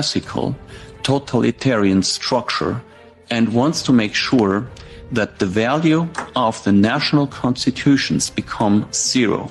classical 0.00 0.56
totalitarian 1.02 2.02
structure 2.02 2.80
and 3.28 3.52
wants 3.52 3.82
to 3.82 3.92
make 3.92 4.14
sure 4.14 4.66
that 5.12 5.38
the 5.38 5.44
value 5.44 6.08
of 6.34 6.64
the 6.64 6.72
national 6.72 7.26
constitutions 7.26 8.30
become 8.30 8.88
zero. 8.94 9.50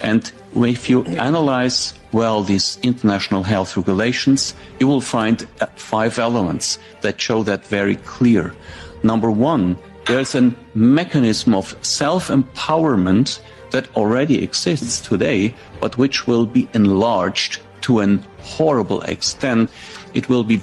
And 0.00 0.22
if 0.54 0.88
you 0.88 1.04
analyze 1.28 1.94
well 2.12 2.44
these 2.44 2.78
international 2.84 3.42
health 3.42 3.76
regulations, 3.76 4.54
you 4.78 4.86
will 4.86 5.00
find 5.00 5.36
uh, 5.60 5.66
five 5.74 6.20
elements 6.20 6.78
that 7.00 7.20
show 7.20 7.42
that 7.42 7.66
very 7.66 7.96
clear. 8.14 8.54
Number 9.02 9.30
one, 9.30 9.76
there's 10.06 10.36
a 10.36 10.54
mechanism 10.74 11.52
of 11.54 11.74
self-empowerment 11.82 13.40
that 13.72 13.88
already 13.96 14.36
exists 14.44 15.00
today, 15.00 15.52
but 15.80 15.98
which 15.98 16.28
will 16.28 16.46
be 16.46 16.68
enlarged 16.74 17.58
to 17.80 17.98
an 17.98 18.24
horrible 18.42 19.02
extent. 19.02 19.70
It 20.14 20.28
will 20.28 20.44
be 20.44 20.60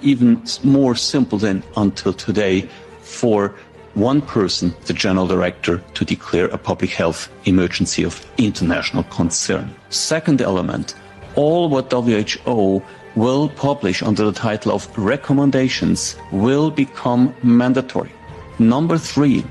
even 0.00 0.42
more 0.64 0.94
simple 0.94 1.38
than 1.38 1.62
until 1.76 2.12
today 2.12 2.68
for 3.00 3.54
one 3.94 4.22
person, 4.22 4.74
the 4.86 4.92
general 4.92 5.26
director, 5.26 5.82
to 5.94 6.04
declare 6.04 6.46
a 6.46 6.58
public 6.58 6.90
health 6.90 7.30
emergency 7.44 8.02
of 8.02 8.24
international 8.38 9.04
concern. 9.04 9.74
Second 9.90 10.40
element, 10.40 10.94
all 11.36 11.68
what 11.68 11.92
WHO 11.92 12.82
will 13.14 13.48
publish 13.50 14.02
under 14.02 14.24
the 14.24 14.32
title 14.32 14.72
of 14.72 14.88
recommendations 14.98 16.16
will 16.30 16.70
become 16.70 17.34
mandatory. 17.42 18.10
Number 18.58 18.96
three, 18.96 19.44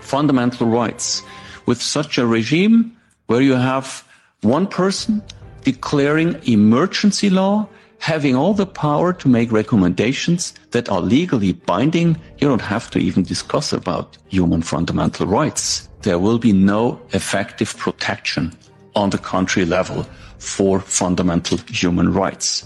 fundamental 0.00 0.66
rights. 0.66 1.22
With 1.64 1.80
such 1.80 2.18
a 2.18 2.26
regime 2.26 2.96
where 3.26 3.40
you 3.40 3.54
have 3.54 4.04
one 4.42 4.66
person 4.66 5.22
declaring 5.66 6.40
emergency 6.44 7.28
law, 7.28 7.66
having 7.98 8.36
all 8.36 8.54
the 8.54 8.64
power 8.64 9.12
to 9.12 9.26
make 9.28 9.50
recommendations 9.50 10.54
that 10.70 10.88
are 10.88 11.00
legally 11.00 11.52
binding, 11.52 12.16
you 12.38 12.46
don't 12.46 12.70
have 12.74 12.88
to 12.88 13.00
even 13.00 13.24
discuss 13.24 13.72
about 13.72 14.16
human 14.28 14.62
fundamental 14.62 15.26
rights. 15.26 15.88
There 16.02 16.20
will 16.20 16.38
be 16.38 16.52
no 16.52 17.00
effective 17.12 17.76
protection 17.76 18.52
on 18.94 19.10
the 19.10 19.18
country 19.18 19.64
level 19.64 20.06
for 20.38 20.78
fundamental 20.78 21.58
human 21.68 22.12
rights. 22.12 22.64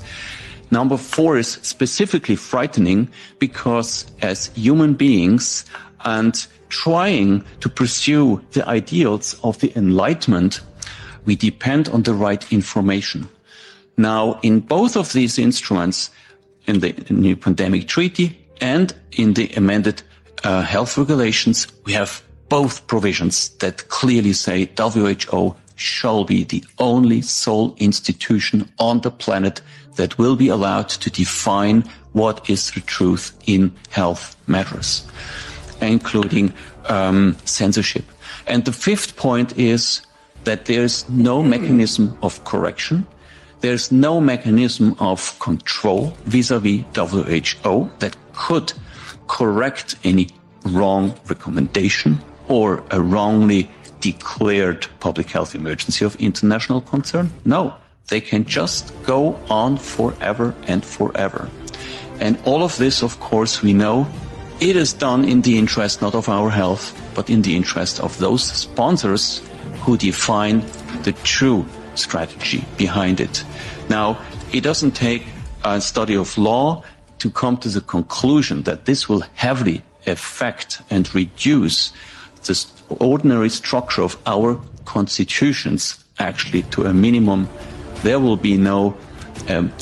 Number 0.71 0.99
four 0.99 1.38
is 1.38 1.59
specifically 1.62 2.37
frightening 2.37 3.09
because 3.38 4.05
as 4.21 4.49
human 4.55 4.93
beings 4.93 5.65
and 6.05 6.47
trying 6.69 7.44
to 7.61 7.69
pursue 7.71 8.43
the 8.53 8.69
ideals 8.69 9.41
of 9.43 9.59
the 9.61 9.72
Enlightenment, 9.75 10.61
we 11.25 11.36
depend 11.36 11.88
on 11.88 12.03
the 12.03 12.14
right 12.14 12.50
information. 12.53 13.28
Now, 13.97 14.41
in 14.42 14.60
both 14.60 14.97
of 14.97 15.12
these 15.12 15.38
instruments, 15.38 16.10
in 16.66 16.81
the 16.81 16.92
new 17.10 17.36
pandemic 17.36 17.88
treaty 17.88 18.38
and 18.60 18.94
in 19.12 19.34
the 19.34 19.53
amended 19.54 20.03
uh, 20.44 20.62
health 20.62 20.97
regulations, 20.97 21.66
we 21.84 21.92
have 21.92 22.22
both 22.48 22.86
provisions 22.86 23.50
that 23.60 23.88
clearly 23.88 24.32
say 24.32 24.70
WHO 24.76 25.56
shall 25.76 26.25
be 26.25 26.44
the 26.44 26.64
only 26.78 27.22
sole 27.22 27.75
institution 27.78 28.70
on 28.78 29.00
the 29.00 29.10
planet 29.10 29.62
that 29.97 30.19
will 30.19 30.37
be 30.37 30.48
allowed 30.48 30.88
to 30.88 31.10
define 31.10 31.82
what 32.12 32.48
is 32.50 32.70
the 32.72 32.81
truth 32.81 33.32
in 33.47 33.72
health 33.91 34.37
matters, 34.47 35.06
including 35.81 36.52
um, 36.87 37.37
censorship. 37.44 38.04
And 38.47 38.64
the 38.64 38.72
fifth 38.72 39.16
point 39.16 39.56
is 39.58 40.02
that 40.44 40.64
there's 40.66 41.08
no 41.08 41.42
mechanism 41.42 42.16
of 42.22 42.42
correction. 42.44 43.06
There's 43.60 43.92
no 43.92 44.20
mechanism 44.20 44.96
of 44.98 45.38
control 45.38 46.16
vis-a-vis 46.24 46.84
WHO 46.94 47.90
that 47.98 48.16
could 48.32 48.72
correct 49.28 49.96
any 50.02 50.28
wrong 50.64 51.14
recommendation 51.28 52.18
or 52.48 52.82
a 52.90 53.00
wrongly 53.00 53.70
declared 54.00 54.86
public 54.98 55.30
health 55.30 55.54
emergency 55.54 56.04
of 56.04 56.16
international 56.16 56.80
concern. 56.80 57.30
No, 57.44 57.74
they 58.08 58.20
can 58.20 58.44
just 58.44 58.92
go 59.04 59.38
on 59.48 59.76
forever 59.76 60.54
and 60.66 60.84
forever. 60.84 61.48
And 62.18 62.38
all 62.44 62.62
of 62.62 62.76
this, 62.76 63.02
of 63.02 63.20
course, 63.20 63.62
we 63.62 63.72
know 63.72 64.06
it 64.60 64.76
is 64.76 64.92
done 64.92 65.24
in 65.24 65.40
the 65.42 65.58
interest 65.58 66.02
not 66.02 66.14
of 66.14 66.28
our 66.28 66.50
health, 66.50 66.94
but 67.14 67.30
in 67.30 67.42
the 67.42 67.56
interest 67.56 68.00
of 68.00 68.18
those 68.18 68.42
sponsors 68.42 69.42
who 69.82 69.97
define 69.97 70.60
the 71.03 71.12
true 71.25 71.66
strategy 71.94 72.64
behind 72.76 73.20
it. 73.20 73.44
Now, 73.88 74.19
it 74.53 74.62
doesn't 74.62 74.92
take 74.92 75.25
a 75.64 75.81
study 75.81 76.16
of 76.16 76.36
law 76.38 76.82
to 77.19 77.31
come 77.31 77.56
to 77.58 77.69
the 77.69 77.81
conclusion 77.81 78.62
that 78.62 78.86
this 78.86 79.08
will 79.08 79.25
heavily 79.34 79.82
affect 80.06 80.81
and 80.91 81.12
reduce 81.14 81.92
the 82.44 82.66
ordinary 82.88 83.50
structure 83.50 84.03
of 84.03 84.16
our 84.26 84.60
constitutions 84.87 86.02
actually 86.19 86.62
to 86.62 86.87
a 86.87 86.93
minimum 86.93 87.49
there 88.02 88.19
will 88.19 88.37
be 88.37 88.56
no 88.56 88.96
um, 89.49 89.72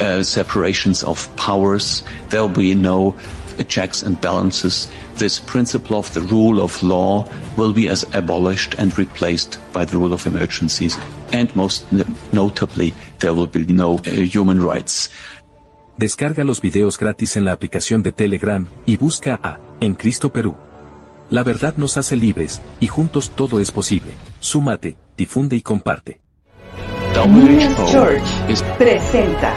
uh, 0.00 0.22
separations 0.22 1.02
of 1.02 1.34
powers. 1.36 2.02
There 2.30 2.40
will 2.40 2.48
be 2.48 2.74
no 2.74 3.16
checks 3.68 4.02
and 4.02 4.20
balances. 4.20 4.88
This 5.18 5.40
principle 5.40 5.96
of 5.96 6.14
the 6.14 6.20
rule 6.20 6.62
of 6.62 6.80
law 6.80 7.26
will 7.56 7.72
be 7.72 7.88
as 7.88 8.06
abolished 8.14 8.78
and 8.78 8.96
replaced 8.96 9.58
by 9.72 9.84
the 9.84 9.96
rule 9.96 10.12
of 10.12 10.24
emergencies. 10.28 10.96
And 11.32 11.54
most 11.56 11.86
notably, 12.32 12.94
there 13.18 13.34
will 13.34 13.48
be 13.48 13.66
no 13.66 13.94
uh, 13.94 14.10
human 14.32 14.62
rights. 14.62 15.10
Descarga 15.96 16.44
los 16.44 16.60
videos 16.60 16.98
gratis 16.98 17.36
en 17.36 17.44
la 17.44 17.50
aplicación 17.50 18.04
de 18.04 18.12
Telegram 18.12 18.68
y 18.86 18.96
busca 18.96 19.40
a 19.42 19.58
En 19.80 19.94
Cristo 19.94 20.32
Perú. 20.32 20.54
La 21.30 21.42
verdad 21.42 21.74
nos 21.76 21.96
hace 21.96 22.14
libres, 22.14 22.62
y 22.78 22.86
juntos 22.86 23.30
todo 23.30 23.58
es 23.58 23.72
posible. 23.72 24.12
Súmate, 24.38 24.96
difunde 25.16 25.56
y 25.56 25.62
comparte. 25.62 26.20
George 27.88 28.22
presenta 28.78 29.52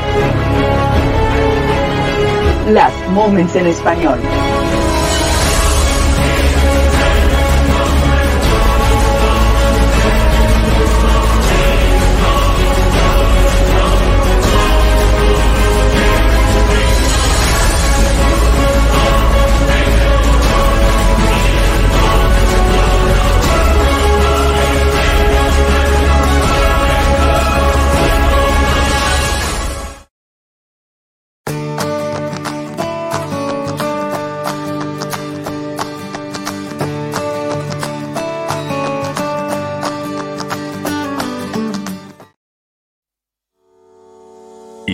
Las 2.67 2.91
Moments 3.11 3.55
en 3.55 3.67
Español. 3.67 4.19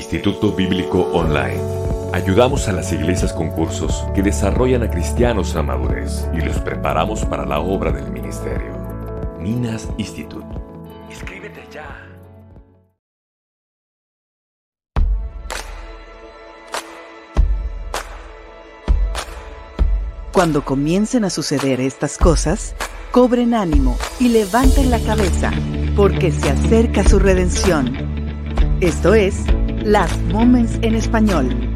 Instituto 0.10 0.54
Bíblico 0.54 1.02
Online. 1.12 1.60
Ayudamos 2.14 2.70
a 2.70 2.72
las 2.72 2.94
iglesias 2.94 3.34
con 3.34 3.50
cursos 3.50 4.06
que 4.16 4.24
desarrollan 4.24 4.84
a 4.84 4.90
cristianos 4.90 5.54
a 5.58 5.62
madurez 5.62 6.26
y 6.34 6.40
los 6.40 6.60
preparamos 6.60 7.26
para 7.26 7.46
la 7.46 7.60
obra 7.60 7.92
del 7.92 8.10
ministerio. 8.10 8.72
Minas 9.38 9.90
Institute. 9.98 10.48
Inscríbete 11.10 11.62
ya. 11.74 12.08
Cuando 20.32 20.64
comiencen 20.64 21.26
a 21.26 21.30
suceder 21.30 21.82
estas 21.82 22.18
cosas, 22.18 22.76
cobren 23.12 23.54
ánimo 23.54 23.98
y 24.22 24.30
levanten 24.30 24.90
la 24.90 25.02
cabeza, 25.02 25.52
porque 25.98 26.32
se 26.32 26.50
acerca 26.50 27.04
su 27.04 27.20
redención. 27.20 28.16
Esto 28.80 29.14
es 29.14 29.44
las 29.88 30.22
Moments 30.24 30.78
en 30.82 30.96
español. 30.96 31.67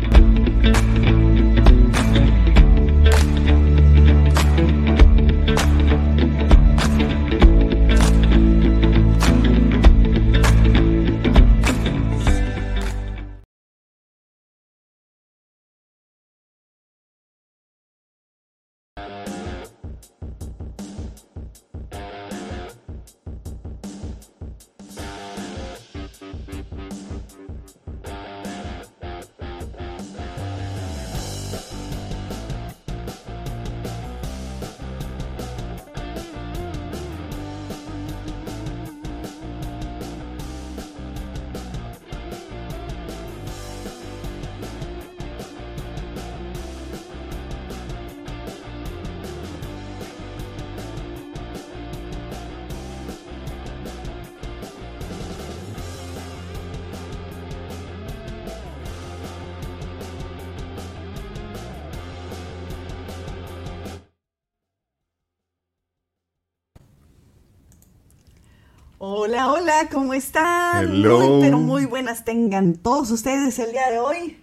Hola, 69.13 69.51
hola, 69.51 69.89
¿cómo 69.91 70.13
están? 70.13 70.85
Hello. 70.85 71.19
Muy, 71.19 71.41
pero 71.41 71.57
muy 71.57 71.85
buenas 71.85 72.23
tengan 72.23 72.75
todos 72.75 73.11
ustedes 73.11 73.59
el 73.59 73.73
día 73.73 73.91
de 73.91 73.99
hoy. 73.99 74.37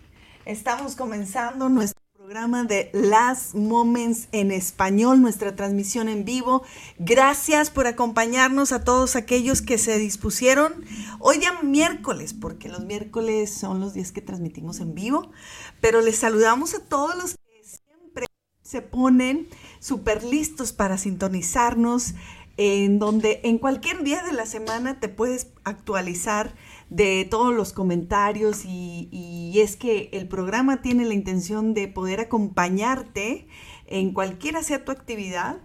Estamos 0.44 0.94
comenzando 0.94 1.70
nuestro 1.70 2.02
programa 2.14 2.64
de 2.64 2.90
Last 2.92 3.54
Moments 3.54 4.28
en 4.30 4.52
español, 4.52 5.22
nuestra 5.22 5.56
transmisión 5.56 6.10
en 6.10 6.26
vivo. 6.26 6.64
Gracias 6.98 7.70
por 7.70 7.86
acompañarnos 7.86 8.72
a 8.72 8.84
todos 8.84 9.16
aquellos 9.16 9.62
que 9.62 9.78
se 9.78 9.96
dispusieron 9.96 10.84
hoy 11.18 11.38
día 11.38 11.62
miércoles, 11.62 12.34
porque 12.34 12.68
los 12.68 12.84
miércoles 12.84 13.50
son 13.50 13.80
los 13.80 13.94
días 13.94 14.12
que 14.12 14.20
transmitimos 14.20 14.80
en 14.80 14.94
vivo, 14.94 15.30
pero 15.80 16.02
les 16.02 16.16
saludamos 16.16 16.74
a 16.74 16.80
todos 16.80 17.16
los 17.16 17.36
que 17.36 17.64
siempre 17.64 18.26
se 18.60 18.82
ponen 18.82 19.48
súper 19.80 20.24
listos 20.24 20.74
para 20.74 20.98
sintonizarnos 20.98 22.12
en 22.58 22.98
donde 22.98 23.40
en 23.44 23.58
cualquier 23.58 24.02
día 24.02 24.22
de 24.24 24.32
la 24.32 24.44
semana 24.44 24.98
te 24.98 25.08
puedes 25.08 25.52
actualizar 25.62 26.54
de 26.90 27.24
todos 27.30 27.54
los 27.54 27.72
comentarios 27.72 28.64
y, 28.64 29.08
y, 29.12 29.60
es 29.60 29.76
que 29.76 30.10
el 30.12 30.26
programa 30.26 30.82
tiene 30.82 31.04
la 31.04 31.14
intención 31.14 31.72
de 31.72 31.86
poder 31.86 32.18
acompañarte 32.18 33.46
en 33.86 34.12
cualquiera 34.12 34.64
sea 34.64 34.84
tu 34.84 34.90
actividad, 34.90 35.58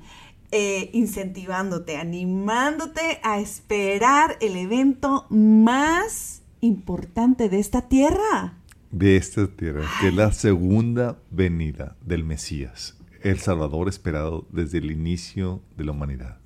eh, 0.51 0.91
incentivándote, 0.93 1.97
animándote 1.97 3.19
a 3.23 3.39
esperar 3.39 4.37
el 4.39 4.55
evento 4.55 5.25
más 5.31 6.43
importante 6.61 7.49
de 7.49 7.59
esta 7.59 7.89
tierra. 7.89 8.59
De 8.91 9.17
esta 9.17 9.47
tierra, 9.47 9.81
que 9.99 10.09
es 10.09 10.13
la 10.13 10.31
segunda 10.31 11.17
venida 11.31 11.95
del 12.05 12.23
Mesías, 12.23 12.99
el 13.23 13.39
Salvador 13.39 13.89
esperado 13.89 14.45
desde 14.51 14.77
el 14.77 14.91
inicio 14.91 15.63
de 15.75 15.85
la 15.85 15.91
humanidad 15.93 16.42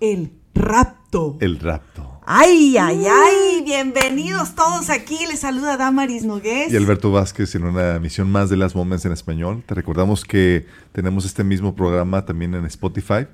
el 0.00 0.32
rapto. 0.54 1.36
El 1.40 1.58
rapto. 1.58 2.20
Ay, 2.26 2.76
ay, 2.76 3.04
ay, 3.06 3.62
bienvenidos 3.64 4.54
todos 4.54 4.90
aquí. 4.90 5.18
Les 5.28 5.40
saluda 5.40 5.76
Damaris 5.76 6.24
Nogués. 6.24 6.72
Y 6.72 6.76
Alberto 6.76 7.12
Vázquez 7.12 7.54
en 7.54 7.64
una 7.64 7.96
emisión 7.96 8.30
más 8.30 8.50
de 8.50 8.56
Las 8.56 8.74
Moments 8.74 9.04
en 9.04 9.12
Español. 9.12 9.62
Te 9.64 9.74
recordamos 9.74 10.24
que 10.24 10.66
tenemos 10.92 11.24
este 11.24 11.44
mismo 11.44 11.76
programa 11.76 12.24
también 12.24 12.54
en 12.54 12.64
Spotify. 12.66 13.26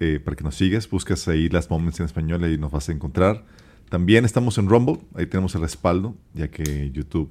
Eh, 0.00 0.20
para 0.22 0.36
que 0.36 0.42
nos 0.42 0.56
sigas, 0.56 0.90
buscas 0.90 1.28
ahí 1.28 1.48
Las 1.48 1.70
Moments 1.70 2.00
en 2.00 2.06
Español 2.06 2.44
y 2.50 2.58
nos 2.58 2.72
vas 2.72 2.88
a 2.88 2.92
encontrar. 2.92 3.44
También 3.88 4.24
estamos 4.24 4.58
en 4.58 4.68
Rumble, 4.68 4.98
ahí 5.14 5.26
tenemos 5.26 5.54
el 5.54 5.60
respaldo, 5.60 6.16
ya 6.32 6.48
que 6.48 6.90
YouTube, 6.90 7.30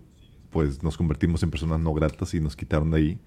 pues 0.49 0.81
nos 0.81 0.95
convertimos 0.95 1.43
en 1.43 1.51
personas 1.51 1.81
no 1.81 1.93
gratas 1.93 2.33
y 2.33 2.39
nos 2.39 2.55
quitaron 2.55 2.91
de 2.91 2.97
ahí. 2.97 3.19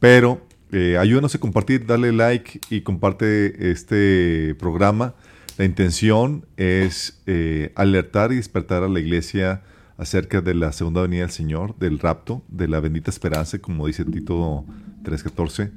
Pero 0.00 0.44
eh, 0.72 0.96
ayúdanos 0.96 1.34
a 1.34 1.38
compartir, 1.38 1.84
dale 1.84 2.12
like 2.12 2.58
y 2.70 2.80
comparte 2.80 3.70
este 3.70 4.54
programa. 4.58 5.14
La 5.58 5.66
intención 5.66 6.46
es 6.56 7.20
eh, 7.26 7.72
alertar 7.74 8.32
y 8.32 8.36
despertar 8.36 8.82
a 8.82 8.88
la 8.88 8.98
iglesia 8.98 9.62
acerca 9.98 10.40
de 10.40 10.54
la 10.54 10.72
segunda 10.72 11.02
venida 11.02 11.20
del 11.20 11.30
Señor, 11.30 11.78
del 11.78 11.98
rapto, 11.98 12.42
de 12.48 12.68
la 12.68 12.80
bendita 12.80 13.10
esperanza, 13.10 13.58
como 13.58 13.86
dice 13.86 14.06
Tito 14.06 14.64
3.14, 15.04 15.70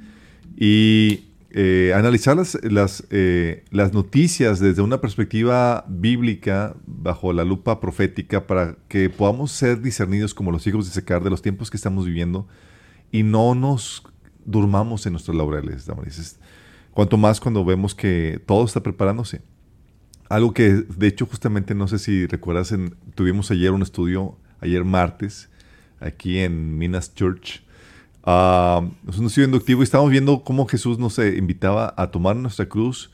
y 0.55 1.25
eh, 1.51 1.91
analizar 1.93 2.37
las, 2.37 2.57
las, 2.63 3.03
las, 3.71 3.93
noticias 3.93 4.61
desde 4.61 4.81
una 4.81 5.01
perspectiva 5.01 5.83
bíblica, 5.89 6.73
bajo 6.87 7.33
la 7.33 7.43
lupa 7.43 7.81
profética, 7.81 8.47
para 8.47 8.77
que 8.87 9.09
podamos 9.09 9.51
ser 9.51 9.81
discernidos 9.81 10.33
como 10.33 10.53
los 10.53 10.65
hijos 10.67 10.85
de 10.85 10.93
secar 10.93 11.21
de 11.21 11.29
los 11.29 11.41
tiempos 11.41 11.69
que 11.69 11.75
estamos 11.75 12.05
viviendo 12.05 12.47
y 13.11 13.23
no 13.23 13.55
nos 13.55 14.03
durmamos 14.45 15.05
en 15.05 15.13
nuestros 15.13 15.35
laureles, 15.35 15.85
Damaris. 15.85 16.39
Cuanto 16.91 17.17
más 17.17 17.39
cuando 17.39 17.65
vemos 17.65 17.93
que 17.93 18.41
todo 18.45 18.63
está 18.65 18.81
preparándose. 18.81 19.41
Algo 20.29 20.53
que, 20.53 20.69
de 20.71 21.07
hecho, 21.07 21.25
justamente, 21.25 21.75
no 21.75 21.87
sé 21.87 21.99
si 21.99 22.25
recuerdas, 22.25 22.73
tuvimos 23.15 23.51
ayer 23.51 23.71
un 23.71 23.81
estudio, 23.81 24.37
ayer 24.61 24.83
martes, 24.85 25.49
aquí 25.99 26.39
en 26.39 26.77
Minas 26.77 27.13
Church. 27.13 27.63
Es 29.07 29.17
un 29.17 29.25
estudio 29.27 29.45
inductivo 29.45 29.81
y 29.81 29.83
estábamos 29.83 30.11
viendo 30.11 30.43
cómo 30.43 30.65
Jesús 30.65 30.97
nos 30.97 31.19
invitaba 31.19 31.93
a 31.97 32.09
tomar 32.11 32.35
nuestra 32.35 32.67
cruz, 32.67 33.11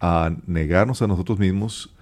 a 0.00 0.36
negarnos 0.46 1.00
a 1.00 1.06
nosotros 1.06 1.38
mismos 1.38 1.94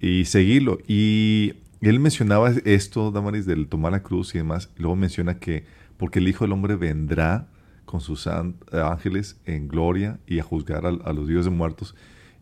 y 0.00 0.24
seguirlo. 0.24 0.78
Y 0.86 1.54
él 1.82 2.00
mencionaba 2.00 2.52
esto, 2.64 3.10
Damaris, 3.10 3.44
del 3.44 3.68
tomar 3.68 3.92
la 3.92 4.02
cruz 4.02 4.34
y 4.34 4.38
demás. 4.38 4.70
luego 4.76 4.96
menciona 4.96 5.38
que 5.38 5.66
porque 5.98 6.20
el 6.20 6.28
Hijo 6.28 6.44
del 6.44 6.52
Hombre 6.52 6.76
vendrá 6.76 7.48
con 7.86 8.00
sus 8.00 8.26
ángeles 8.26 9.36
en 9.46 9.68
gloria 9.68 10.18
y 10.26 10.40
a 10.40 10.42
juzgar 10.42 10.84
a, 10.84 11.12
los 11.12 11.28
dioses 11.28 11.50
muertos 11.50 11.94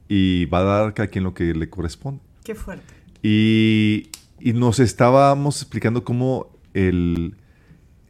y 0.08 0.46
va 0.46 0.58
a 0.60 0.62
dar 0.62 0.88
a 0.88 0.94
cada 0.94 1.08
quien 1.08 1.24
lo 1.24 1.34
que 1.34 1.54
le 1.54 1.70
corresponde. 1.70 2.20
Qué 2.42 2.54
fuerte. 2.54 2.92
Y, 3.22 4.08
y 4.40 4.52
nos 4.52 4.80
estábamos 4.80 5.62
explicando 5.62 6.02
cómo 6.02 6.48
el, 6.72 7.36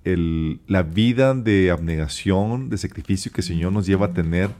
el, 0.04 0.60
la 0.66 0.82
vida 0.82 1.34
de 1.34 1.70
abnegación, 1.70 2.70
de 2.70 2.78
sacrificio 2.78 3.30
que 3.32 3.42
el 3.42 3.46
Señor 3.46 3.72
nos 3.72 3.86
lleva 3.86 4.06
a 4.06 4.12
tener, 4.12 4.50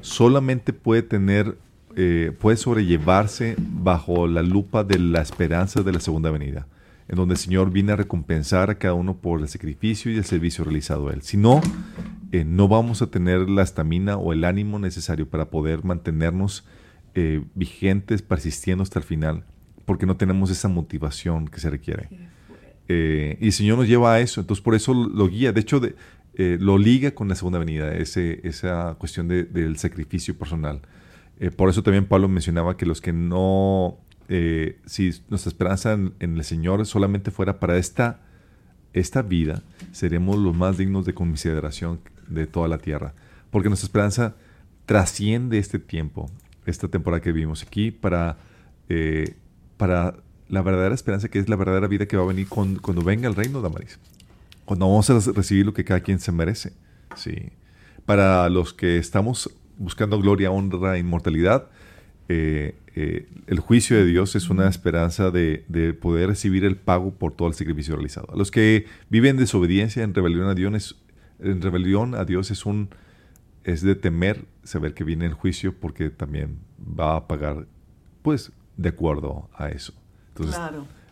solamente 0.00 0.72
puede 0.72 1.02
tener, 1.02 1.58
eh, 1.96 2.32
puede 2.40 2.56
sobrellevarse 2.56 3.56
bajo 3.58 4.26
la 4.26 4.42
lupa 4.42 4.84
de 4.84 4.98
la 4.98 5.20
esperanza 5.20 5.82
de 5.82 5.92
la 5.92 6.00
segunda 6.00 6.30
venida 6.30 6.66
en 7.10 7.16
donde 7.16 7.34
el 7.34 7.38
Señor 7.38 7.72
viene 7.72 7.90
a 7.90 7.96
recompensar 7.96 8.70
a 8.70 8.76
cada 8.76 8.94
uno 8.94 9.16
por 9.16 9.40
el 9.40 9.48
sacrificio 9.48 10.12
y 10.12 10.16
el 10.16 10.24
servicio 10.24 10.62
realizado 10.62 11.08
a 11.08 11.12
Él. 11.12 11.22
Si 11.22 11.36
no, 11.36 11.60
eh, 12.32 12.44
no 12.44 12.68
vamos 12.68 13.02
a 13.02 13.10
tener 13.10 13.48
la 13.48 13.62
estamina 13.62 14.16
o 14.16 14.32
el 14.32 14.44
ánimo 14.44 14.78
necesario 14.78 15.28
para 15.28 15.50
poder 15.50 15.84
mantenernos 15.84 16.64
eh, 17.14 17.42
vigentes, 17.54 18.22
persistiendo 18.22 18.82
hasta 18.82 18.98
el 18.98 19.04
final, 19.04 19.44
porque 19.84 20.06
no 20.06 20.16
tenemos 20.16 20.50
esa 20.50 20.68
motivación 20.68 21.48
que 21.48 21.60
se 21.60 21.70
requiere. 21.70 22.08
Eh, 22.88 23.38
y 23.40 23.46
el 23.46 23.52
Señor 23.52 23.78
nos 23.78 23.88
lleva 23.88 24.14
a 24.14 24.20
eso, 24.20 24.40
entonces 24.40 24.62
por 24.62 24.74
eso 24.74 24.94
lo 24.94 25.28
guía, 25.28 25.52
de 25.52 25.60
hecho 25.60 25.80
lo 26.36 26.78
liga 26.78 27.10
con 27.10 27.28
la 27.28 27.34
segunda 27.34 27.58
venida, 27.58 27.94
ese, 27.94 28.40
esa 28.44 28.94
cuestión 28.98 29.28
del 29.28 29.76
sacrificio 29.76 30.38
personal. 30.38 30.80
por 31.54 31.68
eso 31.68 31.82
también 31.82 32.06
Pablo 32.06 32.28
mencionaba 32.28 32.78
que 32.78 32.86
los 32.86 33.02
que 33.02 33.12
no 33.12 33.98
eh, 34.32 34.78
si 34.86 35.10
nuestra 35.28 35.48
esperanza 35.48 35.92
en, 35.94 36.14
el 36.20 36.44
Señor 36.44 36.86
solamente 36.86 37.32
fuera 37.32 37.58
para 37.58 37.78
esta, 37.78 38.20
esta 38.92 39.22
vida, 39.22 39.64
seremos 39.90 40.38
los 40.38 40.56
más 40.56 40.78
dignos 40.78 41.04
de 41.04 41.14
consideración 41.14 41.98
de 42.30 42.46
toda 42.46 42.68
la 42.68 42.78
tierra. 42.78 43.14
Porque 43.50 43.68
nuestra 43.68 43.86
esperanza 43.86 44.34
trasciende 44.86 45.58
este 45.58 45.78
tiempo, 45.78 46.30
esta 46.66 46.88
temporada 46.88 47.20
que 47.20 47.32
vivimos 47.32 47.62
aquí, 47.62 47.90
para, 47.90 48.38
eh, 48.88 49.34
para 49.76 50.16
la 50.48 50.62
verdadera 50.62 50.94
esperanza 50.94 51.28
que 51.28 51.38
es 51.38 51.48
la 51.48 51.56
verdadera 51.56 51.86
vida 51.86 52.06
que 52.06 52.16
va 52.16 52.24
a 52.24 52.26
venir 52.26 52.48
cuando, 52.48 53.02
venga 53.02 53.28
el 53.28 53.34
reino 53.34 53.60
de 53.60 53.68
Amaris. 53.68 53.98
Cuando 54.64 54.88
vamos 54.88 55.10
a 55.10 55.32
recibir 55.32 55.66
lo 55.66 55.74
que 55.74 55.84
cada 55.84 56.00
quien 56.00 56.20
se 56.20 56.32
merece. 56.32 56.72
Sí. 57.16 57.50
Para 58.06 58.48
los 58.48 58.72
que 58.72 58.98
estamos 58.98 59.50
buscando 59.78 60.20
gloria, 60.20 60.50
honra, 60.50 60.98
inmortalidad, 60.98 61.68
eh, 62.28 62.76
eh, 62.94 63.26
el 63.46 63.60
juicio 63.60 63.96
de 63.96 64.04
Dios 64.04 64.36
es 64.36 64.50
una 64.50 64.68
esperanza 64.68 65.30
de, 65.30 65.64
poder 66.00 66.28
recibir 66.28 66.64
el 66.64 66.76
pago 66.76 67.12
por 67.12 67.32
todo 67.32 67.48
el 67.48 67.54
sacrificio 67.54 67.94
realizado. 67.94 68.28
A 68.32 68.36
los 68.36 68.50
que 68.50 68.86
viven 69.08 69.36
desobediencia, 69.36 70.02
en 70.02 70.14
rebelión 70.14 70.48
a 70.48 70.54
Dios, 70.54 70.99
en 71.42 71.62
rebelión 71.62 72.14
a 72.14 72.24
Dios 72.24 72.50
es 72.50 72.66
un 72.66 72.90
es 73.64 73.82
de 73.82 73.94
temer 73.94 74.46
saber 74.64 74.94
que 74.94 75.04
viene 75.04 75.26
el 75.26 75.34
juicio 75.34 75.74
porque 75.78 76.10
también 76.10 76.58
va 76.80 77.16
a 77.16 77.26
pagar, 77.26 77.66
pues, 78.22 78.52
de 78.76 78.88
acuerdo 78.88 79.50
a 79.54 79.68
eso. 79.68 79.92
Entonces, 80.28 80.58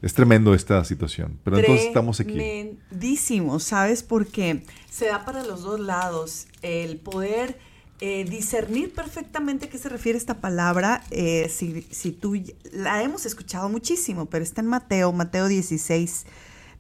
es 0.00 0.14
tremendo 0.14 0.54
esta 0.54 0.82
situación. 0.84 1.38
Pero 1.44 1.58
entonces 1.58 1.86
estamos 1.86 2.20
aquí. 2.20 2.32
Tremendísimo, 2.32 3.58
¿sabes? 3.58 4.02
Porque 4.02 4.64
se 4.88 5.06
da 5.06 5.24
para 5.24 5.44
los 5.44 5.62
dos 5.62 5.80
lados 5.80 6.46
el 6.62 6.98
poder 6.98 7.58
eh, 8.00 8.24
discernir 8.24 8.94
perfectamente 8.94 9.66
a 9.66 9.68
qué 9.68 9.76
se 9.76 9.88
refiere 9.88 10.16
esta 10.16 10.40
palabra, 10.40 11.02
eh, 11.10 11.48
si, 11.48 11.82
si, 11.90 12.12
tú 12.12 12.40
la 12.72 13.02
hemos 13.02 13.26
escuchado 13.26 13.68
muchísimo, 13.68 14.26
pero 14.26 14.44
está 14.44 14.60
en 14.60 14.68
Mateo, 14.68 15.12
Mateo 15.12 15.48
16, 15.48 16.26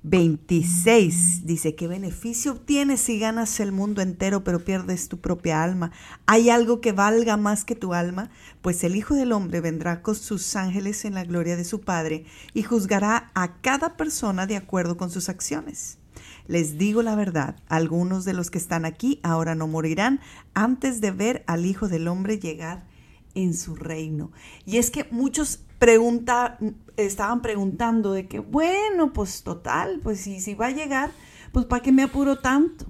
26, 0.04 1.44
dice, 1.44 1.74
¿qué 1.74 1.88
beneficio 1.88 2.52
obtienes 2.52 3.00
si 3.00 3.18
ganas 3.18 3.58
el 3.58 3.72
mundo 3.72 4.00
entero 4.00 4.44
pero 4.44 4.64
pierdes 4.64 5.08
tu 5.08 5.18
propia 5.18 5.62
alma? 5.64 5.90
¿Hay 6.26 6.50
algo 6.50 6.80
que 6.80 6.92
valga 6.92 7.36
más 7.36 7.64
que 7.64 7.74
tu 7.74 7.94
alma? 7.94 8.30
Pues 8.62 8.84
el 8.84 8.94
Hijo 8.94 9.14
del 9.14 9.32
Hombre 9.32 9.60
vendrá 9.60 10.02
con 10.02 10.14
sus 10.14 10.54
ángeles 10.54 11.04
en 11.04 11.14
la 11.14 11.24
gloria 11.24 11.56
de 11.56 11.64
su 11.64 11.80
Padre 11.80 12.26
y 12.54 12.62
juzgará 12.62 13.32
a 13.34 13.60
cada 13.60 13.96
persona 13.96 14.46
de 14.46 14.56
acuerdo 14.56 14.96
con 14.96 15.10
sus 15.10 15.28
acciones. 15.28 15.98
Les 16.46 16.78
digo 16.78 17.02
la 17.02 17.16
verdad, 17.16 17.56
algunos 17.68 18.24
de 18.24 18.34
los 18.34 18.50
que 18.50 18.58
están 18.58 18.84
aquí 18.84 19.18
ahora 19.22 19.54
no 19.54 19.66
morirán 19.66 20.20
antes 20.54 21.00
de 21.00 21.10
ver 21.10 21.44
al 21.46 21.66
Hijo 21.66 21.88
del 21.88 22.06
Hombre 22.06 22.38
llegar 22.38 22.86
en 23.34 23.52
su 23.52 23.74
reino. 23.74 24.30
Y 24.64 24.78
es 24.78 24.90
que 24.90 25.06
muchos 25.10 25.60
pregunta, 25.78 26.58
estaban 26.96 27.42
preguntando 27.42 28.12
de 28.12 28.26
que, 28.26 28.38
bueno, 28.40 29.12
pues 29.12 29.42
total, 29.42 30.00
pues 30.02 30.20
si, 30.20 30.40
si 30.40 30.54
va 30.54 30.66
a 30.66 30.70
llegar, 30.70 31.10
pues 31.52 31.66
¿para 31.66 31.82
qué 31.82 31.92
me 31.92 32.02
apuro 32.02 32.38
tanto? 32.38 32.86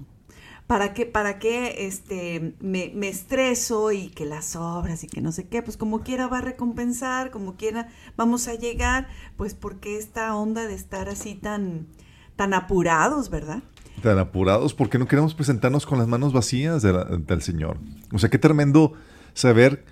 ¿para 0.69 0.93
qué, 0.93 1.07
para 1.07 1.39
qué 1.39 1.87
este, 1.87 2.53
me, 2.59 2.91
me, 2.93 3.09
estreso 3.09 3.91
y 3.91 4.09
que 4.09 4.27
las 4.27 4.55
obras 4.55 5.03
y 5.03 5.07
que 5.07 5.19
no 5.19 5.31
sé 5.31 5.47
qué? 5.47 5.63
Pues 5.63 5.77
como 5.77 6.01
quiera 6.01 6.27
va 6.27 6.37
a 6.37 6.41
recompensar, 6.41 7.31
como 7.31 7.55
quiera 7.55 7.87
vamos 8.15 8.47
a 8.47 8.53
llegar, 8.53 9.07
pues 9.35 9.55
porque 9.55 9.97
esta 9.97 10.35
onda 10.35 10.67
de 10.67 10.75
estar 10.75 11.09
así 11.09 11.33
tan, 11.33 11.87
tan 12.35 12.53
apurados, 12.53 13.31
¿verdad? 13.31 13.63
Tan 14.03 14.19
apurados 14.19 14.75
porque 14.75 14.99
no 14.99 15.07
queremos 15.07 15.33
presentarnos 15.33 15.87
con 15.87 15.97
las 15.97 16.07
manos 16.07 16.33
vacías 16.33 16.83
del 16.83 17.41
Señor. 17.41 17.79
O 18.13 18.19
sea, 18.19 18.29
qué 18.29 18.37
tremendo 18.37 18.93
saber, 19.33 19.85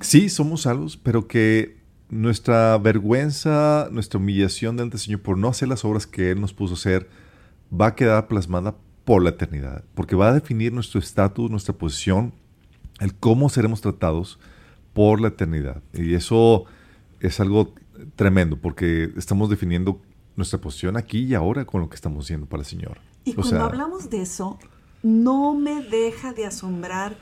sí, 0.00 0.28
somos 0.28 0.62
salvos, 0.62 0.96
pero 0.96 1.26
que 1.26 1.79
nuestra 2.10 2.76
vergüenza, 2.78 3.88
nuestra 3.90 4.18
humillación 4.18 4.76
delante 4.76 4.94
del 4.94 5.00
Señor 5.00 5.22
por 5.22 5.38
no 5.38 5.48
hacer 5.48 5.68
las 5.68 5.84
obras 5.84 6.06
que 6.06 6.32
Él 6.32 6.40
nos 6.40 6.52
puso 6.52 6.74
a 6.74 6.76
hacer, 6.76 7.08
va 7.72 7.88
a 7.88 7.94
quedar 7.94 8.28
plasmada 8.28 8.74
por 9.04 9.22
la 9.22 9.30
eternidad, 9.30 9.84
porque 9.94 10.16
va 10.16 10.28
a 10.28 10.32
definir 10.32 10.72
nuestro 10.72 11.00
estatus, 11.00 11.50
nuestra 11.50 11.74
posición, 11.74 12.32
el 12.98 13.14
cómo 13.14 13.48
seremos 13.48 13.80
tratados 13.80 14.38
por 14.92 15.20
la 15.20 15.28
eternidad. 15.28 15.82
Y 15.92 16.14
eso 16.14 16.64
es 17.20 17.40
algo 17.40 17.74
tremendo, 18.16 18.56
porque 18.56 19.10
estamos 19.16 19.48
definiendo 19.48 20.00
nuestra 20.36 20.60
posición 20.60 20.96
aquí 20.96 21.24
y 21.24 21.34
ahora 21.34 21.64
con 21.64 21.80
lo 21.80 21.88
que 21.88 21.94
estamos 21.94 22.26
haciendo 22.26 22.46
para 22.46 22.62
el 22.62 22.66
Señor. 22.66 22.98
Y 23.24 23.34
cuando 23.34 23.62
hablamos 23.62 24.10
de 24.10 24.22
eso, 24.22 24.58
no 25.02 25.54
me 25.54 25.82
deja 25.82 26.32
de 26.32 26.46
asombrar 26.46 27.16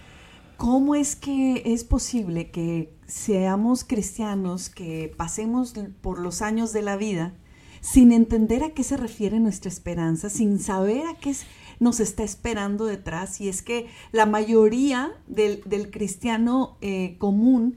cómo 0.58 0.96
es 0.96 1.14
que 1.14 1.62
es 1.64 1.84
posible 1.84 2.50
que 2.50 2.92
seamos 3.06 3.84
cristianos, 3.84 4.68
que 4.68 5.14
pasemos 5.16 5.72
por 6.02 6.18
los 6.18 6.42
años 6.42 6.72
de 6.72 6.82
la 6.82 6.96
vida 6.96 7.32
sin 7.80 8.10
entender 8.10 8.64
a 8.64 8.70
qué 8.70 8.82
se 8.82 8.96
refiere 8.96 9.38
nuestra 9.38 9.70
esperanza, 9.70 10.28
sin 10.28 10.58
saber 10.58 11.06
a 11.06 11.14
qué 11.14 11.32
nos 11.78 12.00
está 12.00 12.24
esperando 12.24 12.86
detrás 12.86 13.40
y 13.40 13.48
es 13.48 13.62
que 13.62 13.86
la 14.10 14.26
mayoría 14.26 15.12
del, 15.28 15.62
del 15.64 15.90
eh, 16.80 17.16
común 17.18 17.76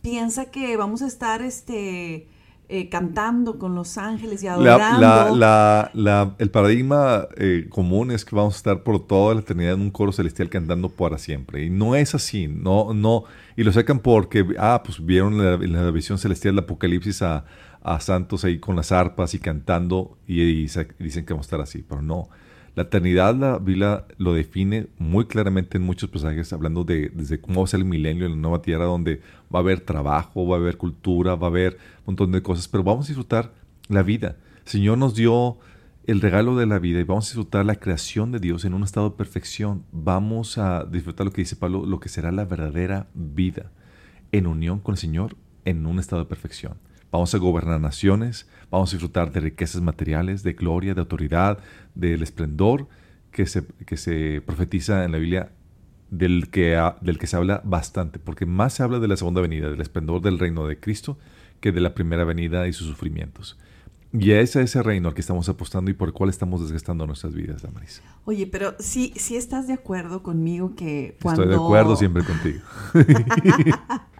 piensa 0.00 0.44
que 0.46 0.76
vamos 0.76 1.02
a 1.02 1.08
estar 1.08 1.42
este, 1.42 2.28
eh, 2.68 2.88
cantando 2.88 3.60
con 3.60 3.76
los 3.76 3.96
ángeles 3.96 4.42
y 4.42 4.48
adorando. 4.48 5.36
La, 5.36 6.34
el 6.38 6.50
paradigma 6.50 7.28
eh, 7.36 7.66
común 7.68 8.10
es 8.10 8.24
que 8.24 8.34
vamos 8.34 8.54
a 8.54 8.56
estar 8.56 8.82
por 8.82 9.06
toda 9.06 9.34
la 9.34 9.40
eternidad 9.40 9.74
en 9.74 9.82
un 9.82 9.90
coro 9.90 10.10
celestial 10.10 10.48
cantando 10.48 10.88
para 10.88 11.18
siempre. 11.18 11.64
Y 11.64 11.70
no 11.70 11.94
es 11.94 12.14
así, 12.14 12.48
no, 12.48 12.92
no. 12.92 13.22
Y 13.56 13.62
lo 13.62 13.72
sacan 13.72 14.00
porque, 14.00 14.44
ah, 14.58 14.82
pues 14.84 15.04
vieron 15.04 15.34
en 15.34 15.72
la, 15.72 15.90
visión 15.92 16.18
celestial 16.18 16.56
del 16.56 16.64
Apocalipsis 16.64 17.22
a, 17.22 17.44
a, 17.82 18.00
santos 18.00 18.44
ahí 18.44 18.58
con 18.58 18.74
las 18.74 18.90
arpas 18.90 19.34
y 19.34 19.38
cantando 19.38 20.18
y, 20.26 20.42
y 20.42 20.66
dicen 20.98 21.24
que 21.24 21.32
vamos 21.32 21.46
a 21.46 21.48
estar 21.48 21.60
así, 21.60 21.84
pero 21.88 22.02
no. 22.02 22.28
La 22.76 22.82
eternidad, 22.82 23.34
la 23.34 23.58
Biblia 23.58 24.04
lo 24.18 24.34
define 24.34 24.88
muy 24.98 25.24
claramente 25.24 25.78
en 25.78 25.82
muchos 25.82 26.10
pasajes, 26.10 26.52
hablando 26.52 26.84
de 26.84 27.08
desde 27.08 27.40
cómo 27.40 27.60
va 27.60 27.64
a 27.64 27.68
ser 27.68 27.80
el 27.80 27.86
milenio 27.86 28.26
en 28.26 28.32
la 28.32 28.36
nueva 28.36 28.60
tierra, 28.60 28.84
donde 28.84 29.22
va 29.52 29.60
a 29.60 29.62
haber 29.62 29.80
trabajo, 29.80 30.46
va 30.46 30.56
a 30.56 30.60
haber 30.60 30.76
cultura, 30.76 31.36
va 31.36 31.46
a 31.46 31.50
haber 31.50 31.78
un 32.00 32.08
montón 32.08 32.32
de 32.32 32.42
cosas, 32.42 32.68
pero 32.68 32.84
vamos 32.84 33.06
a 33.06 33.08
disfrutar 33.08 33.54
la 33.88 34.02
vida. 34.02 34.36
El 34.66 34.70
Señor 34.70 34.98
nos 34.98 35.14
dio 35.14 35.56
el 36.06 36.20
regalo 36.20 36.54
de 36.54 36.66
la 36.66 36.78
vida 36.78 37.00
y 37.00 37.04
vamos 37.04 37.24
a 37.24 37.28
disfrutar 37.30 37.64
la 37.64 37.76
creación 37.76 38.30
de 38.30 38.40
Dios 38.40 38.66
en 38.66 38.74
un 38.74 38.82
estado 38.82 39.08
de 39.08 39.16
perfección. 39.16 39.84
Vamos 39.90 40.58
a 40.58 40.84
disfrutar 40.84 41.24
lo 41.24 41.32
que 41.32 41.40
dice 41.40 41.56
Pablo, 41.56 41.86
lo 41.86 41.98
que 41.98 42.10
será 42.10 42.30
la 42.30 42.44
verdadera 42.44 43.06
vida 43.14 43.70
en 44.32 44.46
unión 44.46 44.80
con 44.80 44.92
el 44.92 44.98
Señor 44.98 45.34
en 45.64 45.86
un 45.86 45.98
estado 45.98 46.24
de 46.24 46.28
perfección. 46.28 46.74
Vamos 47.10 47.34
a 47.34 47.38
gobernar 47.38 47.80
naciones, 47.80 48.48
vamos 48.70 48.90
a 48.90 48.96
disfrutar 48.96 49.32
de 49.32 49.40
riquezas 49.40 49.80
materiales, 49.80 50.42
de 50.42 50.52
gloria, 50.52 50.94
de 50.94 51.00
autoridad, 51.00 51.58
del 51.94 52.22
esplendor 52.22 52.88
que 53.30 53.46
se, 53.46 53.64
que 53.86 53.96
se 53.96 54.42
profetiza 54.44 55.04
en 55.04 55.12
la 55.12 55.18
Biblia, 55.18 55.52
del 56.10 56.48
que, 56.50 56.80
del 57.00 57.18
que 57.18 57.26
se 57.26 57.36
habla 57.36 57.60
bastante, 57.64 58.18
porque 58.18 58.46
más 58.46 58.74
se 58.74 58.82
habla 58.82 58.98
de 58.98 59.08
la 59.08 59.16
segunda 59.16 59.40
venida, 59.40 59.70
del 59.70 59.80
esplendor 59.80 60.20
del 60.20 60.38
reino 60.38 60.66
de 60.66 60.78
Cristo, 60.78 61.18
que 61.60 61.72
de 61.72 61.80
la 61.80 61.94
primera 61.94 62.24
venida 62.24 62.66
y 62.66 62.72
sus 62.72 62.88
sufrimientos. 62.88 63.58
Y 64.12 64.30
es 64.32 64.56
ese 64.56 64.82
reino 64.82 65.08
al 65.08 65.14
que 65.14 65.20
estamos 65.20 65.48
apostando 65.48 65.90
y 65.90 65.94
por 65.94 66.08
el 66.08 66.14
cual 66.14 66.30
estamos 66.30 66.62
desgastando 66.62 67.06
nuestras 67.06 67.34
vidas, 67.34 67.62
Damaris. 67.62 68.02
Oye, 68.24 68.46
pero 68.46 68.74
sí, 68.78 69.12
sí 69.16 69.36
estás 69.36 69.66
de 69.66 69.74
acuerdo 69.74 70.22
conmigo 70.22 70.74
que 70.74 71.18
cuando... 71.22 71.42
Estoy 71.42 71.58
de 71.58 71.62
acuerdo 71.62 71.96
siempre 71.96 72.22
contigo. 72.24 72.60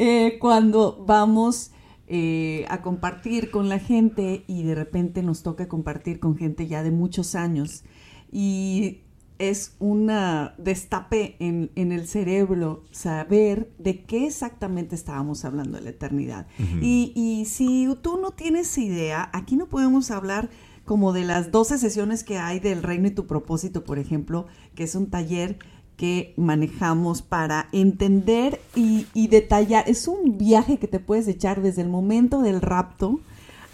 Eh, 0.00 0.38
cuando 0.40 1.04
vamos 1.06 1.72
eh, 2.06 2.64
a 2.68 2.82
compartir 2.82 3.50
con 3.50 3.68
la 3.68 3.78
gente 3.78 4.44
y 4.46 4.62
de 4.62 4.74
repente 4.74 5.22
nos 5.22 5.42
toca 5.42 5.68
compartir 5.68 6.20
con 6.20 6.36
gente 6.36 6.66
ya 6.66 6.82
de 6.82 6.90
muchos 6.90 7.34
años 7.34 7.84
y 8.30 9.00
es 9.38 9.74
una 9.78 10.54
destape 10.58 11.36
en, 11.38 11.70
el 11.74 12.06
cerebro 12.06 12.84
saber 12.90 13.72
de 13.78 14.04
qué 14.04 14.26
exactamente 14.26 14.94
estábamos 14.94 15.44
hablando 15.44 15.78
de 15.78 15.84
la 15.84 15.90
eternidad. 15.90 16.46
y, 16.80 17.12
y, 17.14 17.44
si 17.44 17.88
tú 18.02 18.18
no 18.20 18.32
tienes 18.32 18.76
idea, 18.78 19.30
aquí 19.32 19.56
no 19.56 19.66
podemos 19.66 20.10
hablar 20.10 20.50
como 20.84 21.12
de 21.12 21.24
las 21.24 21.52
12 21.52 21.78
sesiones 21.78 22.24
que 22.24 22.38
hay 22.38 22.60
del 22.60 22.82
reino 22.82 23.08
y 23.08 23.10
tu 23.10 23.26
propósito, 23.26 23.84
por 23.84 23.98
ejemplo, 23.98 24.46
que 24.74 24.84
es 24.84 24.94
un 24.94 25.10
taller 25.10 25.58
que 25.98 26.32
manejamos 26.36 27.22
para 27.22 27.68
entender 27.72 28.60
y, 28.76 29.04
detallar. 29.26 29.88
Es 29.88 30.06
un 30.06 30.38
viaje 30.38 30.78
que 30.78 30.86
te 30.86 31.00
puedes 31.00 31.26
echar 31.26 31.60
desde 31.60 31.82
el 31.82 31.88
momento 31.88 32.40
del 32.40 32.60
rapto 32.60 33.20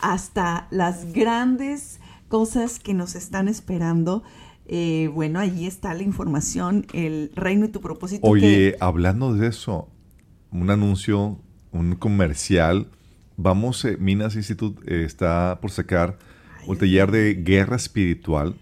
hasta 0.00 0.66
las 0.70 1.12
grandes 1.12 2.00
cosas 2.28 2.80
que 2.80 2.94
nos 2.94 3.14
están 3.14 3.46
esperando. 3.46 4.22
Eh, 4.66 5.10
bueno, 5.12 5.38
ahí 5.38 5.66
está 5.66 5.92
la 5.92 6.02
información, 6.02 6.86
el 6.94 7.30
reino 7.36 7.66
y 7.66 7.68
tu 7.68 7.82
propósito. 7.82 8.26
Oye, 8.26 8.74
hablando 8.80 9.34
de 9.34 9.48
eso, 9.48 9.90
un 10.50 10.70
anuncio, 10.70 11.38
un 11.72 11.94
comercial. 11.94 12.88
Vamos, 13.36 13.84
eh, 13.84 13.98
Minas 14.00 14.34
Institute 14.34 14.80
eh, 14.86 15.04
está 15.04 15.58
por 15.60 15.70
sacar 15.70 16.18
un 16.66 16.78
taller 16.78 17.10
de 17.10 17.34
guerra 17.34 17.76
espiritual 17.76 18.54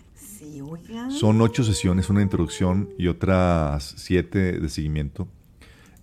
son 1.11 1.41
ocho 1.41 1.65
sesiones, 1.65 2.11
una 2.11 2.23
introducción 2.23 2.91
y 2.99 3.09
otras 3.09 3.95
siete 3.97 4.61
de 4.61 4.69
seguimiento. 4.69 5.29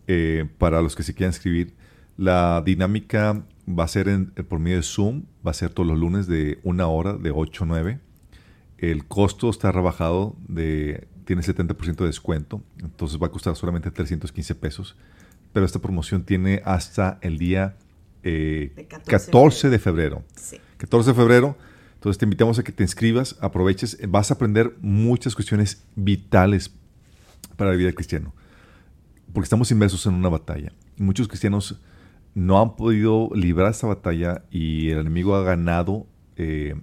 Eh, 0.07 0.47
para 0.57 0.81
los 0.81 0.95
que 0.95 1.03
se 1.03 1.13
quieran 1.13 1.33
inscribir, 1.33 1.73
la 2.17 2.61
dinámica 2.65 3.43
va 3.67 3.83
a 3.83 3.87
ser 3.87 4.07
por 4.47 4.59
medio 4.59 4.77
de 4.77 4.83
Zoom, 4.83 5.23
va 5.45 5.51
a 5.51 5.53
ser 5.53 5.69
todos 5.69 5.87
los 5.87 5.97
lunes 5.97 6.27
de 6.27 6.59
una 6.63 6.87
hora, 6.87 7.13
de 7.13 7.31
8 7.31 7.63
a 7.63 7.67
9. 7.67 7.99
El 8.79 9.05
costo 9.05 9.49
está 9.49 9.71
rebajado, 9.71 10.35
de, 10.47 11.07
tiene 11.25 11.41
70% 11.43 11.95
de 11.95 12.05
descuento, 12.05 12.63
entonces 12.79 13.21
va 13.21 13.27
a 13.27 13.31
costar 13.31 13.55
solamente 13.55 13.91
315 13.91 14.55
pesos. 14.55 14.95
Pero 15.53 15.65
esta 15.65 15.79
promoción 15.79 16.23
tiene 16.23 16.61
hasta 16.65 17.19
el 17.21 17.37
día 17.37 17.75
14, 19.05 19.67
eh, 19.67 19.69
de 19.69 19.79
febrero. 19.79 20.23
14 20.77 21.11
de 21.11 21.15
febrero 21.15 21.57
entonces 21.99 22.17
te 22.17 22.23
invitamos 22.23 22.57
a 22.57 22.63
que 22.63 22.71
te 22.71 22.81
inscribas, 22.81 23.35
aproveches, 23.41 23.99
vas 24.07 24.31
a 24.31 24.35
aprender 24.35 24.73
muchas 24.79 25.35
cuestiones 25.35 25.83
vitales 25.97 26.71
para 27.57 27.71
la 27.71 27.75
vida 27.75 27.87
del 27.87 27.95
cristiano, 27.95 28.33
porque 29.33 29.43
estamos 29.43 29.69
inmersos 29.69 30.05
en 30.05 30.13
una 30.13 30.29
batalla. 30.29 30.71
muchos 30.95 31.27
cristianos 31.27 31.81
no 32.35 32.61
han 32.61 32.77
podido 32.77 33.29
librar 33.35 33.71
esta 33.71 33.87
batalla 33.87 34.45
y 34.49 34.91
el 34.91 34.99
enemigo 34.99 35.35
ha 35.35 35.43
ganado 35.43 36.07
eh, 36.37 36.79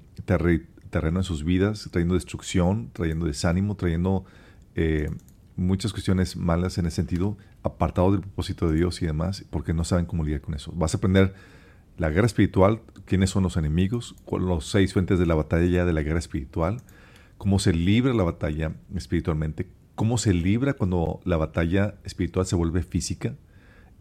terreno 0.91 1.21
en 1.21 1.25
sus 1.25 1.45
vidas, 1.45 1.89
trayendo 1.91 2.13
destrucción, 2.13 2.91
trayendo 2.93 3.25
desánimo, 3.25 3.75
trayendo 3.75 4.27
eh, 4.75 5.09
muchas 5.57 5.93
cuestiones 5.93 6.37
malas 6.37 6.77
en 6.77 6.85
ese 6.85 6.97
sentido, 6.97 7.39
apartado 7.63 8.13
del 8.13 8.21
propósito 8.21 8.69
de 8.69 8.77
Dios 8.77 9.01
y 9.01 9.07
demás, 9.07 9.47
porque 9.49 9.73
no 9.73 9.83
saben 9.83 10.05
cómo 10.05 10.25
lidiar 10.25 10.43
con 10.43 10.53
eso. 10.53 10.73
Vas 10.75 10.93
a 10.93 10.99
aprender 10.99 11.33
la 11.99 12.11
guerra 12.11 12.27
espiritual, 12.27 12.83
quiénes 13.05 13.31
son 13.31 13.43
los 13.43 13.57
enemigos, 13.57 14.17
los 14.31 14.67
seis 14.67 14.93
fuentes 14.93 15.19
de 15.19 15.27
la 15.27 15.35
batalla 15.35 15.85
de 15.85 15.93
la 15.93 16.03
guerra 16.03 16.19
espiritual, 16.19 16.83
cómo 17.39 17.59
se 17.59 17.73
libra 17.73 18.13
la 18.13 18.25
batalla 18.25 18.73
espiritualmente, 18.95 19.69
cómo 19.95 20.19
se 20.19 20.35
libra 20.35 20.75
cuando 20.75 21.21
la 21.25 21.37
batalla 21.37 21.95
espiritual 22.05 22.47
se 22.47 22.57
vuelve 22.57 22.83
física, 22.83 23.35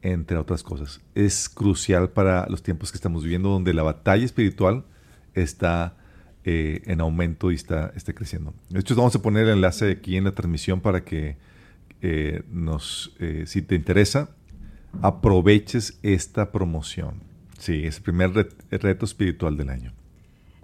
entre 0.02 0.38
otras 0.38 0.64
cosas. 0.64 1.02
Es 1.16 1.50
crucial 1.50 2.10
para 2.10 2.48
los 2.50 2.62
tiempos 2.62 2.92
que 2.92 2.98
estamos 2.98 3.24
viviendo, 3.24 3.50
donde 3.50 3.74
la 3.74 3.84
batalla 3.84 4.26
espiritual 4.26 4.86
está 5.34 5.98
eh, 6.44 6.82
en 6.86 7.02
aumento 7.02 7.52
y 7.52 7.56
está, 7.56 7.92
está 7.96 8.14
creciendo. 8.14 8.54
De 8.70 8.80
hecho, 8.80 8.96
vamos 8.96 9.16
a 9.16 9.22
poner 9.22 9.46
el 9.46 9.56
enlace 9.56 9.92
aquí 9.92 10.16
en 10.16 10.26
la 10.26 10.32
transmisión 10.34 10.80
para 10.80 11.04
que 11.04 11.38
eh, 12.02 12.44
nos, 12.52 13.16
eh, 13.20 13.46
si 13.48 13.64
te 13.64 13.74
interesa, 13.74 14.30
aproveches 15.02 15.98
esta 16.04 16.52
promoción. 16.52 17.24
Sí, 17.60 17.86
es 17.86 18.00
primer 18.00 18.34
reto 18.70 19.06
espiritual 19.06 19.58
del 19.58 19.70
año. 19.70 19.94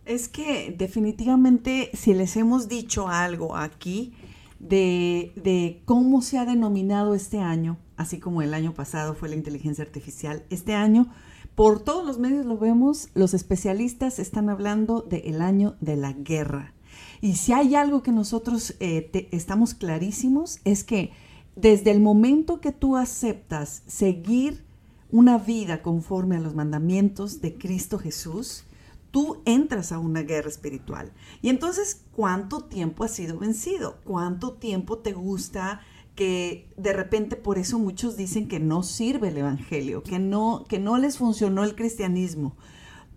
Es 0.06 0.28
que 0.28 0.76
definitivamente 0.78 1.90
si 1.94 2.14
les 2.14 2.36
hemos 2.36 2.68
dicho 2.68 3.08
algo 3.08 3.56
aquí 3.56 4.14
de, 4.60 5.82
cómo 5.86 6.22
se 6.22 6.38
ha 6.38 6.46
denominado 6.46 7.16
este 7.16 7.40
año, 7.40 7.78
así 7.98 8.20
como 8.20 8.42
el 8.42 8.54
año 8.54 8.74
pasado 8.74 9.16
fue 9.16 9.30
la 9.30 9.36
inteligencia 9.36 9.84
artificial, 9.84 10.44
este 10.50 10.74
año 10.74 11.12
por 11.56 11.84
todos 11.84 12.06
los 12.06 12.18
medios 12.18 12.46
lo 12.46 12.58
vemos, 12.58 13.10
los 13.14 13.34
especialistas 13.34 14.20
están 14.20 14.50
hablando 14.50 15.02
del 15.02 15.42
año 15.42 15.76
de 15.82 15.98
la 15.98 16.14
guerra. 16.14 16.74
Y 17.20 17.36
si 17.36 17.54
hay 17.54 17.76
algo 17.76 18.02
que 18.02 18.12
nosotros 18.12 18.76
eh, 18.80 19.30
estamos 19.32 19.74
clarísimos 19.74 20.60
es 20.64 20.84
que 20.84 21.12
desde 21.56 21.92
el 21.92 22.00
momento 22.00 22.62
que 22.62 22.72
tú 22.72 22.96
aceptas 22.98 23.84
seguir 23.86 24.64
una 25.12 25.38
vida 25.38 25.82
conforme 25.82 26.38
a 26.38 26.40
los 26.40 26.56
mandamientos 26.56 27.42
de 27.42 27.58
Cristo 27.58 28.00
Jesús, 28.00 28.64
tú 29.12 29.42
entras 29.46 29.92
a 29.92 30.00
una 30.00 30.22
guerra 30.22 30.50
espiritual. 30.50 31.12
Y 31.42 31.50
entonces, 31.50 32.04
¿cuánto 32.16 32.64
tiempo 32.64 33.04
has 33.04 33.12
sido 33.12 33.38
vencido? 33.38 33.98
¿Cuánto 34.04 34.54
tiempo 34.54 35.00
te 35.00 35.14
gusta 35.14 35.82
que 36.16 36.70
de 36.78 36.94
repente 36.94 37.36
por 37.36 37.58
eso 37.58 37.78
muchos 37.78 38.18
dicen 38.18 38.48
que 38.48 38.60
no 38.60 38.84
sirve 38.84 39.30
el 39.30 39.38
evangelio, 39.38 40.04
que 40.04 40.20
no 40.20 40.66
que 40.68 40.80
no 40.80 40.98
les 40.98 41.18
funcionó 41.18 41.64
el 41.64 41.76
cristianismo? 41.76 42.56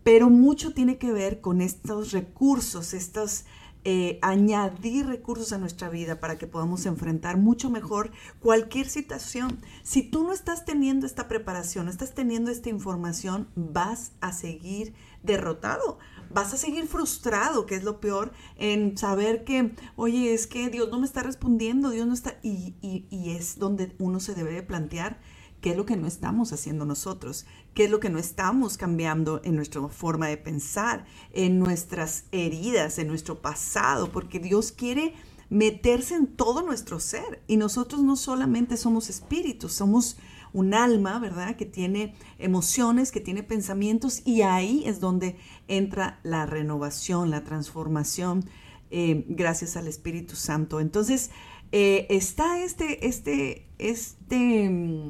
Pero 0.03 0.29
mucho 0.29 0.75
tiene 0.75 0.99
que 0.99 1.13
ver 1.13 1.41
con 1.41 1.61
estos 1.61 2.13
recursos, 2.13 2.93
estos 2.93 3.45
eh, 3.85 4.19
añadir 4.23 5.07
recursos 5.07 5.53
a 5.53 5.59
nuestra 5.59 5.91
vida 5.91 6.19
para 6.19 6.39
que 6.39 6.47
podamos 6.47 6.87
enfrentar 6.87 7.37
mucho 7.37 7.69
mejor 7.69 8.11
cualquier 8.41 8.89
situación. 8.89 9.61
Si 9.83 10.03
tú 10.03 10.25
no 10.25 10.33
estás 10.33 10.65
teniendo 10.65 11.07
esta 11.07 11.29
preparación, 11.29 11.85
no 11.85 11.91
estás 11.91 12.15
teniendo 12.15 12.51
esta 12.51 12.71
información, 12.71 13.49
vas 13.55 14.13
a 14.21 14.33
seguir 14.33 14.95
derrotado. 15.23 15.99
Vas 16.31 16.55
a 16.55 16.57
seguir 16.57 16.87
frustrado, 16.87 17.67
que 17.67 17.75
es 17.75 17.85
lo 17.85 18.01
peor, 18.01 18.33
en 18.57 18.97
saber 18.97 19.45
que, 19.45 19.75
oye, 19.97 20.33
es 20.33 20.47
que 20.47 20.71
Dios 20.71 20.91
no 20.91 20.99
me 20.99 21.07
está 21.07 21.23
respondiendo, 21.23 21.91
Dios 21.91 22.07
no 22.07 22.15
está... 22.15 22.39
Y, 22.43 22.75
y 22.81 23.31
es 23.31 23.59
donde 23.59 23.95
uno 23.99 24.19
se 24.19 24.35
debe 24.35 24.53
de 24.53 24.63
plantear 24.63 25.21
qué 25.65 25.71
es 25.71 25.79
lo 25.79 25.87
que 25.87 25.97
no 25.97 26.07
estamos 26.07 26.53
haciendo 26.53 26.85
nosotros, 26.85 27.47
qué 27.73 27.85
es 27.85 27.91
lo 27.91 27.99
que 27.99 28.11
no 28.11 28.19
estamos 28.19 28.77
cambiando 28.77 29.41
en 29.45 29.57
nuestra 29.57 29.81
forma 29.89 30.29
de 30.29 30.37
pensar, 30.37 31.07
en 31.33 31.59
nuestras 31.59 32.25
heridas, 32.33 32.99
en 32.99 33.09
nuestro 33.09 33.41
pasado, 33.41 34.13
porque 34.13 34.41
Dios 34.41 34.73
quiere 34.73 35.15
meterse 35.49 36.17
en 36.17 36.27
todo 36.27 36.61
nuestro 36.61 37.01
ser 37.01 37.43
y 37.47 37.57
nosotros 37.57 38.03
no 38.03 38.17
solamente 38.17 38.77
somos 38.77 39.09
espíritus, 39.09 39.73
somos 39.73 40.19
un 40.53 40.75
alma, 40.75 41.19
¿verdad? 41.19 41.57
Que 41.57 41.65
tiene 41.65 42.15
emociones, 42.39 43.11
que 43.11 43.21
tiene 43.21 43.43
pensamientos 43.43 44.21
y 44.27 44.43
ahí 44.43 44.83
es 44.85 45.01
donde 45.01 45.39
entra 45.67 46.21
la 46.25 46.45
renovación, 46.45 47.31
la 47.31 47.43
transformación, 47.43 48.45
eh, 48.91 49.25
gracias 49.29 49.79
al 49.79 49.89
Espíritu 49.89 50.37
Santo. 50.37 50.79
Entonces, 50.79 51.31
eh, 51.73 52.07
está 52.11 52.63
este, 52.63 53.07
este, 53.07 53.67
este 53.79 54.69
mm, 54.69 55.09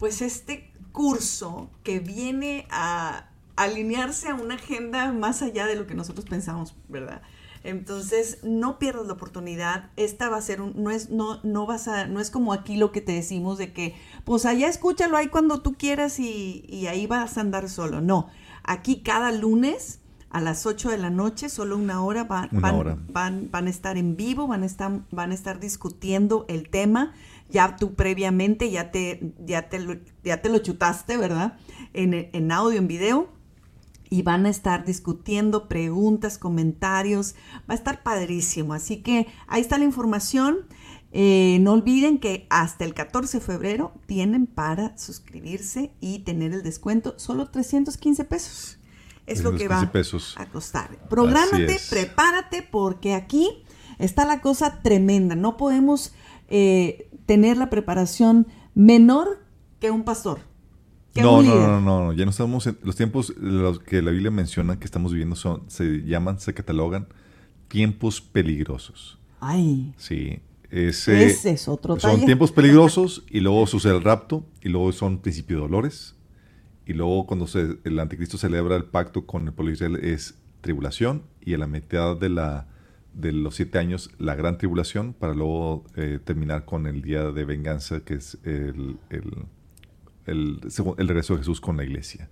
pues 0.00 0.22
este 0.22 0.72
curso 0.92 1.70
que 1.84 2.00
viene 2.00 2.66
a 2.70 3.28
alinearse 3.54 4.28
a 4.28 4.34
una 4.34 4.54
agenda 4.54 5.12
más 5.12 5.42
allá 5.42 5.66
de 5.66 5.76
lo 5.76 5.86
que 5.86 5.94
nosotros 5.94 6.24
pensamos, 6.24 6.74
¿verdad? 6.88 7.20
Entonces, 7.62 8.38
no 8.42 8.78
pierdas 8.78 9.06
la 9.06 9.12
oportunidad. 9.12 9.90
Esta 9.96 10.30
va 10.30 10.38
a 10.38 10.40
ser 10.40 10.62
un, 10.62 10.72
no 10.82 10.90
es, 10.90 11.10
no, 11.10 11.40
no 11.42 11.66
vas 11.66 11.86
a, 11.86 12.06
no 12.06 12.18
es 12.18 12.30
como 12.30 12.54
aquí 12.54 12.76
lo 12.76 12.90
que 12.90 13.02
te 13.02 13.12
decimos 13.12 13.58
de 13.58 13.74
que, 13.74 13.94
pues 14.24 14.46
allá 14.46 14.68
escúchalo 14.68 15.18
ahí 15.18 15.28
cuando 15.28 15.60
tú 15.60 15.74
quieras 15.74 16.18
y, 16.18 16.64
y 16.66 16.86
ahí 16.86 17.06
vas 17.06 17.36
a 17.36 17.42
andar 17.42 17.68
solo. 17.68 18.00
No, 18.00 18.30
aquí 18.64 19.02
cada 19.02 19.30
lunes 19.32 20.00
a 20.30 20.40
las 20.40 20.64
8 20.64 20.90
de 20.90 20.98
la 20.98 21.10
noche, 21.10 21.48
solo 21.50 21.76
una 21.76 22.02
hora, 22.02 22.24
van, 22.24 22.48
Van, 22.52 23.50
van, 23.50 23.66
a 23.66 23.70
estar 23.70 23.98
en 23.98 24.16
vivo, 24.16 24.46
van 24.46 24.62
a 24.62 24.66
estar, 24.66 25.00
van 25.10 25.32
a 25.32 25.34
estar 25.34 25.60
discutiendo 25.60 26.46
el 26.48 26.70
tema 26.70 27.12
ya 27.50 27.76
tú 27.76 27.94
previamente 27.94 28.70
ya 28.70 28.90
te, 28.90 29.32
ya 29.44 29.68
te, 29.68 29.80
lo, 29.80 29.96
ya 30.24 30.42
te 30.42 30.48
lo 30.48 30.58
chutaste, 30.58 31.16
¿verdad? 31.16 31.58
En, 31.92 32.14
en 32.14 32.52
audio, 32.52 32.78
en 32.78 32.88
video. 32.88 33.28
Y 34.12 34.22
van 34.22 34.44
a 34.46 34.48
estar 34.48 34.84
discutiendo 34.84 35.68
preguntas, 35.68 36.36
comentarios. 36.36 37.36
Va 37.68 37.74
a 37.74 37.74
estar 37.74 38.02
padrísimo. 38.02 38.74
Así 38.74 38.98
que 38.98 39.28
ahí 39.46 39.60
está 39.60 39.78
la 39.78 39.84
información. 39.84 40.66
Eh, 41.12 41.58
no 41.60 41.72
olviden 41.72 42.18
que 42.18 42.46
hasta 42.50 42.84
el 42.84 42.94
14 42.94 43.38
de 43.38 43.44
febrero 43.44 43.92
tienen 44.06 44.46
para 44.46 44.96
suscribirse 44.96 45.92
y 46.00 46.20
tener 46.20 46.52
el 46.52 46.62
descuento 46.62 47.14
solo 47.18 47.50
315 47.50 48.24
pesos. 48.24 48.78
Es 49.26 49.42
lo 49.42 49.54
que 49.54 49.68
va 49.68 49.80
a 49.80 50.46
costar. 50.46 50.98
Prográmate, 51.08 51.78
prepárate 51.88 52.62
porque 52.62 53.14
aquí 53.14 53.48
está 53.98 54.24
la 54.24 54.40
cosa 54.40 54.82
tremenda. 54.82 55.36
No 55.36 55.56
podemos 55.56 56.12
eh, 56.48 57.09
tener 57.30 57.56
la 57.56 57.70
preparación 57.70 58.48
menor 58.74 59.38
que 59.78 59.92
un 59.92 60.02
pastor. 60.02 60.40
no, 61.14 61.40
no, 61.42 61.54
no, 61.54 61.80
no, 61.80 62.06
no, 62.06 62.12
ya 62.12 62.24
no 62.24 62.32
estamos 62.32 62.66
en 62.66 62.76
los 62.82 62.96
tiempos 62.96 63.32
los 63.36 63.78
que 63.78 64.02
la 64.02 64.10
Biblia 64.10 64.32
menciona 64.32 64.80
que 64.80 64.84
estamos 64.84 65.12
viviendo 65.12 65.36
son, 65.36 65.62
se 65.68 66.02
llaman, 66.02 66.40
se 66.40 66.54
catalogan 66.54 67.06
tiempos 67.68 68.20
peligrosos. 68.20 69.16
Ay. 69.38 69.94
Sí. 69.96 70.40
Ese, 70.72 71.24
es 71.52 71.68
otro 71.68 72.00
Son 72.00 72.24
tiempos 72.24 72.50
peligrosos 72.50 73.22
y 73.30 73.38
luego 73.38 73.64
sucede 73.68 73.94
el 73.94 74.02
rapto 74.02 74.44
y 74.60 74.68
luego 74.68 74.90
son 74.90 75.18
principio 75.18 75.58
de 75.58 75.62
dolores 75.62 76.16
y 76.84 76.94
luego 76.94 77.28
cuando 77.28 77.46
se, 77.46 77.78
el 77.84 78.00
anticristo 78.00 78.38
celebra 78.38 78.74
el 78.74 78.86
pacto 78.86 79.24
con 79.24 79.46
el 79.46 79.52
pueblo 79.52 79.72
es 80.02 80.34
tribulación 80.62 81.22
y 81.40 81.54
a 81.54 81.58
la 81.58 81.68
mitad 81.68 82.16
de 82.16 82.28
la 82.28 82.66
de 83.20 83.32
los 83.32 83.56
siete 83.56 83.78
años 83.78 84.10
la 84.18 84.34
gran 84.34 84.58
tribulación 84.58 85.12
para 85.12 85.34
luego 85.34 85.84
eh, 85.96 86.18
terminar 86.22 86.64
con 86.64 86.86
el 86.86 87.02
día 87.02 87.30
de 87.30 87.44
venganza 87.44 88.00
que 88.00 88.14
es 88.14 88.38
el, 88.44 88.96
el, 89.10 89.44
el, 90.26 91.08
regreso 91.08 91.34
de 91.34 91.40
Jesús 91.40 91.60
con 91.60 91.76
la 91.76 91.84
iglesia. 91.84 92.28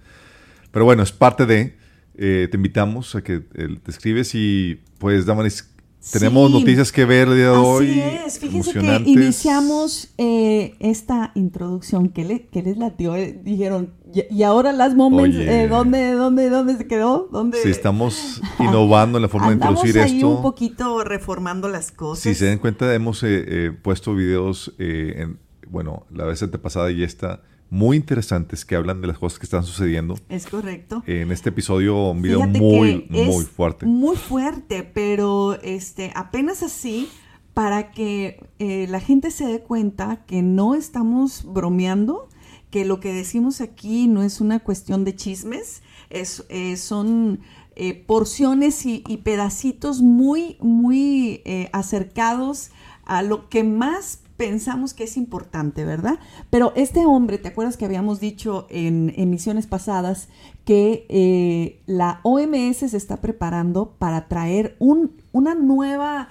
Pero 0.71 0.85
bueno, 0.85 1.03
es 1.03 1.13
parte 1.13 1.47
de, 1.47 1.77
eh, 2.17 2.49
te 2.51 2.57
invitamos 2.57 3.15
a 3.15 3.23
que 3.23 3.41
te 3.41 3.91
escribes 3.91 4.35
y 4.35 4.81
pues 4.99 5.27
Damaris 5.27 5.75
tenemos 6.11 6.51
noticias 6.51 6.93
que 6.93 7.05
ver 7.05 7.29
el 7.29 7.35
día 7.35 7.51
de 7.51 7.57
hoy. 7.57 8.01
Así 8.01 8.19
es, 8.27 8.39
fíjense 8.39 8.73
que 8.73 9.03
iniciamos 9.07 10.15
eh, 10.19 10.75
esta 10.81 11.33
introducción 11.35 12.09
que, 12.09 12.25
le, 12.25 12.47
que 12.47 12.63
les 12.63 12.79
latió. 12.79 13.15
Eh, 13.17 13.39
dijeron, 13.43 13.95
y, 14.13 14.43
ahora 14.43 14.73
las 14.73 14.95
moments, 14.95 15.37
eh, 15.37 15.69
¿dónde, 15.69 16.13
dónde, 16.13 16.51
¿dónde 16.51 16.77
se 16.77 16.87
quedó? 16.87 17.29
¿Dónde? 17.31 17.59
Sí, 17.63 17.71
estamos 17.71 18.41
innovando 18.59 19.19
en 19.19 19.23
la 19.23 19.29
forma 19.29 19.49
de 19.49 19.55
introducir 19.55 19.99
ahí 19.99 20.17
esto. 20.17 20.29
un 20.29 20.43
poquito 20.43 21.05
reformando 21.05 21.69
las 21.69 21.93
cosas. 21.93 22.23
Si 22.23 22.35
se 22.35 22.47
dan 22.47 22.59
cuenta, 22.59 22.95
hemos 22.95 23.25
puesto 23.83 24.15
videos, 24.15 24.75
en, 24.79 25.39
bueno, 25.69 26.07
la 26.11 26.25
vez 26.25 26.43
antepasada 26.43 26.91
y 26.91 27.03
esta 27.03 27.43
muy 27.71 27.97
interesantes 27.97 28.65
que 28.65 28.77
hablan 28.77 29.01
de 29.01 29.09
las 29.09 29.19
cosas 29.19 29.39
que 29.39 29.47
están 29.47 29.63
sucediendo. 29.65 30.17
Es 30.29 30.47
correcto. 30.47 31.03
En 31.07 31.31
este 31.33 31.51
episodio, 31.51 32.11
un 32.11 32.23
video 32.23 32.41
muy, 32.47 33.07
muy 33.11 33.45
fuerte. 33.45 33.87
Muy 33.87 34.17
fuerte, 34.17 34.83
pero 34.83 35.59
este, 35.63 36.13
apenas 36.15 36.63
así 36.63 37.09
para 37.59 37.91
que 37.91 38.41
eh, 38.59 38.87
la 38.89 39.01
gente 39.01 39.31
se 39.31 39.45
dé 39.45 39.61
cuenta 39.61 40.25
que 40.27 40.43
no 40.43 40.75
estamos 40.75 41.43
bromeando, 41.45 42.29
que 42.71 42.85
lo 42.85 43.01
que 43.01 43.13
decimos 43.13 43.61
aquí 43.61 44.07
no 44.07 44.23
es 44.23 44.41
una 44.41 44.61
cuestión 44.61 45.05
de 45.05 45.17
chismes, 45.17 45.83
es, 46.09 46.45
eh, 46.51 46.77
son 46.77 47.41
eh, 47.75 47.95
porciones 47.95 48.87
y, 48.87 49.01
pedacitos 49.25 50.03
muy, 50.03 50.57
muy 50.61 51.43
acercados 51.73 52.71
a 53.05 53.23
lo 53.23 53.49
que 53.49 53.65
más 53.65 54.21
pensamos 54.39 54.95
que 54.95 55.05
es 55.05 55.19
importante, 55.19 55.85
¿verdad? 55.85 56.19
Pero 56.49 56.73
este 56.77 57.05
hombre, 57.05 57.37
¿te 57.37 57.49
acuerdas 57.49 57.77
que 57.77 57.85
habíamos 57.85 58.21
dicho 58.21 58.67
en 58.71 59.13
emisiones 59.17 59.67
pasadas 59.67 60.29
que 60.65 61.05
eh, 61.11 61.83
la 61.87 62.21
OMS 62.23 62.77
se 62.77 62.97
está 62.97 63.21
preparando 63.21 63.97
para 63.99 64.29
traer 64.29 64.77
un, 64.79 65.13
una 65.33 65.55
nueva 65.55 66.31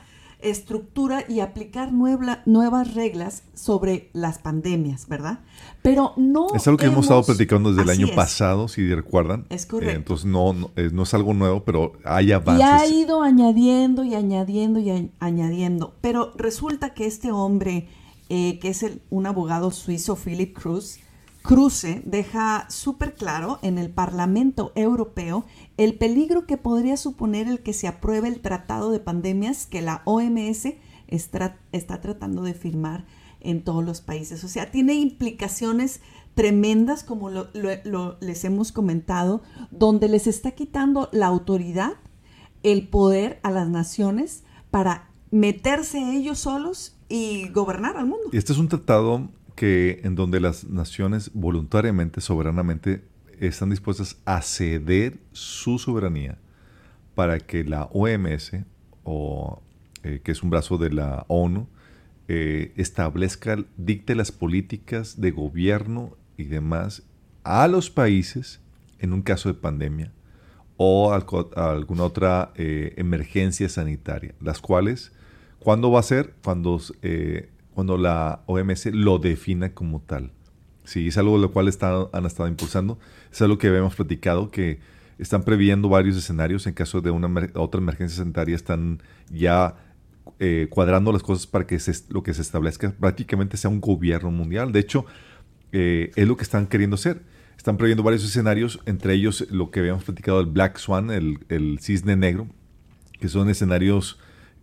estructura 0.50 1.24
y 1.28 1.40
aplicar 1.40 1.92
nuevas 1.92 2.94
reglas 2.94 3.44
sobre 3.54 4.10
las 4.14 4.40
pandemias, 4.40 5.08
¿verdad? 5.08 5.40
Pero 5.82 6.14
no... 6.18 6.48
Es 6.54 6.68
algo 6.68 6.78
que 6.78 6.86
hemos, 6.88 7.06
estado 7.06 7.24
platicando 7.24 7.72
desde 7.72 7.84
el 7.84 7.90
año 7.90 8.16
pasado, 8.16 8.68
si 8.68 8.94
recuerdan. 8.94 9.46
Es 9.50 9.66
correcto. 9.66 9.94
Eh, 9.94 9.96
entonces 9.96 10.26
no, 10.26 10.54
no, 10.54 11.04
es 11.04 11.14
algo 11.14 11.34
nuevo, 11.34 11.64
pero 11.64 11.94
hay 12.04 12.32
avances. 12.32 12.60
Y 12.60 12.64
ha 12.64 12.88
ido 12.88 13.22
añadiendo 13.22 14.04
y 14.04 14.16
añadiendo 14.16 14.80
y 14.80 15.12
añadiendo. 15.20 15.96
Pero 16.02 16.34
resulta 16.36 16.94
que 16.94 17.06
este 17.06 17.32
hombre, 17.32 17.88
eh, 18.30 18.60
que 18.60 18.70
es 18.70 18.84
el, 18.84 19.02
un 19.10 19.26
abogado 19.26 19.72
suizo, 19.72 20.16
Philip 20.16 20.58
Cruz, 20.58 21.00
Cruce 21.48 22.02
deja 22.06 22.70
súper 22.70 23.16
claro 23.16 23.60
en 23.62 23.78
el 23.78 23.90
Parlamento 23.90 24.74
Europeo 24.76 25.46
el 25.78 25.96
peligro 25.96 26.46
que 26.46 26.58
podría 26.58 26.98
suponer 26.98 27.48
el 27.48 27.62
que 27.62 27.74
se 27.74 27.88
apruebe 27.88 28.28
el 28.28 28.42
tratado 28.42 28.92
de 28.92 29.00
pandemias 29.00 29.66
que 29.68 29.82
la 29.82 30.02
OMS 30.06 30.74
está, 31.08 32.02
tratando 32.02 32.42
de 32.42 32.54
firmar 32.54 33.06
en 33.40 33.64
todos 33.64 33.86
los 33.86 34.02
países. 34.02 34.44
O 34.44 34.48
sea, 34.48 34.72
tiene 34.72 34.96
implicaciones 34.96 36.02
tremendas, 36.34 37.04
como 37.04 37.30
les 37.30 38.44
hemos 38.44 38.72
comentado, 38.72 39.42
donde 39.72 40.10
les 40.10 40.28
está 40.28 40.52
quitando 40.52 41.10
la 41.12 41.28
autoridad, 41.28 41.94
el 42.64 42.88
poder 42.88 43.40
a 43.44 43.52
las 43.52 43.70
naciones 43.70 44.44
para 44.72 45.10
meterse 45.32 46.00
ellos 46.16 46.40
solos 46.40 46.98
y 47.08 47.50
gobernar 47.50 47.98
al 47.98 48.08
mundo. 48.08 48.30
Este 48.34 48.52
es 48.52 48.60
un 48.60 48.68
tratado 48.68 49.30
que 49.56 50.02
en 50.04 50.16
donde 50.16 50.40
las 50.40 50.66
naciones 50.66 51.32
voluntariamente, 51.34 52.22
soberanamente, 52.22 53.04
están 53.40 53.70
dispuestas 53.70 54.18
a 54.26 54.42
ceder 54.42 55.18
su 55.32 55.80
soberanía 55.80 56.38
para 57.16 57.40
que 57.40 57.64
la 57.64 57.86
OMS 57.86 58.52
o, 59.04 59.62
eh, 60.04 60.22
que 60.24 60.32
es 60.32 60.44
un 60.44 60.50
brazo 60.50 60.78
de 60.78 60.92
la 60.92 61.26
ONU, 61.28 61.68
eh, 62.28 62.74
establezca, 62.76 63.58
dicte 63.78 64.16
las 64.16 64.32
políticas 64.32 65.20
de 65.20 65.32
gobierno 65.32 66.16
y 66.36 66.44
demás 66.44 67.04
a 67.44 67.68
los 67.68 67.90
países 67.90 68.60
en 69.00 69.14
un 69.14 69.22
caso 69.22 69.50
de 69.50 69.56
pandemia 69.56 70.12
o 70.76 71.12
alguna 71.12 72.04
otra 72.04 72.52
eh, 72.56 72.94
emergencia 72.98 73.68
sanitaria, 73.70 74.36
las 74.40 74.60
cuales, 74.60 75.12
¿cuándo 75.60 75.90
va 75.90 76.02
a 76.02 76.04
ser? 76.04 76.36
Cuando, 76.44 76.80
cuando 77.74 77.98
la 77.98 78.44
OMS 78.46 78.88
lo 78.88 79.18
defina 79.18 79.74
como 79.74 80.02
tal. 80.02 80.32
Sí, 80.88 81.10
es 81.10 81.18
algo 81.18 81.36
de 81.36 81.42
lo 81.42 81.52
cual 81.52 81.68
han 82.14 82.26
estado 82.26 82.48
impulsando. 82.48 82.98
Es 83.30 83.42
algo 83.42 83.58
que 83.58 83.68
habíamos 83.68 83.94
platicado, 83.94 84.50
que 84.50 84.80
están 85.20 85.44
previendo 85.44 85.90
varios 85.90 86.16
escenarios 86.16 86.66
en 86.66 86.74
caso 86.74 87.02
de 87.02 87.12
una 87.12 87.30
otra 87.56 87.82
emergencia 87.82 88.20
sanitaria. 88.20 88.56
Están 88.56 89.04
ya 89.30 89.76
eh, 90.40 90.68
cuadrando 90.70 91.12
las 91.12 91.24
cosas 91.24 91.46
para 91.46 91.68
que 91.68 91.78
lo 92.08 92.24
que 92.24 92.34
se 92.34 92.42
establezca 92.42 92.94
prácticamente 92.98 93.58
sea 93.58 93.70
un 93.70 93.82
gobierno 93.82 94.32
mundial. 94.32 94.72
De 94.72 94.80
hecho, 94.80 95.06
eh, 95.74 96.12
es 96.16 96.26
lo 96.26 96.38
que 96.38 96.44
están 96.44 96.68
queriendo 96.68 96.96
hacer. 96.96 97.22
Están 97.58 97.76
previendo 97.76 98.02
varios 98.02 98.24
escenarios, 98.24 98.80
entre 98.86 99.14
ellos 99.14 99.46
lo 99.52 99.72
que 99.72 99.82
habíamos 99.82 100.06
platicado, 100.06 100.40
el 100.40 100.46
Black 100.46 100.78
Swan, 100.78 101.12
el, 101.12 101.80
cisne 101.82 102.16
negro, 102.16 102.48
que 103.20 103.28
son 103.28 103.50
escenarios 103.50 104.20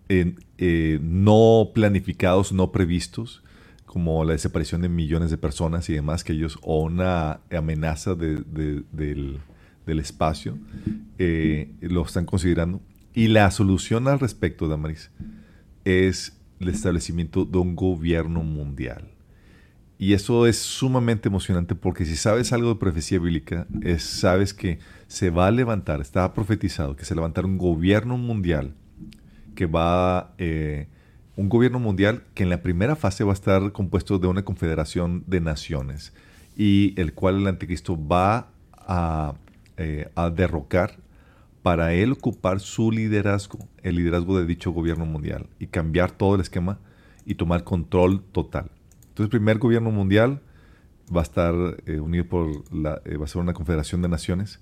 eh, 0.09 0.99
no 1.03 1.73
planificados, 1.75 2.51
no 2.55 2.73
previstos, 2.73 3.44
como 3.95 4.25
la 4.25 4.33
desaparición 4.33 4.83
de 4.83 4.89
millones 4.89 5.31
de 5.31 5.39
personas 5.39 5.89
y 5.89 5.93
demás, 5.93 6.25
que 6.25 6.33
ellos, 6.33 6.59
o 6.63 6.83
una 6.83 7.39
amenaza 7.57 8.17
del, 8.17 9.39
espacio, 9.87 10.59
eh, 11.17 11.71
lo 11.81 12.03
están 12.03 12.27
considerando. 12.27 12.81
Y 13.15 13.29
la 13.29 13.49
solución 13.53 14.09
al 14.09 14.19
respecto, 14.19 14.67
Damaris, 14.67 15.13
es 15.85 16.37
el 16.59 16.71
establecimiento 16.71 17.45
de 17.45 17.57
un 17.59 17.77
gobierno 17.77 18.43
mundial. 18.43 19.13
Y 19.97 20.15
eso 20.15 20.49
es 20.49 20.59
sumamente 20.59 21.29
emocionante 21.29 21.77
porque 21.77 22.05
si 22.05 22.17
sabes 22.17 22.53
algo 22.53 22.71
de 22.71 22.81
profecía 22.81 23.21
bíblica, 23.21 23.69
es, 23.81 24.03
sabes 24.03 24.53
que 24.53 24.81
se 25.07 25.31
va 25.31 25.47
a 25.47 25.53
levantar, 25.53 26.01
está 26.01 26.35
profetizado 26.35 26.97
que 26.97 27.05
se 27.05 27.15
levantará 27.15 27.47
un 27.47 27.59
gobierno 27.59 28.19
mundial 28.19 28.75
que 29.55 29.67
va 29.67 30.35
eh, 30.39 30.89
un 31.37 31.49
gobierno 31.49 31.81
mundial 31.81 32.23
que 32.35 32.43
en 32.43 32.51
la 32.51 32.63
primera 32.63 32.97
fase 32.97 33.25
va 33.25 33.33
a 33.33 33.35
estar 33.35 33.73
compuesto 33.73 34.19
de 34.19 34.29
una 34.29 34.45
confederación 34.45 35.25
de 35.27 35.41
naciones 35.41 36.13
y 36.57 36.99
el 37.01 37.13
cual 37.15 37.39
el 37.39 37.47
anticristo 37.47 37.99
va 37.99 38.49
a, 38.73 39.35
eh, 39.77 40.09
derrocar 40.35 40.97
para 41.63 41.95
él 41.95 42.13
ocupar 42.13 42.61
su 42.61 42.93
liderazgo, 42.93 43.59
el 43.83 43.97
liderazgo 43.97 44.39
de 44.39 44.47
dicho 44.47 44.71
gobierno 44.71 45.07
mundial 45.07 45.47
y 45.59 45.67
cambiar 45.67 46.13
todo 46.13 46.37
el 46.37 46.43
esquema 46.43 46.79
y 47.25 47.35
tomar 47.35 47.65
control 47.65 48.23
total. 48.33 48.71
Entonces 49.01 49.25
el 49.25 49.31
primer 49.31 49.59
gobierno 49.59 49.91
mundial 49.91 50.41
va 51.15 51.21
a 51.21 51.25
estar 51.25 51.55
eh, 51.87 51.99
unido 52.01 52.27
por 52.27 52.73
la, 52.73 53.01
eh, 53.05 53.17
va 53.17 53.25
a 53.25 53.29
ser 53.29 53.41
una 53.41 53.55
confederación 53.55 54.03
de 54.03 54.09
naciones 54.09 54.61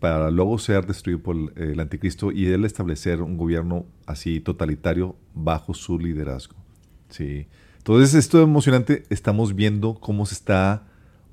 para 0.00 0.30
luego 0.30 0.58
ser 0.58 0.86
destruido 0.86 1.22
por 1.22 1.36
el 1.56 1.78
anticristo 1.78 2.32
y 2.32 2.46
él 2.46 2.64
establecer 2.64 3.22
un 3.22 3.36
gobierno 3.36 3.84
así 4.06 4.40
totalitario 4.40 5.14
bajo 5.34 5.74
su 5.74 5.98
liderazgo. 5.98 6.56
Sí. 7.10 7.46
Entonces 7.78 8.14
esto 8.14 8.38
es 8.38 8.44
emocionante, 8.44 9.04
estamos 9.10 9.54
viendo 9.54 9.94
cómo 9.94 10.26
se 10.26 10.34
está 10.34 10.86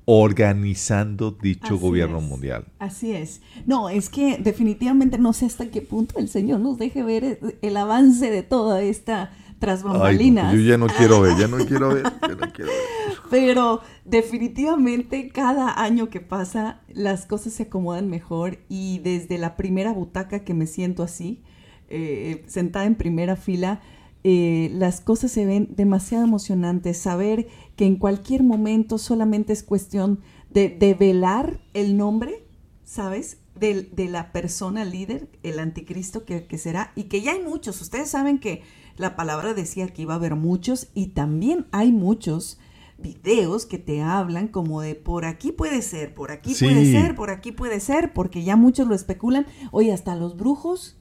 organizando 0.04 1.30
dicho 1.30 1.78
gobierno 1.78 2.20
mundial. 2.20 2.64
Así 2.78 3.12
es. 3.12 3.42
No, 3.66 3.90
es 3.90 4.08
que 4.08 4.38
definitivamente 4.38 5.18
no 5.18 5.32
sé 5.32 5.46
hasta 5.46 5.70
qué 5.70 5.82
punto 5.82 6.18
el 6.18 6.28
Señor 6.28 6.60
nos 6.60 6.78
deje 6.78 7.02
ver 7.02 7.58
el 7.60 7.76
avance 7.76 8.30
de 8.30 8.42
toda 8.42 8.82
esta 8.82 9.32
tras 9.58 9.82
pues 9.82 9.92
bambalinas. 9.92 10.54
yo 10.54 10.60
ya 10.60 10.78
no 10.78 10.86
quiero 10.86 11.20
ver, 11.20 11.36
ya 11.36 11.48
no 11.48 11.58
quiero 11.66 11.94
ver, 11.94 12.04
ya 12.04 12.28
no 12.28 12.52
quiero 12.52 12.70
ver. 12.70 13.18
Pero 13.30 13.80
definitivamente 14.08 15.28
cada 15.28 15.82
año 15.82 16.08
que 16.08 16.20
pasa 16.20 16.80
las 16.88 17.26
cosas 17.26 17.52
se 17.52 17.64
acomodan 17.64 18.08
mejor 18.08 18.58
y 18.68 19.00
desde 19.00 19.38
la 19.38 19.56
primera 19.56 19.92
butaca 19.92 20.44
que 20.44 20.54
me 20.54 20.66
siento 20.66 21.02
así, 21.02 21.42
eh, 21.90 22.44
sentada 22.46 22.86
en 22.86 22.94
primera 22.94 23.36
fila, 23.36 23.80
eh, 24.24 24.70
las 24.74 25.00
cosas 25.00 25.30
se 25.30 25.46
ven 25.46 25.68
demasiado 25.76 26.24
emocionantes. 26.24 26.98
Saber 26.98 27.48
que 27.76 27.86
en 27.86 27.96
cualquier 27.96 28.42
momento 28.42 28.98
solamente 28.98 29.52
es 29.52 29.62
cuestión 29.62 30.20
de, 30.50 30.96
velar 30.98 31.60
el 31.74 31.96
nombre, 31.96 32.46
¿sabes? 32.84 33.38
De, 33.58 33.90
la 34.08 34.32
persona 34.32 34.84
líder, 34.84 35.28
el 35.42 35.58
anticristo 35.58 36.24
que, 36.24 36.46
que 36.46 36.58
será, 36.58 36.92
y 36.96 37.04
que 37.04 37.20
ya 37.20 37.32
hay 37.32 37.42
muchos. 37.42 37.80
Ustedes 37.80 38.10
saben 38.10 38.38
que 38.38 38.62
la 38.96 39.16
palabra 39.16 39.54
decía 39.54 39.88
que 39.88 40.02
iba 40.02 40.14
a 40.14 40.16
haber 40.16 40.34
muchos 40.34 40.88
y 40.94 41.08
también 41.08 41.66
hay 41.70 41.92
muchos 41.92 42.58
videos 42.98 43.64
que 43.64 43.78
te 43.78 44.02
hablan 44.02 44.48
como 44.48 44.80
de 44.82 44.94
por 44.94 45.24
aquí 45.24 45.52
puede 45.52 45.82
ser, 45.82 46.14
por 46.14 46.30
aquí 46.30 46.54
puede 46.54 46.90
ser, 46.90 47.14
por 47.14 47.30
aquí 47.30 47.52
puede 47.52 47.80
ser, 47.80 48.12
porque 48.12 48.42
ya 48.42 48.56
muchos 48.56 48.88
lo 48.88 48.94
especulan. 48.94 49.46
Oye, 49.70 49.92
hasta 49.92 50.16
los 50.16 50.36
brujos, 50.36 50.96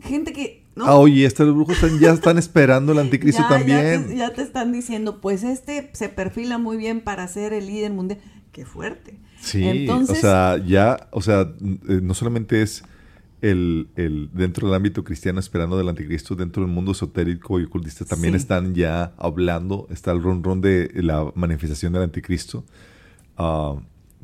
gente 0.00 0.32
que... 0.32 0.64
¿no? 0.76 0.84
Ah, 0.84 0.96
oye, 0.96 1.26
hasta 1.26 1.44
los 1.44 1.54
brujos 1.54 1.78
ya 1.98 2.12
están 2.12 2.38
esperando 2.38 2.92
el 2.92 2.98
anticristo 3.00 3.42
también. 3.48 4.14
Ya 4.16 4.32
te, 4.32 4.42
están 4.42 4.72
diciendo, 4.72 5.20
pues 5.20 5.42
este 5.42 5.90
se 5.92 6.08
perfila 6.08 6.58
muy 6.58 6.76
bien 6.76 7.00
para 7.00 7.26
ser 7.26 7.52
el 7.52 7.66
líder 7.66 7.92
mundial. 7.92 8.20
Qué 8.52 8.64
fuerte. 8.64 9.18
Sí, 9.40 9.88
o 9.88 10.04
sea, 10.14 10.58
ya, 10.64 11.08
o 11.12 11.22
sea, 11.22 11.52
eh, 11.88 12.00
no 12.02 12.14
solamente 12.14 12.62
es 12.62 12.82
el, 13.40 13.88
el, 13.96 14.30
dentro 14.32 14.68
del 14.68 14.76
ámbito 14.76 15.04
cristiano 15.04 15.38
esperando 15.40 15.76
del 15.78 15.88
anticristo, 15.88 16.34
dentro 16.34 16.62
del 16.62 16.72
mundo 16.72 16.92
esotérico 16.92 17.60
y 17.60 17.64
ocultista 17.64 18.04
también 18.04 18.34
están 18.34 18.74
ya 18.74 19.12
hablando, 19.16 19.86
está 19.90 20.12
el 20.12 20.22
ron 20.22 20.42
ron 20.42 20.60
de 20.60 20.90
la 20.94 21.30
manifestación 21.34 21.92
del 21.92 22.02
anticristo. 22.02 22.64
Ah, 23.36 23.76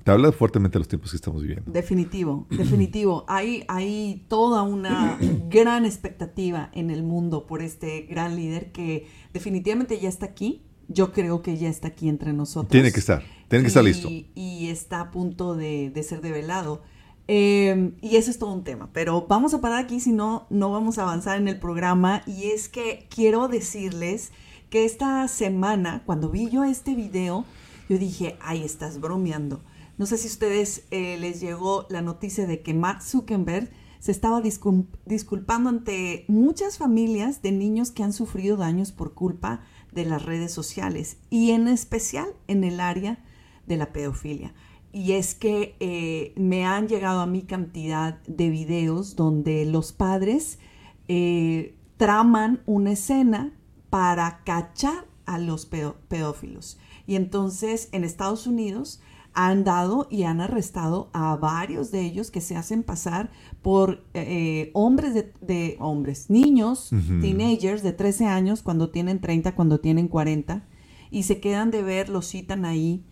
te 0.05 0.11
habla 0.11 0.33
fuertemente 0.33 0.74
de 0.74 0.81
los 0.81 0.88
tiempos 0.88 1.11
que 1.11 1.16
estamos 1.16 1.40
viviendo. 1.40 1.70
Definitivo, 1.70 2.46
definitivo. 2.50 3.24
Hay, 3.27 3.64
hay 3.68 4.24
toda 4.29 4.62
una 4.62 5.18
gran 5.48 5.87
expectativa 5.87 6.70
en 6.74 6.90
el 6.90 7.03
mundo 7.03 7.46
por 7.46 7.62
este 7.62 8.03
gran 8.03 8.37
líder 8.37 8.70
que 8.70 9.09
definitivamente 9.33 9.98
ya 9.98 10.09
está 10.09 10.27
aquí. 10.27 10.62
Yo 10.88 11.12
creo 11.12 11.40
que 11.40 11.57
ya 11.57 11.70
está 11.70 11.88
aquí 11.88 12.11
entre 12.11 12.35
nosotros. 12.35 12.70
Tiene 12.70 12.92
que 12.92 13.00
estar, 13.00 13.22
tiene 13.48 13.62
que 13.62 13.68
estar 13.68 13.83
listo. 13.83 14.09
Y 14.11 14.68
está 14.68 15.00
a 15.00 15.11
punto 15.11 15.55
de, 15.55 15.88
de 15.88 16.03
ser 16.03 16.20
develado. 16.20 16.83
Em, 17.27 17.95
y 18.03 18.17
eso 18.17 18.31
es 18.31 18.39
todo 18.39 18.53
un 18.53 18.65
tema, 18.65 18.91
pero 18.93 19.27
vamos 19.29 19.55
a 19.55 19.61
parar 19.61 19.79
aquí, 19.79 19.99
si 19.99 20.13
no, 20.13 20.47
no 20.51 20.71
vamos 20.71 20.99
a 20.99 21.03
avanzar 21.03 21.39
en 21.39 21.49
el 21.49 21.59
programa. 21.59 22.23
Y 22.27 22.51
es 22.51 22.69
que 22.69 23.07
quiero 23.09 23.49
decirles 23.49 24.33
que 24.71 24.85
esta 24.85 25.27
semana, 25.29 26.03
cuando 26.05 26.31
vi 26.31 26.51
yo 26.51 26.65
este 26.65 26.95
video, 26.95 27.45
yo 27.89 27.99
dije, 27.99 28.37
ay, 28.41 28.63
estás 28.63 29.01
bromeando. 29.01 29.63
No 29.97 30.07
sé 30.07 30.19
si 30.19 30.29
a 30.29 30.31
ustedes 30.31 30.85
eh, 30.91 31.17
les 31.19 31.41
llegó 31.41 31.87
la 31.89 32.03
noticia 32.03 32.47
de 32.47 32.63
que 32.63 32.75
Mark 32.75 33.03
Zuckerberg 33.03 33.71
se 34.01 34.11
estaba 34.11 34.43
disculpando 34.43 35.71
ante 35.71 36.27
muchas 36.29 36.77
familias 36.77 37.41
de 37.41 37.53
niños 37.53 37.91
que 37.91 38.03
han 38.03 38.13
sufrido 38.13 38.59
daños 38.59 38.93
por 38.93 39.15
culpa 39.15 39.63
de 39.93 40.05
las 40.05 40.23
redes 40.23 40.53
sociales 40.53 41.17
y 41.31 41.53
en 41.53 41.69
especial 41.69 42.29
en 42.47 42.65
el 42.65 42.81
área 42.81 43.25
de 43.67 43.79
la 43.79 43.95
pedofilia 43.95 44.53
y 44.94 45.14
es 45.14 45.35
que 45.35 45.74
eh, 45.80 46.33
me 46.37 46.64
han 46.64 46.87
llegado 46.87 47.20
a 47.20 47.26
mi 47.26 47.42
cantidad 47.42 48.22
de 48.28 48.48
videos 48.48 49.16
donde 49.16 49.64
los 49.66 49.92
padres 49.92 50.61
eh, 51.09 51.74
traman 51.96 52.62
una 52.64 52.92
escena 52.92 53.52
para 53.90 54.44
cachar 54.44 55.09
a 55.26 55.38
los 55.38 55.66
pedófilos. 55.66 56.78
Y 57.09 57.16
entonces 57.16 57.88
en 57.90 58.04
Estados 58.04 58.46
Unidos 58.46 59.00
han 59.33 59.64
dado 59.64 60.07
y 60.12 60.22
han 60.22 60.40
arrestado 60.40 61.11
a 61.12 61.35
varios 61.35 61.90
de 61.90 62.02
ellos 62.02 62.30
que 62.30 62.40
se 62.40 62.54
hacen 62.54 62.85
pasar 62.85 63.33
por 63.62 64.04
eh, 64.14 64.70
hombres 64.74 65.12
de, 65.40 65.76
hombres, 65.80 66.30
niños, 66.30 66.90
teenagers 67.20 67.83
de 67.83 67.92
13 67.92 68.26
años 68.26 68.62
cuando 68.62 68.90
tienen 68.90 69.20
30, 69.20 69.57
cuando 69.57 69.80
tienen 69.80 70.07
40, 70.07 70.68
y 71.11 71.24
se 71.24 71.40
quedan 71.40 71.72
de 71.72 71.83
ver, 71.83 72.11
los 72.11 72.28
citan 72.28 72.64
ahí 72.64 73.04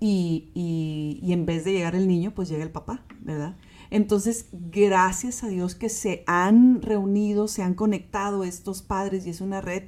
y, 0.00 1.20
en 1.28 1.44
vez 1.44 1.64
de 1.64 1.72
llegar 1.72 1.94
el 1.94 2.08
niño, 2.08 2.32
pues 2.34 2.48
llega 2.48 2.64
el 2.64 2.70
papá, 2.70 3.04
¿verdad? 3.20 3.56
Entonces, 3.90 4.48
gracias 4.52 5.44
a 5.44 5.48
Dios 5.48 5.74
que 5.74 5.90
se 5.90 6.24
han 6.26 6.80
reunido, 6.80 7.48
se 7.48 7.62
han 7.62 7.74
conectado 7.74 8.44
estos 8.44 8.82
padres 8.82 9.26
y 9.26 9.30
es 9.30 9.40
una 9.40 9.60
red 9.60 9.84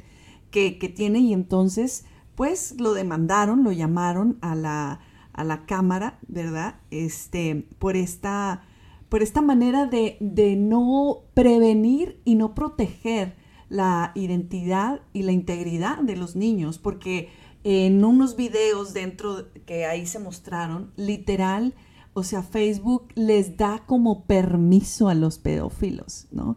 que, 0.50 0.72
tiene 0.94 1.20
y 1.20 1.32
entonces, 1.32 2.04
pues 2.34 2.78
lo 2.78 2.92
demandaron, 2.92 3.64
lo 3.64 3.72
llamaron 3.72 4.38
a 4.42 4.54
la, 4.54 5.00
a 5.32 5.44
la 5.44 5.64
Cámara, 5.64 6.18
¿verdad? 6.28 6.80
Este, 6.90 7.66
por 7.78 7.96
esta, 7.96 8.64
por 9.08 9.22
esta 9.22 9.40
manera 9.40 9.86
de, 9.86 10.18
de 10.20 10.56
no 10.56 11.20
prevenir 11.32 12.20
y 12.24 12.34
no 12.34 12.54
proteger 12.54 13.34
la 13.70 14.12
identidad 14.14 15.00
y 15.14 15.22
la 15.22 15.32
integridad 15.32 16.00
de 16.00 16.16
los 16.16 16.36
niños, 16.36 16.76
porque 16.76 17.30
en 17.64 18.04
unos 18.04 18.36
videos 18.36 18.94
dentro 18.94 19.46
que 19.66 19.86
ahí 19.86 20.06
se 20.06 20.18
mostraron, 20.18 20.92
literal, 20.96 21.74
o 22.14 22.22
sea, 22.22 22.42
Facebook 22.42 23.08
les 23.14 23.56
da 23.56 23.82
como 23.86 24.24
permiso 24.24 25.08
a 25.08 25.14
los 25.14 25.38
pedófilos, 25.38 26.26
¿no? 26.30 26.56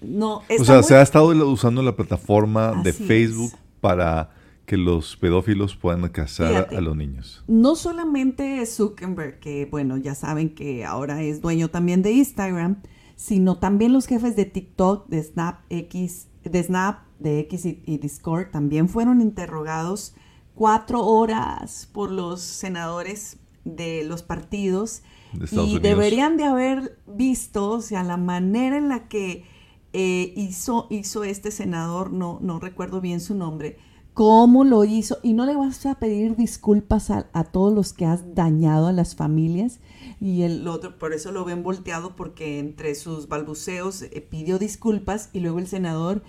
no. 0.00 0.42
O 0.60 0.64
sea, 0.64 0.82
se 0.82 0.94
ha 0.94 1.02
estado 1.02 1.28
usando 1.48 1.82
la 1.82 1.96
plataforma 1.96 2.82
de 2.82 2.92
Facebook 2.92 3.52
para 3.80 4.30
que 4.66 4.76
los 4.76 5.16
pedófilos 5.16 5.76
puedan 5.76 6.08
casar 6.08 6.68
a 6.74 6.80
los 6.80 6.96
niños. 6.96 7.42
No 7.48 7.74
solamente 7.74 8.64
Zuckerberg, 8.64 9.40
que 9.40 9.66
bueno, 9.66 9.96
ya 9.96 10.14
saben 10.14 10.54
que 10.54 10.84
ahora 10.84 11.22
es 11.22 11.40
dueño 11.40 11.68
también 11.68 12.02
de 12.02 12.12
Instagram, 12.12 12.80
sino 13.16 13.58
también 13.58 13.92
los 13.92 14.06
jefes 14.06 14.36
de 14.36 14.44
TikTok, 14.44 15.08
de 15.08 15.22
Snap 15.22 15.60
X, 15.68 16.28
de 16.44 16.62
Snap, 16.62 17.00
de 17.18 17.40
X 17.40 17.66
y, 17.66 17.98
Discord 17.98 18.50
también 18.50 18.88
fueron 18.88 19.20
interrogados 19.20 20.14
cuatro 20.54 21.04
horas 21.06 21.88
por 21.92 22.10
los 22.10 22.40
senadores 22.40 23.38
de 23.64 24.04
los 24.04 24.22
partidos 24.22 25.02
y 25.50 25.78
deberían 25.78 26.36
de 26.36 26.44
haber 26.44 26.98
visto, 27.06 27.70
o 27.70 27.80
sea, 27.80 28.02
la 28.02 28.16
manera 28.16 28.76
en 28.76 28.88
la 28.88 29.08
que 29.08 29.44
eh, 29.92 30.32
hizo, 30.36 30.86
hizo 30.90 31.24
este 31.24 31.50
senador, 31.50 32.12
no, 32.12 32.38
no 32.42 32.58
recuerdo 32.58 33.00
bien 33.00 33.20
su 33.20 33.34
nombre, 33.34 33.78
cómo 34.14 34.64
lo 34.64 34.84
hizo. 34.84 35.18
Y 35.22 35.32
no 35.32 35.46
le 35.46 35.56
vas 35.56 35.86
a 35.86 35.96
pedir 35.96 36.36
disculpas 36.36 37.10
a, 37.10 37.44
todos 37.44 37.72
los 37.72 37.92
que 37.92 38.06
has 38.06 38.34
dañado 38.34 38.88
a 38.88 38.92
las 38.92 39.16
familias. 39.16 39.80
Y 40.20 40.42
el 40.42 40.66
otro, 40.68 40.98
por 40.98 41.12
eso 41.12 41.32
lo 41.32 41.44
ven 41.44 41.62
volteado, 41.62 42.14
porque 42.14 42.58
entre 42.58 42.94
sus 42.94 43.28
balbuceos 43.28 44.02
eh, 44.02 44.26
pidió 44.28 44.58
disculpas 44.58 45.30
y 45.32 45.40
luego 45.40 45.58
el 45.58 45.66
senador 45.66 46.22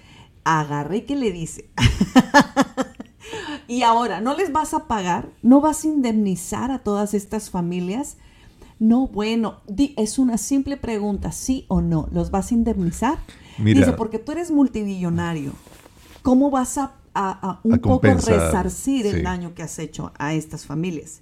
agarré 0.43 1.05
que 1.05 1.15
le 1.15 1.31
dice. 1.31 1.69
y 3.67 3.83
ahora, 3.83 4.21
¿no 4.21 4.35
les 4.35 4.51
vas 4.51 4.73
a 4.73 4.87
pagar? 4.87 5.29
¿No 5.41 5.61
vas 5.61 5.83
a 5.83 5.87
indemnizar 5.87 6.71
a 6.71 6.79
todas 6.79 7.13
estas 7.13 7.49
familias? 7.49 8.17
No, 8.79 9.07
bueno, 9.07 9.61
es 9.97 10.19
una 10.19 10.37
simple 10.37 10.77
pregunta, 10.77 11.31
sí 11.31 11.65
o 11.69 11.81
no, 11.81 12.09
¿los 12.11 12.31
vas 12.31 12.51
a 12.51 12.55
indemnizar? 12.55 13.17
Dice, 13.57 13.93
porque 13.93 14.19
tú 14.19 14.31
eres 14.31 14.51
multimillonario, 14.51 15.53
¿cómo 16.21 16.49
vas 16.49 16.77
a, 16.77 17.59
un 17.63 17.79
poco 17.79 18.01
resarcir 18.01 19.05
el 19.05 19.23
daño 19.23 19.53
que 19.53 19.63
has 19.63 19.77
hecho 19.79 20.11
a 20.17 20.33
estas 20.33 20.65
familias? 20.65 21.21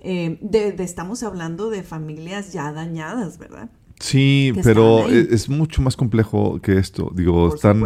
Eh, 0.00 0.38
estamos 0.78 1.22
hablando 1.22 1.70
de 1.70 1.82
familias 1.82 2.52
ya 2.52 2.72
dañadas, 2.72 3.38
¿verdad? 3.38 3.70
Sí, 4.00 4.52
pero 4.62 5.08
e, 5.08 5.28
es, 5.30 5.48
mucho 5.48 5.82
más 5.82 5.96
complejo 5.96 6.60
que 6.60 6.78
esto. 6.78 7.10
Digo, 7.14 7.54
están, 7.54 7.82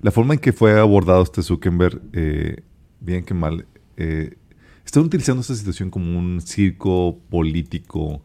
la 0.00 0.10
forma 0.10 0.34
en 0.34 0.40
que 0.40 0.52
fue 0.52 0.78
abordado 0.78 1.22
este 1.22 1.42
Zuckerberg, 1.42 2.00
eh, 2.12 2.62
bien 3.00 3.24
que 3.24 3.34
mal, 3.34 3.66
eh, 3.96 4.36
están 4.84 5.04
utilizando 5.04 5.40
esta 5.40 5.54
situación 5.54 5.90
como 5.90 6.18
un 6.18 6.40
circo 6.40 7.18
político 7.30 8.22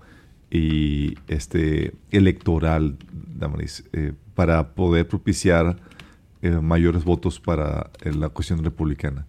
y 0.49 1.15
este 1.27 1.93
electoral, 2.11 2.97
Damaris, 3.35 3.83
eh, 3.93 4.13
para 4.35 4.73
poder 4.73 5.07
propiciar 5.07 5.77
eh, 6.41 6.51
mayores 6.51 7.03
votos 7.03 7.39
para 7.39 7.91
la 8.03 8.29
cuestión 8.29 8.63
republicana. 8.63 9.25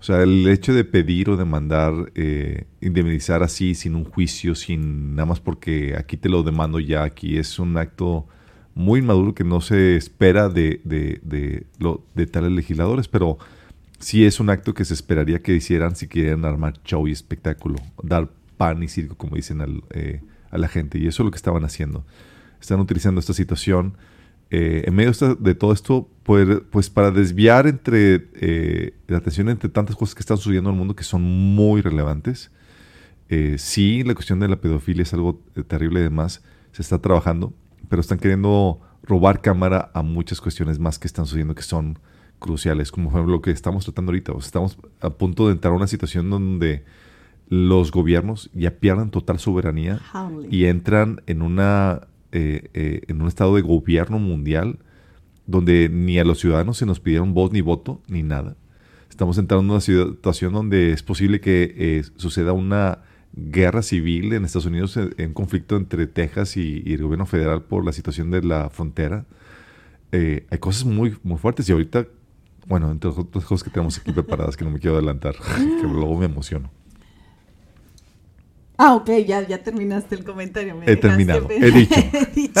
O 0.00 0.04
sea, 0.04 0.22
el 0.22 0.48
hecho 0.48 0.74
de 0.74 0.82
pedir 0.82 1.30
o 1.30 1.36
demandar, 1.36 1.92
indemnizar 2.80 3.44
así, 3.44 3.76
sin 3.76 3.94
un 3.94 4.04
juicio, 4.04 4.56
sin 4.56 5.14
nada 5.14 5.26
más 5.26 5.38
porque 5.38 5.94
aquí 5.96 6.16
te 6.16 6.28
lo 6.28 6.42
demando 6.42 6.80
ya, 6.80 7.04
aquí 7.04 7.38
es 7.38 7.60
un 7.60 7.76
acto 7.76 8.26
muy 8.74 8.98
inmaduro 8.98 9.32
que 9.32 9.44
no 9.44 9.60
se 9.60 9.96
espera 9.96 10.48
de, 10.48 10.80
de, 10.82 11.20
de, 11.22 11.66
lo, 11.78 12.04
de 12.16 12.26
tales 12.26 12.50
legisladores, 12.50 13.06
pero 13.06 13.38
sí 14.02 14.26
es 14.26 14.40
un 14.40 14.50
acto 14.50 14.74
que 14.74 14.84
se 14.84 14.94
esperaría 14.94 15.42
que 15.42 15.54
hicieran 15.54 15.96
si 15.96 16.08
quieren 16.08 16.44
armar 16.44 16.82
show 16.84 17.08
y 17.08 17.12
espectáculo, 17.12 17.76
dar 18.02 18.28
pan 18.56 18.82
y 18.82 18.88
circo, 18.88 19.16
como 19.16 19.36
dicen 19.36 19.82
eh, 19.90 20.20
a 20.50 20.58
la 20.58 20.68
gente. 20.68 20.98
Y 20.98 21.06
eso 21.06 21.22
es 21.22 21.24
lo 21.24 21.30
que 21.30 21.36
estaban 21.36 21.64
haciendo. 21.64 22.04
Están 22.60 22.80
utilizando 22.80 23.20
esta 23.20 23.32
situación 23.32 23.96
eh, 24.50 24.84
en 24.86 24.94
medio 24.94 25.12
de 25.38 25.54
todo 25.54 25.72
esto, 25.72 26.08
pues 26.24 26.90
para 26.90 27.10
desviar 27.10 27.66
entre 27.66 28.28
eh, 28.34 28.94
la 29.06 29.18
atención 29.18 29.48
entre 29.48 29.70
tantas 29.70 29.96
cosas 29.96 30.14
que 30.14 30.20
están 30.20 30.36
sucediendo 30.36 30.68
en 30.70 30.74
el 30.74 30.78
mundo 30.78 30.94
que 30.94 31.04
son 31.04 31.22
muy 31.22 31.80
relevantes. 31.80 32.50
sí, 33.56 34.02
la 34.04 34.14
cuestión 34.14 34.40
de 34.40 34.48
la 34.48 34.60
pedofilia 34.60 35.04
es 35.04 35.14
algo 35.14 35.40
terrible 35.66 36.00
y 36.00 36.02
demás. 36.02 36.42
Se 36.72 36.82
está 36.82 36.98
trabajando 36.98 37.54
pero 37.92 38.00
están 38.00 38.18
queriendo 38.18 38.80
robar 39.02 39.42
cámara 39.42 39.90
a 39.92 40.00
muchas 40.00 40.40
cuestiones 40.40 40.78
más 40.78 40.98
que 40.98 41.06
están 41.06 41.26
sucediendo 41.26 41.54
que 41.54 41.62
son 41.62 41.98
cruciales, 42.42 42.92
como 42.92 43.10
por 43.10 43.20
ejemplo 43.20 43.36
lo 43.36 43.42
que 43.42 43.50
estamos 43.50 43.84
tratando 43.84 44.10
ahorita. 44.10 44.32
estamos 44.38 44.78
a 45.00 45.10
punto 45.10 45.46
de 45.46 45.52
entrar 45.52 45.72
a 45.72 45.76
una 45.76 45.86
situación 45.86 46.28
donde 46.28 46.84
los 47.48 47.90
gobiernos 47.90 48.50
ya 48.52 48.72
pierden 48.72 49.10
total 49.10 49.38
soberanía 49.38 50.00
y 50.50 50.64
entran 50.66 51.22
en, 51.26 51.42
una, 51.42 52.08
eh, 52.32 52.70
eh, 52.74 53.02
en 53.08 53.22
un 53.22 53.28
estado 53.28 53.56
de 53.56 53.62
gobierno 53.62 54.18
mundial 54.18 54.78
donde 55.46 55.88
ni 55.88 56.18
a 56.18 56.24
los 56.24 56.38
ciudadanos 56.38 56.78
se 56.78 56.86
nos 56.86 57.00
pidieron 57.00 57.34
voz 57.34 57.52
ni 57.52 57.60
voto 57.60 58.00
ni 58.08 58.22
nada. 58.22 58.56
Estamos 59.10 59.36
entrando 59.36 59.64
en 59.64 59.70
una 59.70 59.80
situación 59.80 60.54
donde 60.54 60.92
es 60.92 61.02
posible 61.02 61.40
que 61.40 61.74
eh, 61.76 62.02
suceda 62.16 62.52
una 62.52 63.00
guerra 63.34 63.82
civil 63.82 64.32
en 64.32 64.44
Estados 64.44 64.66
Unidos, 64.66 64.96
en, 64.96 65.34
conflicto 65.34 65.76
entre 65.76 66.06
Texas 66.06 66.56
y, 66.56 66.82
el 66.86 67.02
gobierno 67.02 67.26
federal 67.26 67.62
por 67.62 67.84
la 67.84 67.92
situación 67.92 68.30
de 68.30 68.42
la 68.42 68.70
frontera. 68.70 69.26
Eh, 70.12 70.46
hay 70.50 70.58
cosas 70.58 70.84
muy, 70.84 71.16
muy 71.22 71.38
fuertes 71.38 71.68
y 71.68 71.72
ahorita, 71.72 72.06
bueno, 72.66 72.90
entre 72.90 73.10
otras 73.10 73.44
cosas 73.44 73.64
que 73.64 73.70
tenemos 73.70 73.98
aquí 73.98 74.12
preparadas 74.12 74.56
que 74.56 74.64
no 74.64 74.70
me 74.70 74.78
quiero 74.78 74.96
adelantar, 74.96 75.34
que 75.56 75.86
luego 75.86 76.16
me 76.16 76.26
emociono. 76.26 76.70
Ah, 78.78 78.94
ok, 78.94 79.10
ya, 79.26 79.46
ya 79.46 79.62
terminaste 79.62 80.14
el 80.14 80.24
comentario. 80.24 80.74
he 80.86 80.96
terminado, 80.96 81.46
he 81.50 81.70
dicho. 82.34 82.60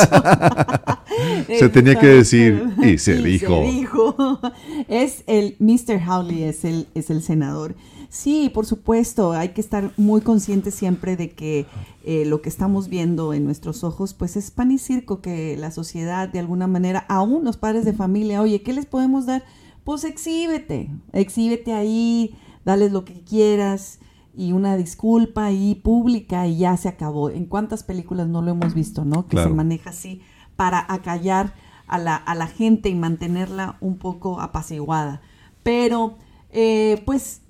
se 1.48 1.68
tenía 1.70 1.98
que 1.98 2.06
decir 2.06 2.64
y 2.82 2.98
se 2.98 3.16
dijo. 3.16 3.64
Se 3.64 3.72
dijo. 3.72 4.40
Es 4.88 5.24
el 5.26 5.56
Mr. 5.58 6.00
Howley, 6.06 6.44
es 6.44 6.64
el, 6.64 6.86
es 6.94 7.10
el 7.10 7.22
senador. 7.22 7.74
Sí, 8.08 8.50
por 8.52 8.66
supuesto, 8.66 9.32
hay 9.32 9.48
que 9.48 9.62
estar 9.62 9.90
muy 9.96 10.20
conscientes 10.20 10.74
siempre 10.74 11.16
de 11.16 11.30
que 11.30 11.64
eh, 12.04 12.26
lo 12.26 12.42
que 12.42 12.50
estamos 12.50 12.88
viendo 12.88 13.32
en 13.32 13.44
nuestros 13.44 13.84
ojos, 13.84 14.12
pues 14.12 14.36
es 14.36 14.50
pan 14.50 14.70
y 14.70 14.76
circo, 14.76 15.22
que 15.22 15.56
la 15.56 15.70
sociedad 15.70 16.28
de 16.28 16.38
alguna 16.38 16.66
manera, 16.66 17.06
aún 17.08 17.42
los 17.42 17.56
padres 17.56 17.86
de 17.86 17.94
familia, 17.94 18.42
oye, 18.42 18.60
¿qué 18.60 18.74
les 18.74 18.84
podemos 18.84 19.24
dar? 19.24 19.44
Pues 19.84 20.04
exhíbete, 20.04 20.90
exhíbete 21.12 21.72
ahí, 21.72 22.36
dales 22.64 22.92
lo 22.92 23.04
que 23.04 23.22
quieras 23.22 23.98
y 24.34 24.52
una 24.52 24.76
disculpa 24.76 25.46
ahí 25.46 25.74
pública 25.74 26.46
y 26.46 26.58
ya 26.58 26.76
se 26.76 26.88
acabó. 26.88 27.30
¿En 27.30 27.46
cuántas 27.46 27.82
películas 27.82 28.28
no 28.28 28.42
lo 28.42 28.52
hemos 28.52 28.74
visto, 28.74 29.04
no? 29.04 29.26
Que 29.26 29.38
se 29.38 29.48
maneja 29.48 29.90
así 29.90 30.22
para 30.56 30.84
acallar 30.88 31.54
a 31.86 31.98
la, 31.98 32.16
a 32.16 32.34
la 32.34 32.46
gente 32.46 32.88
y 32.88 32.94
mantenerla 32.94 33.76
un 33.80 33.98
poco 33.98 34.40
apaciguada. 34.40 35.20
Pero, 35.62 36.16
eh, 36.50 37.02
pues 37.04 37.42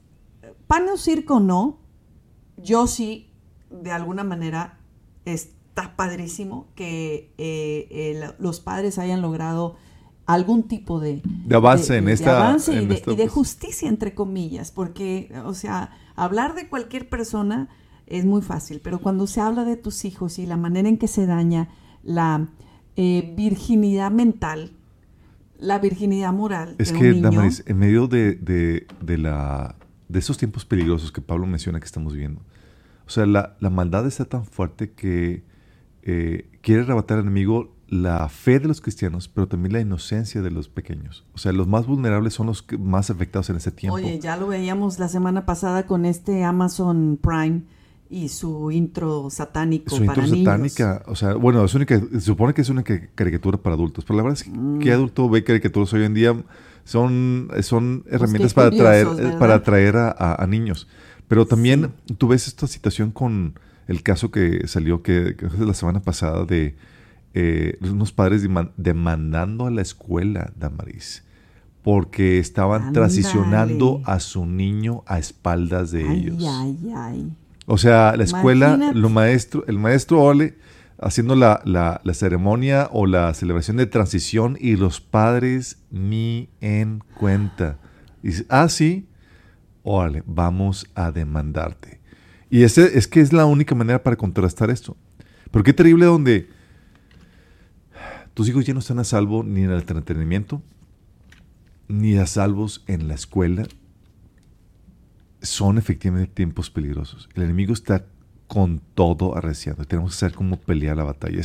pan 0.67 0.89
o 0.89 0.97
circo 0.97 1.39
no, 1.39 1.79
yo 2.57 2.87
sí, 2.87 3.31
de 3.71 3.93
alguna 3.93 4.25
manera, 4.25 4.79
está 5.25 5.97
padrísimo 5.97 6.67
que 6.75 7.33
eh, 7.39 8.35
los 8.39 8.61
padres 8.61 8.99
hayan 8.99 9.23
logrado 9.23 9.77
algún 10.27 10.65
tipo 10.65 11.01
de, 11.01 11.21
de 11.25 11.57
avance 11.57 11.97
en 11.97 12.09
esta 12.09 12.39
avance 12.39 12.83
y, 12.83 12.87
de, 12.87 13.29
justicia 13.29 13.89
entre 13.89 14.15
comillas 14.15 14.71
porque 14.71 15.33
o 15.45 15.55
sea 15.55 15.91
hablar 16.15 16.55
de 16.55 16.69
cualquier 16.69 17.09
persona 17.09 17.69
es 18.07 18.25
muy 18.25 18.41
fácil 18.43 18.81
pero 18.83 19.01
cuando 19.01 19.27
se 19.27 19.41
habla 19.41 19.65
de 19.65 19.77
tus 19.77 20.05
hijos 20.05 20.39
y 20.39 20.47
la 20.47 20.57
manera 20.57 20.89
en 20.89 20.97
que 20.97 21.09
se 21.09 21.27
daña 21.27 21.69
la 22.05 22.49
eh, 22.97 23.35
virginidad 23.37 24.11
mental 24.13 24.73
la 25.63 25.79
virginidad 25.79 26.33
moral 26.33 26.75
es 26.79 26.93
que 26.93 27.15
Damaris, 27.15 27.63
en 27.67 27.79
medio 27.79 28.09
de, 28.09 28.87
la 29.07 29.77
de 30.09 30.19
esos 30.19 30.37
tiempos 30.37 30.65
peligrosos 30.65 31.13
que 31.13 31.21
Pablo 31.21 31.47
menciona 31.47 31.79
que 31.79 31.87
estamos 31.87 32.13
viviendo. 32.13 32.43
O 33.07 33.11
sea, 33.11 33.27
la, 33.27 33.57
maldad 33.61 34.07
está 34.07 34.25
tan 34.25 34.45
fuerte 34.45 34.91
que 34.91 35.45
eh, 36.03 36.51
quiere 36.63 36.83
arrebatar 36.83 37.19
al 37.19 37.25
enemigo 37.25 37.77
la 37.93 38.29
fe 38.29 38.59
de 38.59 38.69
los 38.69 38.81
cristianos, 38.81 39.29
pero 39.29 39.47
también 39.47 39.75
la 39.75 39.81
inocencia 39.81 40.41
de 40.41 40.51
los 40.51 40.69
pequeños. 40.69 41.25
O 41.35 41.39
sea, 41.39 41.53
los 41.53 41.69
más 41.69 41.87
vulnerables 41.87 42.33
son 42.33 42.47
los 42.47 42.65
más 42.79 43.11
afectados 43.11 43.51
en 43.51 43.57
ese 43.57 43.71
tiempo. 43.71 43.97
Oye, 43.97 44.19
ya 44.19 44.37
lo 44.37 44.49
veíamos 44.49 44.99
la 44.99 45.09
semana 45.09 45.45
pasada 45.45 45.87
con 45.87 46.07
este 46.07 46.43
Amazon 46.43 47.19
Prime 47.23 47.63
y 48.09 48.29
su 48.29 48.71
intro 48.71 49.29
satánico 49.31 49.95
su 49.95 50.05
intro 50.05 50.27
satánica, 50.27 51.03
o 51.07 51.15
sea, 51.15 51.35
bueno, 51.35 51.65
es 51.65 51.75
única, 51.75 51.99
se 51.99 52.21
supone 52.21 52.53
que 52.53 52.63
es 52.63 52.69
una 52.69 52.83
caricatura 52.83 53.59
para 53.59 53.75
adultos, 53.75 54.05
pero 54.05 54.19
la 54.19 54.23
verdad 54.23 54.39
es 54.39 54.45
que 54.45 54.51
mm. 54.51 54.79
¿qué 54.81 54.93
adulto 54.93 55.29
ve 55.31 55.45
caricaturas 55.45 55.93
hoy 55.95 56.05
en 56.05 56.15
día? 56.15 56.35
son, 56.85 57.49
son 57.63 58.03
pues 58.03 58.15
herramientas 58.15 58.55
para 58.55 58.69
atraer, 58.69 59.07
eh, 59.19 59.37
para 59.39 59.55
atraer 59.55 59.97
a, 59.97 60.47
niños. 60.49 60.89
Pero 61.29 61.47
también 61.47 61.93
tú 62.19 62.29
ves 62.29 62.47
esta 62.47 62.67
situación 62.67 63.11
con 63.11 63.59
el 63.89 64.03
caso 64.03 64.31
que 64.31 64.67
salió 64.67 65.03
que, 65.03 65.37
la 65.59 65.75
semana 65.75 66.01
pasada 66.01 66.45
de 66.45 66.75
eh, 67.35 67.79
unos 67.81 68.13
padres 68.13 68.47
demandando 68.77 69.67
a 69.67 69.71
la 69.71 69.83
escuela, 69.83 70.53
Damaris, 70.57 71.25
porque 71.83 72.39
estaban 72.39 72.93
transicionando 72.93 74.03
a 74.05 74.21
su 74.21 74.47
niño 74.47 75.03
a 75.07 75.19
espaldas 75.19 75.91
de 75.91 76.13
ellos. 76.13 76.43
O 77.67 77.79
sea, 77.79 78.17
la 78.17 78.25
escuela, 78.25 78.93
lo 78.95 79.09
maestro, 79.09 79.65
el 79.67 79.79
maestro 79.79 80.23
Ole 80.23 80.57
haciendo 81.03 81.35
la, 81.35 81.61
la, 81.65 82.01
la, 82.05 82.15
ceremonia 82.15 82.89
o 82.93 83.07
la 83.07 83.35
celebración 83.35 83.77
de 83.77 83.87
transición 83.87 84.57
y 84.61 84.77
los 84.77 85.01
padres 85.01 85.79
ni 85.91 86.49
en 86.61 87.03
cuenta. 87.19 87.79
Y 88.23 88.29
dice, 88.29 88.47
ah, 88.49 88.69
sí, 88.69 89.09
órale, 89.83 90.23
vamos 90.27 90.87
a 90.95 91.11
demandarte. 91.11 92.01
Y 92.51 92.63
ese, 92.63 92.99
es 92.99 93.09
que 93.09 93.21
es 93.21 93.33
la 93.33 93.47
única 93.47 93.75
manera 93.75 94.03
para 94.03 94.17
contrastar 94.17 94.71
esto. 94.71 94.97
Pero 95.51 95.65
qué 95.65 95.73
terrible 95.73 96.07
donde 96.07 96.49
tus 98.35 98.49
hijos 98.49 98.65
ya 98.65 98.75
no 98.75 98.81
están 98.81 98.99
a 98.99 99.05
salvo 99.05 99.43
ni 99.43 99.63
en 99.63 99.71
el 99.71 99.79
entretenimiento, 99.79 100.63
ni 101.89 102.17
a 102.17 102.27
salvos 102.27 102.83
en 102.87 103.09
la 103.09 103.15
escuela. 103.15 103.67
Son 105.43 105.77
efectivamente 105.77 106.33
tiempos 106.33 106.71
peligrosos. 106.71 107.29
El 107.35 107.43
enemigo 107.43 107.73
está 107.73 108.07
con 108.47 108.81
todo 108.95 109.37
arreciando. 109.37 109.85
Tenemos 109.85 110.13
que 110.13 110.19
saber 110.19 110.35
cómo 110.35 110.61
pelear 110.61 110.97
la 110.97 111.05
batalla. 111.05 111.43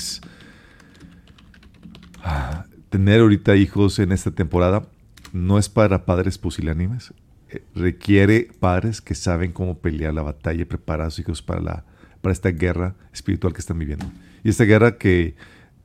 Ah, 2.24 2.66
tener 2.90 3.22
ahorita 3.22 3.56
hijos 3.56 4.00
en 4.00 4.12
esta 4.12 4.32
temporada 4.32 4.88
no 5.34 5.58
es 5.58 5.70
para 5.70 6.06
padres 6.06 6.38
pusilánimes. 6.38 7.14
Eh, 7.50 7.64
requiere 7.76 8.50
padres 8.60 9.02
que 9.02 9.16
saben 9.16 9.52
cómo 9.52 9.80
pelear 9.80 10.14
la 10.14 10.22
batalla 10.22 10.62
y 10.62 10.66
preparar 10.66 11.08
a 11.08 11.10
sus 11.10 11.20
hijos 11.20 11.42
para, 11.42 11.62
la, 11.62 11.86
para 12.22 12.34
esta 12.34 12.50
guerra 12.50 12.96
espiritual 13.14 13.54
que 13.54 13.60
están 13.60 13.80
viviendo. 13.80 14.06
Y 14.44 14.50
esta 14.50 14.66
guerra 14.66 14.98
que 14.98 15.36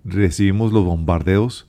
recibimos 0.04 0.72
los 0.72 0.84
bombardeos 0.84 1.68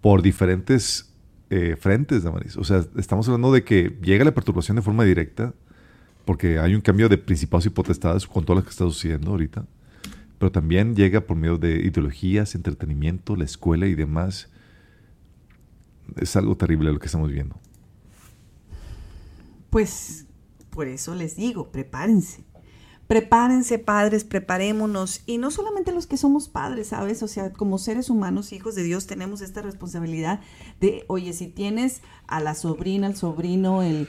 por 0.00 0.22
diferentes 0.22 1.12
eh, 1.50 1.76
frentes 1.76 2.22
de 2.22 2.30
O 2.56 2.64
sea, 2.64 2.84
estamos 2.96 3.26
hablando 3.28 3.52
de 3.52 3.64
que 3.64 3.98
llega 4.02 4.24
la 4.24 4.34
perturbación 4.34 4.76
de 4.76 4.82
forma 4.82 5.04
directa, 5.04 5.54
porque 6.24 6.58
hay 6.58 6.74
un 6.74 6.80
cambio 6.80 7.08
de 7.08 7.16
principados 7.16 7.66
y 7.66 7.70
potestades 7.70 8.26
con 8.26 8.44
todo 8.44 8.56
lo 8.56 8.62
que 8.62 8.70
está 8.70 8.84
sucediendo 8.84 9.30
ahorita, 9.30 9.64
pero 10.38 10.52
también 10.52 10.94
llega 10.94 11.22
por 11.22 11.36
medio 11.36 11.56
de 11.56 11.76
ideologías, 11.76 12.54
entretenimiento, 12.54 13.34
la 13.34 13.44
escuela 13.44 13.86
y 13.86 13.94
demás. 13.94 14.50
Es 16.16 16.36
algo 16.36 16.56
terrible 16.56 16.92
lo 16.92 16.98
que 16.98 17.06
estamos 17.06 17.30
viendo. 17.30 17.58
Pues 19.70 20.26
por 20.70 20.86
eso 20.86 21.14
les 21.14 21.36
digo, 21.36 21.70
prepárense. 21.72 22.44
Prepárense 23.08 23.78
padres, 23.78 24.24
preparémonos. 24.24 25.22
Y 25.24 25.38
no 25.38 25.50
solamente 25.50 25.92
los 25.92 26.06
que 26.06 26.18
somos 26.18 26.50
padres, 26.50 26.88
¿sabes? 26.88 27.22
O 27.22 27.28
sea, 27.28 27.54
como 27.54 27.78
seres 27.78 28.10
humanos, 28.10 28.52
hijos 28.52 28.74
de 28.74 28.82
Dios, 28.82 29.06
tenemos 29.06 29.40
esta 29.40 29.62
responsabilidad 29.62 30.40
de, 30.78 31.06
oye, 31.08 31.32
si 31.32 31.46
tienes 31.46 32.02
a 32.26 32.38
la 32.40 32.54
sobrina, 32.54 33.06
al 33.06 33.16
sobrino, 33.16 33.82
el, 33.82 34.08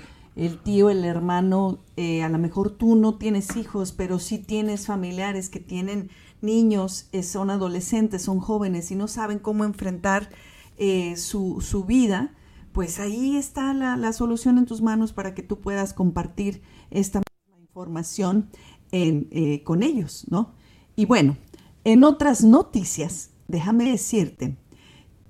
tío, 0.65 0.89
el 0.89 1.05
hermano, 1.05 1.79
eh, 1.95 2.23
a 2.23 2.29
lo 2.29 2.39
mejor 2.39 2.71
tú 2.71 2.97
no 2.97 3.17
tienes 3.17 3.55
hijos, 3.55 3.93
pero 3.93 4.19
sí 4.19 4.37
tienes 4.37 4.85
familiares 4.85 5.47
que 5.47 5.61
tienen 5.61 6.09
niños, 6.41 7.07
eh, 7.13 7.23
son 7.23 7.51
adolescentes, 7.51 8.23
son 8.23 8.39
jóvenes 8.39 8.91
y 8.91 8.95
no 8.95 9.07
saben 9.07 9.39
cómo 9.39 9.63
enfrentar 9.63 10.29
eh, 10.77 11.15
su, 11.15 11.61
su, 11.61 11.85
vida, 11.85 12.33
pues 12.73 12.99
ahí 12.99 13.37
está 13.37 13.73
la, 13.73 13.95
la, 13.95 14.11
solución 14.11 14.57
en 14.57 14.65
tus 14.65 14.81
manos 14.81 15.13
para 15.13 15.33
que 15.33 15.43
tú 15.43 15.59
puedas 15.59 15.93
compartir 15.93 16.61
esta 16.89 17.21
información 17.59 18.49
eh, 18.91 19.61
con 19.63 19.83
ellos, 19.83 20.25
¿no? 20.29 20.53
Y 20.95 21.05
bueno, 21.05 21.37
en 21.83 22.03
otras 22.03 22.43
noticias, 22.43 23.31
déjame 23.47 23.89
decirte 23.91 24.57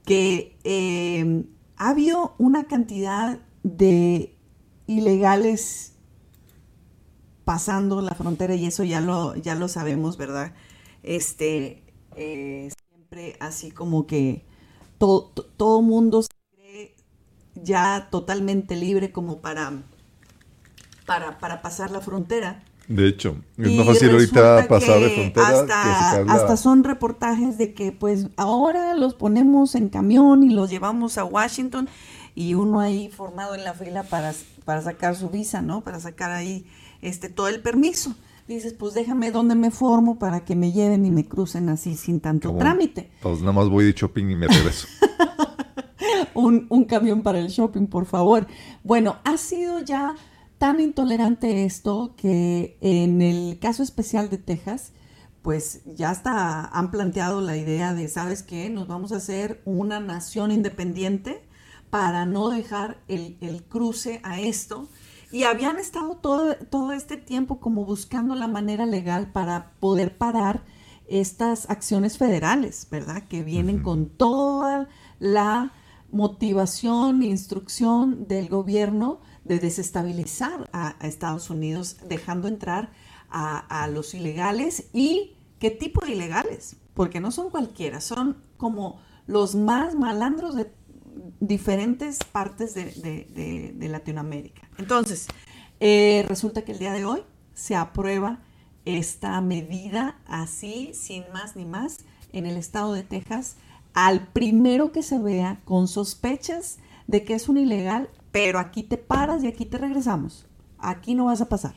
que 0.05 0.57
eh, 0.63 1.45
ha 1.77 1.89
habido 1.89 2.35
una 2.37 2.65
cantidad 2.65 3.39
de 3.63 4.35
ilegales 4.87 5.93
pasando 7.45 8.01
la 8.01 8.15
frontera 8.15 8.55
y 8.55 8.65
eso 8.65 8.83
ya 8.83 9.01
lo, 9.01 9.35
ya 9.35 9.55
lo 9.55 9.67
sabemos, 9.67 10.17
¿verdad? 10.17 10.53
Este, 11.03 11.83
eh, 12.15 12.69
siempre 12.89 13.35
así 13.39 13.71
como 13.71 14.05
que 14.07 14.45
todo, 14.97 15.29
todo 15.57 15.81
mundo 15.81 16.21
se 16.21 16.29
cree 16.55 16.95
ya 17.55 18.09
totalmente 18.11 18.75
libre 18.75 19.11
como 19.11 19.41
para, 19.41 19.83
para, 21.05 21.39
para 21.39 21.61
pasar 21.61 21.91
la 21.91 22.01
frontera. 22.01 22.63
De 22.89 23.07
hecho, 23.07 23.37
es 23.55 23.71
más 23.71 23.85
fácil 23.85 24.09
ahorita 24.09 24.67
pasar 24.67 24.99
de 24.99 25.11
frontera 25.11 25.47
hasta, 25.47 26.23
que 26.23 26.31
hasta 26.31 26.57
son 26.57 26.83
reportajes 26.83 27.59
de 27.59 27.75
que 27.75 27.91
pues 27.91 28.29
ahora 28.35 28.95
los 28.95 29.13
ponemos 29.13 29.75
en 29.75 29.89
camión 29.89 30.43
y 30.43 30.49
los 30.49 30.71
llevamos 30.71 31.19
a 31.19 31.23
Washington 31.23 31.87
y 32.33 32.55
uno 32.55 32.79
ahí 32.79 33.07
formado 33.09 33.53
en 33.53 33.63
la 33.63 33.75
fila 33.75 34.01
para, 34.01 34.33
para 34.65 34.81
sacar 34.81 35.15
su 35.15 35.29
visa, 35.29 35.61
¿no? 35.61 35.81
Para 35.81 35.99
sacar 35.99 36.31
ahí 36.31 36.65
este 37.03 37.29
todo 37.29 37.47
el 37.47 37.61
permiso. 37.61 38.15
Dices, 38.47 38.73
pues 38.73 38.95
déjame 38.95 39.29
donde 39.29 39.53
me 39.53 39.69
formo 39.69 40.17
para 40.17 40.43
que 40.43 40.55
me 40.55 40.71
lleven 40.71 41.05
y 41.05 41.11
me 41.11 41.27
crucen 41.27 41.69
así 41.69 41.95
sin 41.95 42.19
tanto 42.19 42.55
trámite. 42.55 43.11
Pues 43.21 43.41
nada 43.41 43.53
más 43.53 43.69
voy 43.69 43.85
de 43.85 43.93
shopping 43.93 44.31
y 44.31 44.35
me 44.35 44.47
regreso. 44.47 44.87
un, 46.33 46.65
un 46.69 46.85
camión 46.85 47.21
para 47.21 47.37
el 47.39 47.49
shopping, 47.49 47.85
por 47.85 48.07
favor. 48.07 48.47
Bueno, 48.83 49.17
ha 49.25 49.37
sido 49.37 49.79
ya 49.81 50.15
tan 50.59 50.81
intolerante 50.81 51.65
esto 51.65 52.13
que 52.17 52.77
en 52.81 53.21
el 53.21 53.57
caso 53.59 53.81
especial 53.81 54.29
de 54.29 54.37
Texas, 54.37 54.91
pues 55.41 55.81
ya 55.85 56.09
hasta 56.09 56.65
han 56.65 56.91
planteado 56.91 57.39
la 57.39 57.55
idea 57.55 57.93
de, 57.93 58.09
¿sabes 58.09 58.43
qué? 58.43 58.69
Nos 58.69 58.87
vamos 58.87 59.13
a 59.13 59.15
hacer 59.17 59.61
una 59.63 60.01
nación 60.01 60.51
independiente 60.51 61.41
para 61.89 62.25
no 62.25 62.49
dejar 62.49 62.99
el, 63.07 63.63
cruce 63.69 64.19
a 64.23 64.41
esto. 64.41 64.89
Y 65.31 65.43
habían 65.43 65.79
estado 65.79 66.15
todo, 66.15 66.55
todo 66.69 66.91
este 66.91 67.15
tiempo 67.15 67.59
como 67.59 67.85
buscando 67.85 68.35
la 68.35 68.47
manera 68.47 68.85
legal 68.85 69.31
para 69.31 69.71
poder 69.79 70.17
parar 70.17 70.65
estas 71.07 71.69
acciones 71.69 72.17
federales, 72.17 72.87
¿verdad? 72.91 73.23
Que 73.29 73.43
vienen 73.43 73.81
con 73.81 74.09
toda 74.09 74.89
la 75.19 75.71
motivación 76.11 77.21
e 77.21 77.27
instrucción 77.27 78.27
del 78.27 78.49
gobierno 78.49 79.21
de 79.49 79.57
desestabilizar 79.57 80.69
a, 80.71 80.95
Estados 81.01 81.49
Unidos, 81.49 81.97
dejando 82.07 82.47
entrar 82.47 82.91
a, 83.31 83.87
los 83.91 84.13
ilegales 84.13 84.85
y 84.93 85.35
qué 85.57 85.71
tipo 85.71 86.05
de 86.05 86.11
ilegales, 86.13 86.77
porque 86.93 87.19
no 87.19 87.31
son 87.31 87.49
cualquiera, 87.49 87.99
son 87.99 88.37
como 88.57 89.01
los 89.25 89.55
más 89.55 89.95
malandros 89.95 90.55
de 90.55 90.71
diferentes 91.39 92.19
partes 92.19 92.75
de, 92.75 93.75
Latinoamérica. 93.89 94.69
Entonces, 94.77 95.27
eh, 95.79 96.23
resulta 96.27 96.61
que 96.61 96.73
el 96.73 96.79
día 96.79 96.93
de 96.93 97.05
hoy 97.05 97.23
se 97.55 97.75
aprueba 97.75 98.43
esta 98.85 99.41
medida 99.41 100.19
así, 100.27 100.91
sin 100.93 101.23
más 101.33 101.55
ni 101.55 101.65
más, 101.65 101.97
en 102.33 102.45
el 102.45 102.55
estado 102.55 102.93
de 102.93 103.01
Texas, 103.01 103.57
al 103.95 104.27
primero 104.27 104.91
que 104.91 105.01
se 105.01 105.17
vea 105.17 105.59
con 105.65 105.87
sospechas 105.87 106.77
de 107.07 107.23
que 107.23 107.33
es 107.33 107.49
un 107.49 107.57
ilegal 107.57 108.09
pero 108.31 108.59
aquí 108.59 108.83
te 108.83 108.97
paras 108.97 109.43
y 109.43 109.47
aquí 109.47 109.65
te 109.65 109.77
regresamos. 109.77 110.47
Aquí 110.77 111.15
no 111.15 111.25
vas 111.25 111.41
a 111.41 111.49
pasar, 111.49 111.75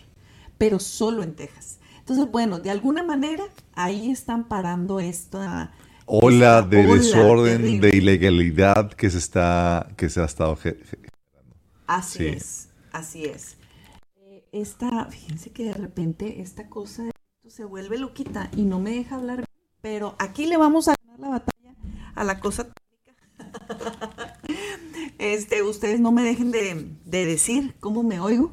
pero 0.59 0.79
solo 0.79 1.23
en 1.23 1.35
Texas. 1.35 1.79
Entonces, 1.99 2.31
bueno, 2.31 2.59
de 2.59 2.71
alguna 2.71 3.03
manera 3.03 3.45
ahí 3.75 4.11
están 4.11 4.45
parando 4.45 5.01
esta 5.01 5.73
ola 6.07 6.63
de 6.63 6.85
desorden, 6.85 7.81
de 7.81 7.97
ilegalidad 7.97 8.93
que 8.93 9.09
se 9.09 9.19
está 9.19 9.89
que 9.97 10.09
se 10.09 10.21
ha 10.21 10.25
estado 10.25 10.57
generando. 10.57 11.09
Así 11.87 12.27
es, 12.27 12.69
así 12.93 13.25
es. 13.25 13.57
Eh, 14.17 14.45
esta, 14.53 15.07
fíjense 15.07 15.51
que 15.51 15.65
de 15.65 15.75
repente 15.75 16.41
esta 16.41 16.69
cosa 16.69 17.05
se 17.47 17.65
vuelve 17.65 17.99
loquita 17.99 18.51
y 18.57 18.63
no 18.63 18.81
me 18.81 18.91
deja 18.91 19.17
hablar, 19.17 19.45
pero 19.81 20.17
aquí 20.19 20.47
le 20.47 20.57
vamos 20.57 20.89
a 20.89 20.95
ganar 21.05 21.21
la 21.21 21.29
batalla 21.29 21.75
a 22.15 22.25
la 22.25 22.41
cosa 22.41 22.69
Este, 25.23 25.63
ustedes 25.63 26.01
no 26.01 26.11
me 26.11 26.25
dejen 26.25 26.51
de, 26.51 26.97
decir 27.05 27.77
cómo 27.79 28.03
me 28.03 28.19
oigo, 28.19 28.53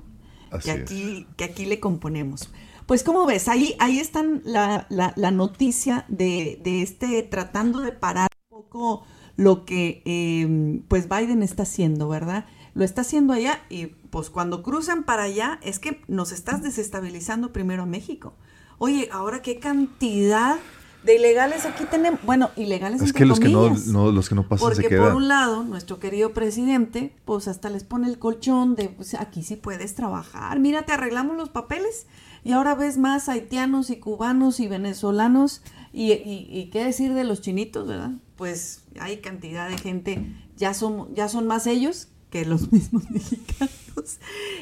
que 0.63 0.70
aquí, 0.70 1.26
que 1.36 1.43
aquí 1.43 1.65
le 1.65 1.80
componemos. 1.80 2.51
Pues 2.86 3.01
como 3.03 3.26
ves, 3.26 3.47
ahí, 3.47 3.76
ahí 3.80 3.97
están 3.97 4.43
la, 4.45 4.86
noticia 5.32 6.05
de, 6.09 6.61
este 6.63 7.24
tratando 7.24 7.80
de 7.80 7.91
parar 7.91 8.28
un 8.51 8.61
poco 8.61 9.03
lo 9.36 9.65
que 9.65 10.03
em, 10.05 10.84
pues 10.88 11.09
Biden 11.09 11.41
está 11.41 11.63
haciendo, 11.63 12.07
¿verdad? 12.07 12.45
Lo 12.76 12.86
está 12.86 13.01
haciendo 13.01 13.34
allá 13.34 13.63
y 13.72 13.88
pues 13.88 14.30
cuando 14.30 14.61
cruzan 14.61 15.05
para 15.05 15.24
allá 15.24 15.59
es 15.63 15.80
que 15.80 16.01
nos 16.07 16.32
estás 16.32 16.61
desestabilizando 16.61 17.51
primero 17.51 17.82
a 17.82 17.88
México. 17.88 18.36
Oye, 18.78 19.09
ahora 19.11 19.41
qué 19.41 19.57
cantidad 19.57 20.59
de 21.03 21.15
ilegales 21.15 21.65
aquí 21.65 21.85
tenemos, 21.85 22.19
bueno, 22.23 22.51
ilegales 22.55 23.01
es 23.01 23.13
que 23.13 23.25
los 23.25 23.39
que 23.39 23.47
no, 23.47 23.69
los 24.11 24.29
que 24.29 24.35
no 24.35 24.47
pasan 24.47 24.67
porque 24.67 24.83
se 24.83 24.89
quedan. 24.89 25.05
por 25.05 25.15
un 25.15 25.27
lado 25.27 25.63
nuestro 25.63 25.99
querido 25.99 26.33
presidente, 26.33 27.15
pues 27.25 27.47
hasta 27.47 27.69
les 27.69 27.83
pone 27.83 28.07
el 28.07 28.19
colchón 28.19 28.75
de, 28.75 28.89
pues 28.89 29.13
aquí 29.13 29.43
sí 29.43 29.55
puedes 29.55 29.95
trabajar, 29.95 30.59
mira 30.59 30.83
te 30.83 30.91
arreglamos 30.91 31.37
los 31.37 31.49
papeles 31.49 32.07
y 32.43 32.51
ahora 32.51 32.75
ves 32.75 32.97
más 32.97 33.29
haitianos 33.29 33.89
y 33.89 33.97
cubanos 33.97 34.59
y 34.59 34.67
venezolanos 34.67 35.61
y, 35.91 36.11
y, 36.13 36.69
qué 36.71 36.83
decir 36.83 37.13
de 37.13 37.23
los 37.23 37.41
chinitos, 37.41 37.87
¿verdad? 37.87 38.11
Pues 38.35 38.83
hay 38.99 39.17
cantidad 39.17 39.67
de 39.69 39.77
gente, 39.77 40.35
ya 40.55 40.73
son, 40.73 41.13
ya 41.15 41.27
son 41.27 41.47
más 41.47 41.65
ellos 41.65 42.09
que 42.29 42.45
los 42.45 42.71
mismos 42.71 43.09
mexicanos. 43.09 44.19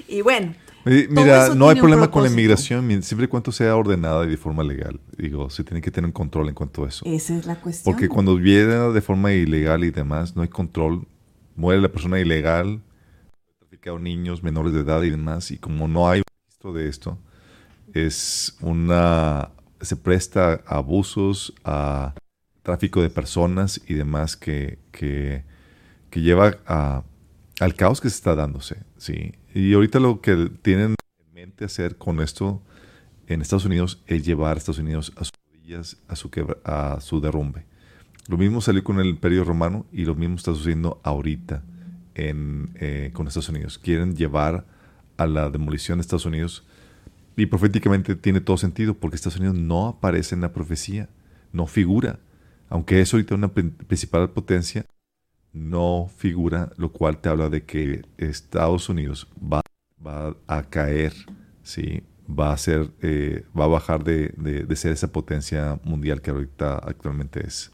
Y 0.07 0.21
bueno. 0.21 0.53
Mira, 1.09 1.53
no 1.55 1.69
hay 1.69 1.79
problema 1.79 2.09
con 2.09 2.23
la 2.23 2.29
inmigración, 2.29 3.03
siempre 3.03 3.25
y 3.25 3.27
cuando 3.27 3.51
sea 3.51 3.75
ordenada 3.75 4.25
y 4.25 4.29
de 4.29 4.37
forma 4.37 4.63
legal. 4.63 4.99
Digo, 5.17 5.49
se 5.49 5.63
tiene 5.63 5.81
que 5.81 5.91
tener 5.91 6.07
un 6.07 6.11
control 6.11 6.49
en 6.49 6.55
cuanto 6.55 6.85
a 6.85 6.87
eso. 6.87 7.05
Esa 7.05 7.37
es 7.37 7.45
la 7.45 7.55
cuestión. 7.59 7.93
Porque 7.93 8.09
cuando 8.09 8.35
viene 8.35 8.75
de 8.75 9.01
forma 9.01 9.33
ilegal 9.33 9.83
y 9.83 9.91
demás, 9.91 10.35
no 10.35 10.41
hay 10.41 10.47
control. 10.47 11.07
Muere 11.55 11.81
la 11.81 11.89
persona 11.89 12.19
ilegal, 12.19 12.81
traficado 13.59 13.99
niños 13.99 14.43
menores 14.43 14.73
de 14.73 14.81
edad 14.81 15.01
y 15.03 15.09
demás. 15.09 15.51
Y 15.51 15.57
como 15.57 15.87
no 15.87 16.09
hay 16.09 16.21
registro 16.21 16.73
de 16.73 16.87
esto, 16.87 17.17
es 17.93 18.57
una. 18.61 19.49
se 19.81 19.95
presta 19.95 20.61
a 20.65 20.77
abusos, 20.77 21.53
a 21.63 22.13
tráfico 22.61 23.01
de 23.01 23.09
personas 23.09 23.81
y 23.87 23.93
demás 23.93 24.35
que, 24.35 24.77
que, 24.91 25.45
que 26.09 26.21
lleva 26.21 26.57
a 26.65 27.03
al 27.59 27.75
caos 27.75 28.01
que 28.01 28.09
se 28.09 28.15
está 28.15 28.35
dándose, 28.35 28.77
¿sí? 28.97 29.33
Y 29.53 29.73
ahorita 29.73 29.99
lo 29.99 30.21
que 30.21 30.51
tienen 30.61 30.95
en 31.19 31.33
mente 31.33 31.65
hacer 31.65 31.97
con 31.97 32.19
esto 32.21 32.61
en 33.27 33.41
Estados 33.41 33.65
Unidos 33.65 34.01
es 34.07 34.25
llevar 34.25 34.55
a 34.55 34.57
Estados 34.57 34.79
Unidos 34.79 35.13
a 35.17 35.23
sus 35.25 35.33
rodillas, 35.53 35.97
a 36.07 36.15
su, 36.15 36.29
a 36.63 37.01
su 37.01 37.21
derrumbe. 37.21 37.65
Lo 38.27 38.37
mismo 38.37 38.61
salió 38.61 38.83
con 38.83 38.99
el 38.99 39.07
Imperio 39.07 39.43
Romano 39.43 39.85
y 39.91 40.05
lo 40.05 40.15
mismo 40.15 40.35
está 40.35 40.51
sucediendo 40.53 40.99
ahorita 41.03 41.63
en, 42.15 42.71
eh, 42.75 43.11
con 43.13 43.27
Estados 43.27 43.49
Unidos. 43.49 43.77
Quieren 43.77 44.15
llevar 44.15 44.65
a 45.17 45.25
la 45.27 45.49
demolición 45.49 45.97
de 45.97 46.01
Estados 46.01 46.25
Unidos 46.25 46.65
y 47.37 47.45
proféticamente 47.45 48.15
tiene 48.15 48.41
todo 48.41 48.57
sentido 48.57 48.95
porque 48.95 49.15
Estados 49.15 49.39
Unidos 49.39 49.55
no 49.55 49.87
aparece 49.87 50.35
en 50.35 50.41
la 50.41 50.51
profecía, 50.51 51.07
no 51.53 51.67
figura. 51.67 52.19
Aunque 52.69 52.99
es 52.99 53.13
ahorita 53.13 53.35
una 53.35 53.49
principal 53.49 54.29
potencia, 54.31 54.85
no 55.57 56.09
figura, 56.15 56.71
lo 56.77 56.91
cual 56.91 57.19
te 57.19 57.29
habla 57.29 57.49
de 57.49 57.65
que 57.65 58.05
Estados 58.17 58.89
Unidos 58.89 59.27
va, 59.41 59.61
a 60.47 60.63
caer, 60.63 61.13
¿sí? 61.63 62.03
va 62.27 62.53
a 62.53 62.57
ser, 62.57 62.91
eh, 63.01 63.45
va 63.57 63.65
a 63.65 63.67
bajar 63.67 64.03
de, 64.03 64.65
ser 64.75 64.91
esa 64.91 65.11
potencia 65.11 65.79
mundial 65.83 66.21
que 66.21 66.31
ahorita 66.31 66.75
actualmente 66.75 67.45
es. 67.45 67.71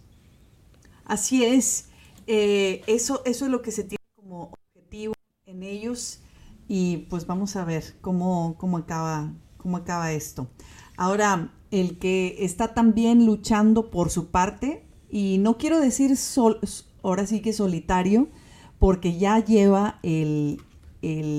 Así 1.05 1.43
es. 1.43 1.89
Eh, 2.27 2.81
eso, 2.87 3.21
eso 3.25 3.45
es 3.45 3.51
lo 3.51 3.61
que 3.61 3.71
se 3.71 3.83
tiene 3.83 4.03
como 4.15 4.53
objetivo 4.75 5.13
en 5.45 5.63
ellos 5.63 6.21
y 6.67 7.05
pues 7.09 7.27
vamos 7.27 7.55
a 7.55 7.65
ver 7.65 7.83
cómo, 8.01 8.55
cómo, 8.57 8.77
acaba, 8.77 9.33
cómo 9.57 9.77
acaba 9.77 10.11
esto. 10.13 10.49
Ahora, 10.95 11.51
el 11.71 11.97
que 11.97 12.37
está 12.39 12.73
también 12.73 13.25
luchando 13.25 13.89
por 13.89 14.09
su 14.09 14.29
parte, 14.29 14.85
y 15.09 15.37
no 15.37 15.57
quiero 15.57 15.79
decir 15.79 16.17
sol, 16.17 16.59
ahora 17.03 17.27
sí 17.27 17.41
que 17.41 17.53
solitario, 17.53 18.27
porque 18.79 19.17
ya 19.17 19.43
lleva 19.43 19.99
el, 20.03 20.59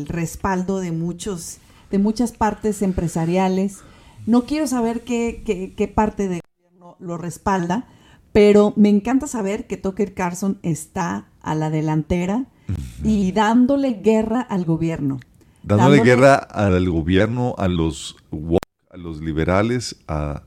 respaldo 0.09 0.79
de, 0.79 0.93
muchos, 0.93 1.59
de 1.91 1.99
muchas 1.99 2.33
partes 2.33 2.83
empresariales. 2.83 3.81
No 4.27 4.45
quiero 4.45 4.67
saber 4.67 5.03
qué, 5.03 5.43
qué, 5.77 5.89
parte 5.89 6.29
del 6.29 6.41
gobierno 6.43 6.97
lo 7.01 7.19
respalda, 7.19 7.87
pero 8.33 8.73
me 8.77 8.91
encanta 8.91 9.27
saber 9.27 9.67
que 9.67 9.77
Tucker 9.77 10.15
Carlson 10.15 10.59
está 10.63 11.29
a 11.41 11.55
la 11.55 11.71
delantera 11.71 12.47
y 13.03 13.33
dándole 13.33 14.01
guerra 14.03 14.41
al 14.41 14.65
gobierno. 14.65 15.21
Dándole, 15.63 16.03
guerra 16.03 16.35
al 16.35 16.91
gobierno, 16.91 17.55
a 17.57 17.69
los, 17.69 18.17
a 18.91 18.97
los 18.97 19.21
liberales, 19.23 19.97
a, 20.09 20.43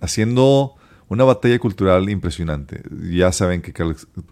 haciendo 0.00 0.77
una 1.08 1.24
batalla 1.24 1.58
cultural 1.58 2.08
impresionante. 2.10 2.82
Ya 3.10 3.32
saben 3.32 3.62
que 3.62 3.72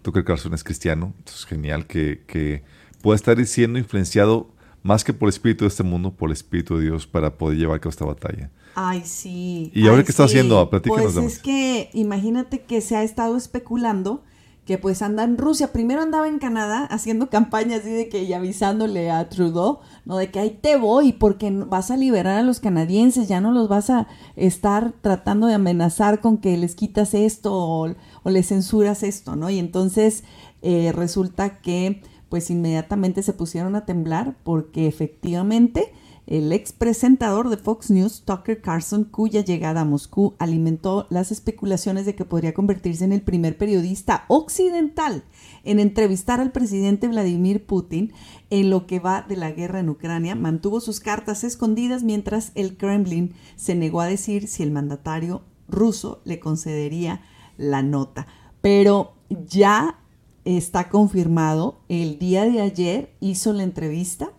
Tucker 0.01 0.23
Carlson 0.23 0.53
es 0.53 0.63
cristiano, 0.63 1.13
es 1.25 1.45
genial 1.45 1.87
que, 1.87 2.23
que 2.27 2.63
pueda 3.01 3.15
estar 3.15 3.43
siendo 3.45 3.79
influenciado 3.79 4.49
más 4.83 5.03
que 5.03 5.13
por 5.13 5.27
el 5.27 5.33
espíritu 5.33 5.65
de 5.65 5.69
este 5.69 5.83
mundo, 5.83 6.13
por 6.13 6.29
el 6.29 6.33
espíritu 6.33 6.77
de 6.77 6.85
Dios 6.85 7.07
para 7.07 7.37
poder 7.37 7.57
llevar 7.57 7.77
a 7.77 7.79
cabo 7.79 7.89
esta 7.89 8.05
batalla. 8.05 8.51
Ay, 8.75 9.01
sí. 9.05 9.71
¿Y 9.73 9.87
ahora 9.87 10.03
qué 10.03 10.11
está 10.11 10.25
haciendo? 10.25 10.69
Platícanos. 10.69 11.15
Pues 11.15 11.33
es 11.33 11.39
que 11.39 11.89
imagínate 11.93 12.61
que 12.61 12.79
se 12.81 12.95
ha 12.95 13.03
estado 13.03 13.35
especulando 13.35 14.23
que 14.67 14.77
pues 14.77 15.01
anda 15.01 15.23
en 15.23 15.37
Rusia. 15.37 15.71
Primero 15.71 16.01
andaba 16.01 16.27
en 16.27 16.39
Canadá 16.39 16.85
haciendo 16.85 17.29
campaña 17.31 17.77
así 17.77 17.89
de 17.89 18.09
que 18.09 18.23
y 18.23 18.33
avisándole 18.33 19.09
a 19.09 19.29
Trudeau, 19.29 19.79
¿no? 20.05 20.17
De 20.17 20.29
que 20.29 20.39
ahí 20.39 20.59
te 20.61 20.75
voy 20.75 21.13
porque 21.13 21.49
vas 21.49 21.89
a 21.89 21.97
liberar 21.97 22.37
a 22.37 22.43
los 22.43 22.59
canadienses, 22.59 23.29
ya 23.29 23.39
no 23.41 23.51
los 23.53 23.69
vas 23.69 23.89
a 23.89 24.07
estar 24.35 24.91
tratando 25.01 25.47
de 25.47 25.53
amenazar 25.53 26.19
con 26.19 26.37
que 26.37 26.57
les 26.57 26.75
quitas 26.75 27.13
esto 27.13 27.53
o, 27.53 27.95
les 28.25 28.47
censuras 28.49 29.03
esto, 29.03 29.37
¿no? 29.37 29.49
Y 29.49 29.57
entonces 29.57 30.25
eh, 30.61 30.91
resulta 30.93 31.59
que 31.61 32.01
pues 32.27 32.49
inmediatamente 32.49 33.23
se 33.23 33.31
pusieron 33.31 33.75
a 33.77 33.85
temblar 33.85 34.35
porque 34.43 34.87
efectivamente 34.87 35.93
el 36.27 36.51
ex 36.51 36.73
presentador 36.73 37.49
de 37.49 37.55
Fox 37.55 37.89
News, 37.89 38.23
Tucker 38.25 38.61
Carlson, 38.61 39.05
cuya 39.05 39.43
llegada 39.43 39.81
a 39.81 39.85
Moscú 39.85 40.35
alimentó 40.39 41.07
las 41.09 41.31
especulaciones 41.31 42.05
de 42.05 42.15
que 42.15 42.25
podría 42.25 42.53
convertirse 42.53 43.05
en 43.05 43.13
el 43.13 43.21
primer 43.21 43.57
periodista 43.57 44.25
occidental 44.27 45.23
en 45.63 45.79
entrevistar 45.79 46.41
al 46.41 46.51
presidente 46.51 47.07
Vladimir 47.07 47.65
Putin 47.65 48.11
en 48.49 48.69
lo 48.69 48.87
que 48.87 48.99
va 48.99 49.21
de 49.21 49.37
la 49.37 49.51
guerra 49.51 49.79
en 49.79 49.89
Ucrania, 49.89 50.35
mantuvo 50.35 50.81
sus 50.81 50.99
cartas 50.99 51.45
escondidas 51.45 52.03
mientras 52.03 52.51
el 52.55 52.77
Kremlin 52.77 53.33
se 53.55 53.75
negó 53.75 54.01
a 54.01 54.07
decir 54.07 54.47
si 54.47 54.63
el 54.63 54.71
mandatario 54.71 55.43
ruso 55.69 56.21
le 56.25 56.39
concedería 56.39 57.21
la 57.57 57.81
nota. 57.83 58.27
Pero 58.61 59.13
ya 59.29 59.99
está 60.43 60.89
confirmado, 60.89 61.79
el 61.87 62.19
día 62.19 62.45
de 62.45 62.61
ayer 62.61 63.13
hizo 63.19 63.53
la 63.53 63.63
entrevista 63.63 64.31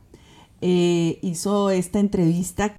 eh, 0.61 1.19
hizo 1.23 1.71
esta 1.71 2.01
entrevista 2.01 2.77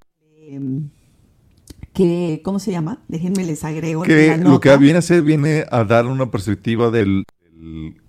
que, 1.94 2.42
¿cómo 2.44 2.60
se 2.60 2.72
llama? 2.72 3.04
Déjenme 3.08 3.44
les 3.46 3.64
agrego. 3.64 4.04
Que 4.04 4.38
lo 4.38 4.60
que 4.60 4.76
viene 4.78 4.96
a 4.96 5.00
hacer 5.00 5.22
viene 5.22 5.66
a 5.72 5.84
dar 5.84 6.06
una 6.06 6.32
perspectiva 6.32 6.92
del, 6.92 7.24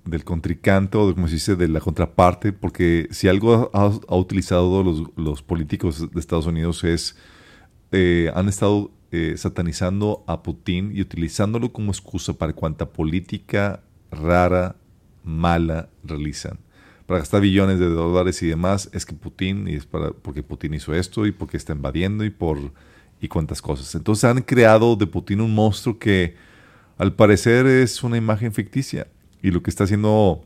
del, 0.05 0.25
contrincante 0.25 0.99
o 0.99 1.15
como 1.15 1.29
se 1.29 1.35
dice, 1.35 1.57
de 1.57 1.69
la 1.69 1.81
contraparte, 1.81 2.53
porque 2.53 3.09
si 3.11 3.29
algo 3.29 3.71
ha, 3.73 4.17
utilizado 4.17 4.83
los, 4.83 5.05
los, 5.17 5.43
políticos 5.43 6.11
de 6.11 6.21
Estados 6.21 6.47
Unidos 6.47 6.85
es, 6.85 7.17
eh, 7.93 8.31
han 8.35 8.49
estado 8.49 8.91
eh, 9.13 9.35
satanizando 9.37 10.25
a 10.27 10.43
Putin 10.43 10.93
y 10.95 11.01
utilizándolo 11.01 11.73
como 11.73 11.93
excusa 11.93 12.33
para 12.35 12.53
cuanta 12.53 12.91
política 12.91 13.83
rara, 14.11 14.77
mala 15.23 15.89
realizan 16.03 16.59
para 17.11 17.23
gastar 17.23 17.41
billones 17.41 17.81
de 17.81 17.89
dólares 17.89 18.41
y 18.41 18.47
demás, 18.47 18.89
es 18.93 19.05
que 19.05 19.15
Putin, 19.15 19.67
y 19.67 19.75
es 19.75 19.85
para, 19.85 20.13
porque 20.13 20.45
Putin 20.45 20.75
hizo 20.75 20.95
esto 20.95 21.27
y 21.27 21.33
porque 21.33 21.57
está 21.57 21.73
invadiendo 21.73 22.25
y 22.25 22.31
por 22.31 22.57
y 23.21 23.27
cuantas 23.27 23.61
cosas. 23.61 23.93
Entonces 23.97 24.23
han 24.23 24.43
creado 24.43 24.95
de 24.95 25.09
Putin 25.09 25.41
un 25.41 25.53
monstruo 25.53 25.99
que 25.99 26.37
al 26.99 27.13
parecer 27.13 27.67
es 27.67 28.05
una 28.05 28.17
imagen 28.17 28.53
ficticia. 28.53 29.09
Y 29.43 29.51
lo 29.51 29.61
que 29.61 29.71
está 29.71 29.83
haciendo 29.83 30.45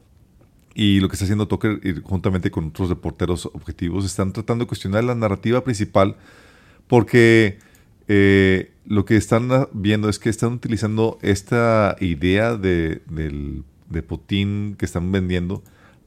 y 0.74 1.00
lo 1.00 1.10
que 1.10 1.16
está 1.16 1.26
haciendo 1.26 1.48
Tucker 1.48 2.00
juntamente 2.02 2.50
con 2.50 2.68
otros 2.68 2.88
reporteros 2.88 3.44
objetivos 3.44 4.06
están 4.06 4.32
tratando 4.32 4.64
de 4.64 4.68
cuestionar 4.68 5.04
la 5.04 5.14
narrativa 5.14 5.62
principal 5.64 6.16
porque 6.86 7.58
eh, 8.08 8.72
lo 8.86 9.04
que 9.04 9.18
están 9.18 9.50
viendo 9.74 10.08
es 10.08 10.18
que 10.18 10.30
están 10.30 10.54
utilizando 10.54 11.18
esta 11.20 11.94
idea 12.00 12.56
de, 12.56 13.02
de 13.06 14.02
Putin 14.02 14.76
que 14.78 14.86
están 14.86 15.12
vendiendo 15.12 15.62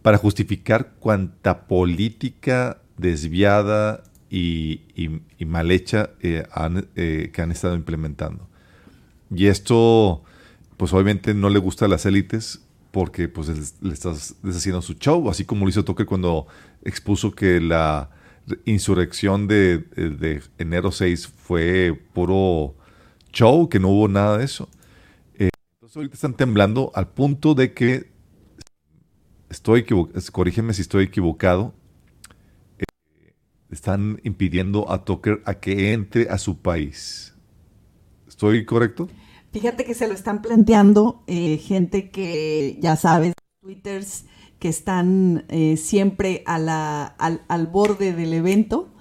para 0.07 0.19
justificar 0.19 0.93
cuanta 1.01 1.67
política 1.67 2.77
desviada 2.95 4.05
y, 4.29 4.79
mal 5.45 5.69
hecha 5.69 6.11
eh, 6.21 6.47
eh, 6.95 7.29
que 7.33 7.41
han 7.41 7.51
estado 7.51 7.75
implementando. 7.75 8.47
Y 9.29 9.47
esto, 9.47 10.23
pues 10.77 10.93
obviamente 10.93 11.33
no 11.33 11.49
le 11.49 11.59
gusta 11.59 11.83
a 11.83 11.87
las 11.89 12.05
élites 12.05 12.61
porque 12.91 13.27
pues 13.27 13.49
le 13.81 13.93
estás 13.93 14.35
deshaciendo 14.43 14.81
su 14.81 14.93
show, 14.93 15.29
así 15.29 15.43
como 15.43 15.65
lo 15.65 15.69
hizo 15.71 15.83
Toque 15.83 16.05
cuando 16.05 16.47
expuso 16.85 17.33
que 17.33 17.59
la 17.59 18.09
insurrección 18.63 19.49
de, 19.49 19.79
de, 19.79 20.41
enero 20.57 20.93
6 20.93 21.27
fue 21.27 22.01
puro 22.13 22.77
show, 23.33 23.67
que 23.67 23.81
no 23.81 23.89
hubo 23.89 24.07
nada 24.07 24.37
de 24.37 24.45
eso. 24.45 24.69
Eh, 25.37 25.49
entonces 25.73 25.97
ahorita 25.97 26.15
están 26.15 26.35
temblando 26.35 26.93
al 26.95 27.09
punto 27.09 27.55
de 27.55 27.73
que 27.73 28.15
estoy 29.49 29.81
equivocado, 29.81 30.21
corrígeme 30.31 30.73
si 30.73 30.81
estoy 30.81 31.05
equivocado, 31.05 31.73
eh, 32.79 32.83
están 33.69 34.19
impidiendo 34.23 34.91
a 34.91 35.05
Tucker 35.05 35.41
a 35.45 35.55
que 35.55 35.93
entre 35.93 36.29
a 36.29 36.37
su 36.37 36.57
país. 36.57 37.35
¿Estoy 38.27 38.65
correcto? 38.65 39.07
Fíjate 39.51 39.85
que 39.85 39.93
se 39.93 40.07
lo 40.07 40.13
están 40.13 40.41
planteando 40.41 41.23
eh, 41.27 41.57
gente 41.57 42.09
que, 42.09 42.77
ya 42.81 42.95
sabes, 42.95 43.33
twitters 43.61 44.25
que 44.59 44.69
están 44.69 45.45
eh, 45.49 45.77
siempre 45.77 46.43
a 46.45 46.59
la, 46.59 47.05
al, 47.05 47.67
borde 47.67 48.13
del 48.13 48.33
evento, 48.33 48.93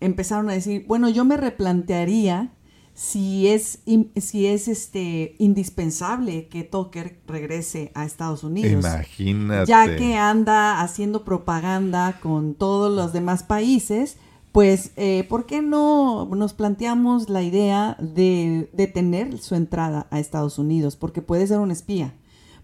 empezaron 0.00 0.50
a 0.50 0.52
decir, 0.52 0.84
bueno, 0.86 1.08
yo 1.08 1.24
me 1.24 1.36
replantearía 1.36 2.52
si 2.94 3.48
es, 3.48 3.80
si 4.16 4.46
es 4.46 4.68
este, 4.68 5.34
indispensable 5.38 6.46
que 6.46 6.62
Tucker 6.62 7.18
regrese 7.26 7.90
a 7.94 8.04
Estados 8.04 8.44
Unidos. 8.44 8.84
Imagínate. 8.84 9.68
Ya 9.68 9.96
que 9.96 10.16
anda 10.16 10.80
haciendo 10.80 11.24
propaganda 11.24 12.20
con 12.20 12.54
todos 12.54 12.94
los 12.94 13.12
demás 13.12 13.42
países, 13.42 14.16
pues, 14.52 14.92
eh, 14.94 15.26
¿por 15.28 15.46
qué 15.46 15.60
no 15.60 16.26
nos 16.26 16.52
planteamos 16.52 17.28
la 17.28 17.42
idea 17.42 17.96
de 17.98 18.70
detener 18.72 19.38
su 19.38 19.56
entrada 19.56 20.06
a 20.12 20.20
Estados 20.20 20.60
Unidos? 20.60 20.94
Porque 20.94 21.20
puede 21.20 21.48
ser 21.48 21.58
un 21.58 21.72
espía, 21.72 22.14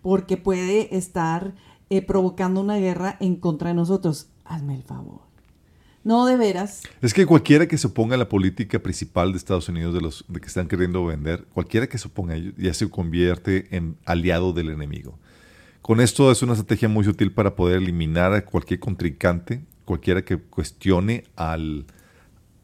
porque 0.01 0.37
puede 0.37 0.97
estar 0.97 1.53
eh, 1.89 2.03
provocando 2.03 2.61
una 2.61 2.77
guerra 2.77 3.17
en 3.19 3.35
contra 3.35 3.71
de 3.71 3.75
nosotros. 3.75 4.29
Hazme 4.45 4.77
el 4.77 4.85
favor. 4.85 5.30
No, 6.03 6.25
de 6.25 6.37
veras. 6.37 6.83
Es 7.03 7.13
que 7.13 7.27
cualquiera 7.27 7.69
que 7.69 7.77
se 7.77 7.87
oponga 7.87 8.15
a 8.15 8.19
la 8.19 8.29
política 8.29 8.79
principal 8.79 9.33
de 9.33 9.39
Estados 9.39 9.69
Unidos, 9.69 9.93
de 9.93 10.01
los 10.01 10.25
de 10.29 10.41
que 10.41 10.47
están 10.47 10.67
queriendo 10.67 11.05
vender, 11.05 11.45
cualquiera 11.53 11.87
que 11.87 11.99
se 11.99 12.09
oponga 12.09 12.37
ya 12.57 12.73
se 12.73 12.89
convierte 12.89 13.69
en 13.77 13.97
aliado 14.07 14.53
del 14.53 14.71
enemigo. 14.71 15.19
Con 15.83 16.01
esto 16.01 16.31
es 16.31 16.43
una 16.43 16.55
estrategia 16.55 16.89
muy 16.89 17.07
útil 17.07 17.33
para 17.33 17.55
poder 17.55 17.79
eliminar 17.79 18.33
a 18.33 18.45
cualquier 18.45 18.81
contrincante, 18.81 19.63
cualquiera 19.85 20.25
que 20.25 20.39
cuestione 20.39 21.25
al, 21.37 21.85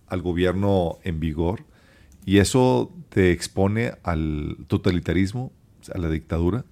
al 0.06 0.22
gobierno 0.22 0.98
en 1.02 1.20
vigor. 1.20 1.64
Y 2.24 2.38
eso 2.38 2.92
te 3.10 3.32
expone 3.32 3.92
al 4.02 4.56
totalitarismo, 4.66 5.52
a 5.94 5.98
la 5.98 6.08
dictadura, 6.08 6.64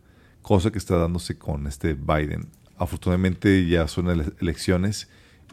cosa 0.43 0.71
que 0.71 0.79
está 0.79 0.97
dándose 0.97 1.39
con 1.39 1.67
este 1.67 1.95
Biden. 1.95 2.49
Afortunadamente 2.77 3.67
ya 3.69 3.87
son 3.87 4.09
elecciones 4.41 5.09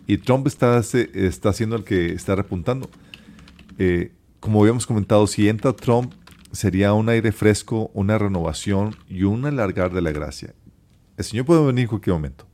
y 0.08 0.18
Trump 0.18 0.48
está, 0.48 0.80
está 0.80 1.54
siendo 1.54 1.76
el 1.76 1.84
que 1.84 2.14
está 2.14 2.36
repuntando. 2.36 2.90
Eh, 3.78 4.12
como 4.40 4.62
habíamos 4.62 4.86
comentado, 4.86 5.28
si 5.28 5.48
entra 5.48 5.74
Trump, 5.74 6.14
sería 6.52 6.94
un 6.94 7.10
aire 7.10 7.32
fresco, 7.32 7.92
una 7.94 8.18
renovación 8.18 8.96
y 9.08 9.24
un 9.24 9.46
alargar 9.46 9.94
de 9.94 10.02
la 10.02 10.12
gracia. 10.12 10.54
El 11.18 11.24
Señor 11.24 11.46
puede 11.46 11.66
venir 11.66 11.84
en 11.84 11.88
cualquier 11.88 12.16
momento, 12.16 12.48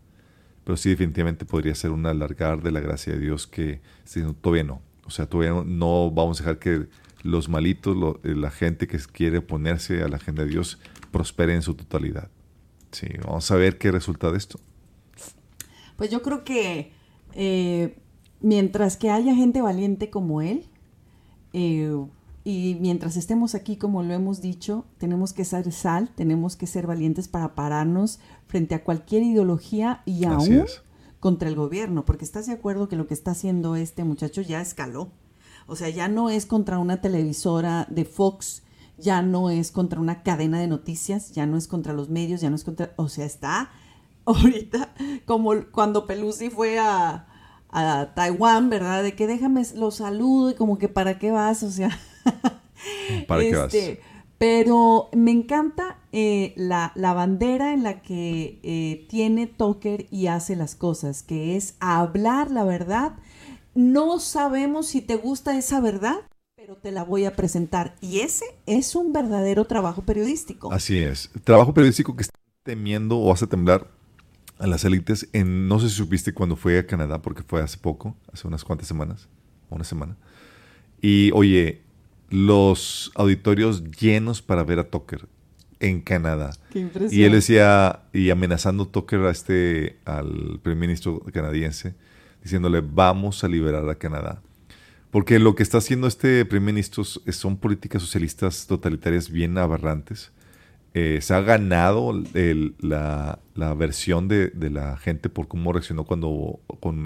pero 0.63 0.77
sí 0.77 0.89
definitivamente 0.89 1.45
podría 1.45 1.73
ser 1.75 1.91
un 1.91 2.05
alargar 2.05 2.61
de 2.61 2.71
la 2.71 2.79
gracia 2.79 3.13
de 3.13 3.19
Dios 3.19 3.47
que 3.47 3.81
todavía 4.41 4.63
no. 4.63 4.81
O 5.05 5.09
sea, 5.09 5.25
todavía 5.25 5.63
no, 5.65 6.11
vamos 6.11 6.39
a 6.39 6.43
dejar 6.43 6.59
que 6.59 6.87
los 7.23 7.49
malitos, 7.49 7.95
eh, 8.23 8.35
la 8.35 8.51
gente 8.51 8.87
que 8.87 8.97
quiere 8.99 9.39
oponerse 9.39 10.03
a 10.03 10.09
la 10.09 10.17
agenda 10.17 10.43
de 10.43 10.49
Dios, 10.49 10.79
prospere 11.11 11.55
en 11.55 11.61
su 11.61 11.73
totalidad. 11.75 12.29
Sí, 12.91 13.07
vamos 13.23 13.49
a 13.49 13.55
ver 13.55 13.77
qué 13.77 13.91
resulta 13.91 14.31
de 14.31 14.37
esto. 14.37 14.59
Pues 15.95 16.11
yo 16.11 16.21
creo 16.21 16.43
que 16.43 16.91
eh, 17.39 17.99
mientras 18.41 18.97
que 18.97 19.11
haya 19.11 19.35
gente 19.35 19.61
valiente 19.61 20.09
como 20.09 20.41
él, 20.41 20.65
eh, 21.53 21.95
y 22.43 22.77
mientras 22.81 23.15
estemos 23.15 23.53
aquí, 23.53 23.77
como 23.77 24.01
lo 24.01 24.13
hemos 24.13 24.41
dicho, 24.41 24.85
tenemos 24.97 25.33
que 25.33 25.45
ser 25.45 25.71
sal, 25.71 26.09
tenemos 26.15 26.55
que 26.55 26.65
ser 26.65 26.87
valientes 26.87 27.27
para 27.27 27.53
pararnos 27.53 28.19
frente 28.47 28.73
a 28.73 28.83
cualquier 28.83 29.21
ideología 29.21 30.01
y 30.05 30.25
aún 30.25 30.65
contra 31.19 31.47
el 31.47 31.55
gobierno, 31.55 32.05
porque 32.05 32.25
estás 32.25 32.47
de 32.47 32.53
acuerdo 32.53 32.89
que 32.89 32.95
lo 32.95 33.05
que 33.05 33.13
está 33.13 33.31
haciendo 33.31 33.75
este 33.75 34.03
muchacho 34.03 34.41
ya 34.41 34.59
escaló. 34.59 35.11
O 35.67 35.75
sea, 35.75 35.89
ya 35.89 36.07
no 36.07 36.31
es 36.31 36.47
contra 36.47 36.79
una 36.79 37.01
televisora 37.01 37.85
de 37.91 38.05
Fox, 38.05 38.63
ya 38.97 39.21
no 39.21 39.51
es 39.51 39.71
contra 39.71 39.99
una 39.99 40.23
cadena 40.23 40.59
de 40.59 40.67
noticias, 40.67 41.33
ya 41.33 41.45
no 41.45 41.55
es 41.55 41.67
contra 41.67 41.93
los 41.93 42.09
medios, 42.09 42.41
ya 42.41 42.49
no 42.49 42.55
es 42.55 42.63
contra, 42.63 42.93
o 42.95 43.09
sea, 43.09 43.25
está 43.25 43.69
ahorita, 44.27 44.93
como 45.25 45.53
cuando 45.71 46.05
Pelusi 46.05 46.49
fue 46.49 46.77
a, 46.79 47.27
Taiwán, 48.15 48.69
¿verdad? 48.69 49.03
De 49.03 49.15
que 49.15 49.27
déjame 49.27 49.63
los 49.75 49.95
saludo 49.95 50.51
y 50.51 50.55
como 50.55 50.77
que 50.77 50.89
para 50.89 51.19
qué 51.19 51.31
vas, 51.31 51.63
o 51.63 51.71
sea. 51.71 51.97
¿Para 53.27 53.41
qué 53.41 53.55
vas? 53.55 53.73
Este, 53.73 54.01
pero 54.37 55.09
me 55.13 55.31
encanta 55.31 55.97
eh, 56.11 56.53
la, 56.57 56.91
bandera 56.95 57.73
en 57.73 57.83
la 57.83 58.01
que 58.01 58.59
eh, 58.63 59.05
tiene 59.09 59.47
Tucker 59.47 60.07
y 60.11 60.27
hace 60.27 60.55
las 60.55 60.75
cosas, 60.75 61.23
que 61.23 61.55
es 61.55 61.75
hablar 61.79 62.51
la 62.51 62.63
verdad. 62.63 63.13
No 63.73 64.19
sabemos 64.19 64.87
si 64.87 65.01
te 65.01 65.15
gusta 65.15 65.57
esa 65.57 65.79
verdad, 65.79 66.17
pero 66.55 66.77
te 66.77 66.91
la 66.91 67.03
voy 67.03 67.25
a 67.25 67.35
presentar. 67.35 67.95
Y 68.01 68.19
ese 68.19 68.45
es 68.65 68.95
un 68.95 69.13
verdadero 69.13 69.65
trabajo 69.65 70.03
periodístico. 70.03 70.71
Así 70.71 70.97
es. 70.97 71.31
Trabajo 71.43 71.73
periodístico 71.73 72.15
que 72.15 72.23
está 72.23 72.39
temiendo 72.63 73.17
o 73.17 73.31
hace 73.31 73.47
temblar 73.47 73.96
a 74.59 74.67
las 74.67 74.83
élites. 74.85 75.29
En, 75.33 75.67
no 75.67 75.79
sé 75.79 75.89
si 75.89 75.95
supiste 75.95 76.33
cuando 76.33 76.55
fue 76.55 76.79
a 76.79 76.85
Canadá, 76.85 77.21
porque 77.21 77.43
fue 77.43 77.61
hace 77.61 77.77
poco, 77.77 78.15
hace 78.31 78.47
unas 78.47 78.63
cuantas 78.63 78.87
semanas, 78.87 79.27
una 79.69 79.83
semana. 79.83 80.15
Y 81.01 81.31
oye, 81.33 81.81
los 82.29 83.11
auditorios 83.15 83.83
llenos 83.91 84.41
para 84.41 84.63
ver 84.63 84.79
a 84.79 84.89
Tucker 84.89 85.27
en 85.79 86.01
Canadá. 86.01 86.51
Qué 86.71 86.89
y 87.11 87.23
él 87.23 87.33
decía, 87.33 88.03
y 88.13 88.29
amenazando 88.29 88.87
Tucker 88.87 89.21
a 89.21 89.31
este, 89.31 89.97
al 90.05 90.59
primer 90.63 90.79
ministro 90.79 91.19
canadiense, 91.31 91.95
diciéndole, 92.43 92.81
vamos 92.81 93.43
a 93.43 93.47
liberar 93.47 93.87
a 93.89 93.95
Canadá. 93.95 94.41
Porque 95.11 95.39
lo 95.39 95.55
que 95.55 95.63
está 95.63 95.77
haciendo 95.77 96.07
este 96.07 96.43
primer 96.45 96.73
ministro 96.73 97.03
son 97.03 97.57
políticas 97.57 98.01
socialistas 98.01 98.67
totalitarias 98.67 99.29
bien 99.29 99.57
aberrantes 99.57 100.31
eh, 100.99 101.21
se 101.21 101.35
ha 101.35 101.41
ganado 101.41 102.11
la, 102.79 103.39
versión 103.75 104.27
de, 104.27 104.51
la 104.71 104.97
gente 104.97 105.29
por 105.29 105.47
cómo 105.47 105.71
reaccionó 105.71 106.05
cuando 106.05 106.59
con 106.79 107.03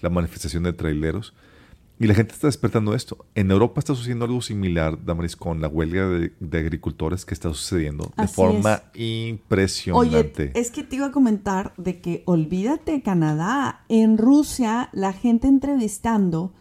la 0.00 0.10
manifestación 0.10 0.64
de 0.64 0.72
traileros. 0.72 1.32
Y 2.00 2.08
la 2.08 2.14
gente 2.14 2.34
está 2.34 2.48
despertando 2.48 2.92
esto. 2.92 3.24
En 3.36 3.52
Europa 3.52 3.78
está 3.78 3.94
sucediendo 3.94 4.24
algo 4.24 4.42
similar, 4.42 5.04
Damaris, 5.04 5.36
con 5.36 5.60
la 5.60 5.68
huelga 5.68 6.08
de, 6.08 6.58
agricultores 6.58 7.24
que 7.24 7.34
está 7.34 7.50
sucediendo 7.50 8.12
de 8.16 8.26
forma 8.26 8.82
impresionante. 8.94 10.42
Oye, 10.42 10.60
es 10.60 10.72
que 10.72 10.82
te 10.82 10.96
iba 10.96 11.06
a 11.06 11.12
comentar 11.12 11.72
de 11.76 12.00
que 12.00 12.24
olvídate 12.26 13.00
Canadá. 13.02 13.84
En 13.88 14.18
Rusia, 14.18 14.88
la 14.92 15.12
gente 15.12 15.46
entrevistando 15.46 16.52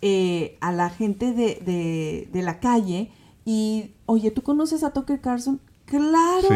eh, 0.00 0.56
a 0.62 0.72
la 0.72 0.88
gente 0.88 1.34
de, 1.34 2.26
de, 2.32 2.42
la 2.42 2.60
calle 2.60 3.10
y, 3.44 3.90
oye, 4.06 4.30
¿tú 4.30 4.40
conoces 4.40 4.82
a 4.84 4.94
Tucker 4.94 5.20
Carlson? 5.20 5.60
Claro, 5.88 6.48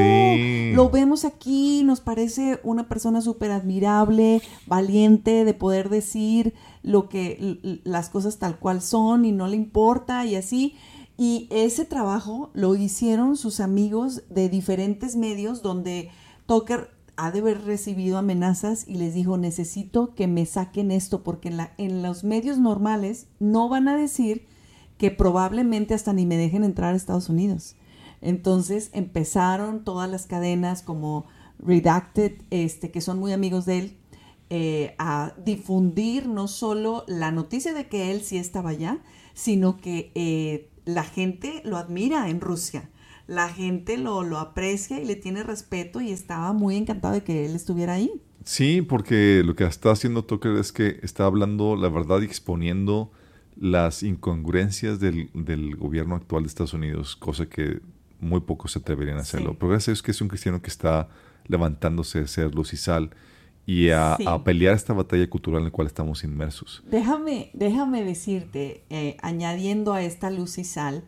lo 0.74 0.91
vemos 0.91 1.24
aquí, 1.24 1.85
nos 1.85 2.01
parece 2.01 2.61
una 2.64 2.87
persona 2.87 3.22
súper 3.22 3.51
admirable, 3.51 4.43
valiente 4.66 5.47
de 5.47 5.55
poder 5.55 5.89
decir 5.89 6.53
lo 6.83 7.09
que 7.09 7.80
las 7.85 8.11
cosas 8.11 8.39
tal 8.39 8.59
cual 8.59 8.83
son 8.83 9.24
y 9.24 9.33
no 9.33 9.49
le 9.49 9.57
importa 9.57 10.26
y 10.26 10.37
así. 10.37 10.74
Y 11.16 11.49
ese 11.51 11.87
trabajo 11.87 12.51
lo 12.53 12.74
hicieron 12.76 13.39
sus 13.39 13.61
amigos 13.61 14.22
de 14.28 14.51
diferentes 14.51 15.16
medios 15.16 15.62
donde 15.62 16.11
Tucker 16.45 16.91
ha 17.16 17.30
de 17.30 17.39
haber 17.39 17.64
recibido 17.64 18.18
amenazas 18.18 18.87
y 18.87 18.97
les 18.97 19.14
dijo, 19.14 19.39
necesito 19.39 20.14
que 20.14 20.26
me 20.26 20.45
saquen 20.45 20.91
esto 20.91 21.22
porque 21.22 21.49
en, 21.49 21.57
la, 21.57 21.72
en 21.78 22.03
los 22.03 22.22
medios 22.22 22.59
normales 22.59 23.28
no 23.41 23.70
van 23.70 23.89
a 23.89 23.97
decir 23.97 24.45
que 24.99 25.11
probablemente 25.11 25.95
hasta 25.95 26.12
ni 26.12 26.26
me 26.26 26.37
dejen 26.37 26.64
entrar 26.64 26.93
a 26.93 26.97
Estados 26.97 27.30
Unidos. 27.30 27.76
Entonces 28.23 28.91
empezaron 28.93 29.85
todas 29.85 30.09
las 30.09 30.27
cadenas 30.27 30.83
como 30.83 31.27
Redacted, 31.59 32.41
este, 32.51 32.91
que 32.91 33.01
son 33.01 33.18
muy 33.18 33.33
amigos 33.33 33.66
de 33.66 33.79
él, 33.79 33.97
eh, 34.51 34.95
a 34.99 35.35
difundir 35.45 36.27
no 36.27 36.49
solo 36.49 37.05
la 37.07 37.31
noticia 37.31 37.75
de 37.75 37.89
que 37.89 38.11
él 38.11 38.23
sí 38.23 38.39
estaba 38.39 38.70
allá, 38.70 38.99
sino 39.35 39.77
que 39.79 40.12
eh, 40.14 40.70
la 40.85 41.05
gente 41.05 41.62
lo 41.64 41.77
admira 41.77 42.29
en 42.29 42.41
Rusia. 42.41 42.89
La 43.27 43.49
gente 43.49 43.97
lo, 43.97 44.23
lo 44.23 44.39
aprecia 44.39 45.01
y 45.01 45.05
le 45.05 45.16
tiene 45.16 45.43
respeto 45.43 46.01
y 46.01 46.11
estaba 46.11 46.53
muy 46.53 46.77
encantado 46.77 47.14
de 47.14 47.23
que 47.23 47.47
él 47.47 47.55
estuviera 47.55 47.95
ahí. 47.95 48.11
Sí, 48.45 48.83
porque 48.83 49.43
lo 49.45 49.55
que 49.55 49.64
está 49.64 49.93
haciendo 49.93 50.25
Tucker 50.25 50.57
es 50.57 50.73
que 50.73 50.99
está 51.03 51.25
hablando 51.25 51.77
la 51.77 51.89
verdad 51.89 52.20
y 52.20 52.25
exponiendo 52.25 53.11
las 53.57 54.03
incongruencias 54.03 54.99
del, 54.99 55.31
del, 55.35 55.77
gobierno 55.77 56.16
actual 56.16 56.43
de 56.43 56.49
Estados 56.49 56.75
Unidos, 56.75 57.16
cosa 57.16 57.47
que 57.47 57.81
muy 58.23 58.41
pocos 58.41 58.73
se 58.73 58.79
atreverían 58.79 59.18
a 59.18 59.20
hacerlo. 59.20 59.55
Pero 59.59 59.70
gracias 59.70 59.89
a 59.89 59.93
Dios 59.93 60.03
que 60.03 60.12
es 60.12 60.20
un 60.20 60.29
cristiano 60.29 60.62
que 60.62 60.70
está 60.70 61.09
levantándose 61.47 62.20
a 62.20 62.27
ser 62.27 62.55
luz 62.55 62.73
y 62.73 62.77
sal 62.77 63.11
y 63.66 63.91
a, 63.91 64.16
pelear 64.45 64.75
esta 64.75 64.93
batalla 64.93 65.29
cultural 65.29 65.61
en 65.61 65.66
la 65.66 65.70
cual 65.70 65.87
estamos 65.87 66.25
inmersos. 66.25 66.83
Déjame, 66.91 67.51
déjame 67.53 68.03
decirte, 68.05 68.85
eh, 68.91 69.16
añadiendo 69.23 69.93
a 69.93 70.03
esta 70.03 70.31
luz 70.31 70.59
y 70.59 70.64
sal, 70.64 71.05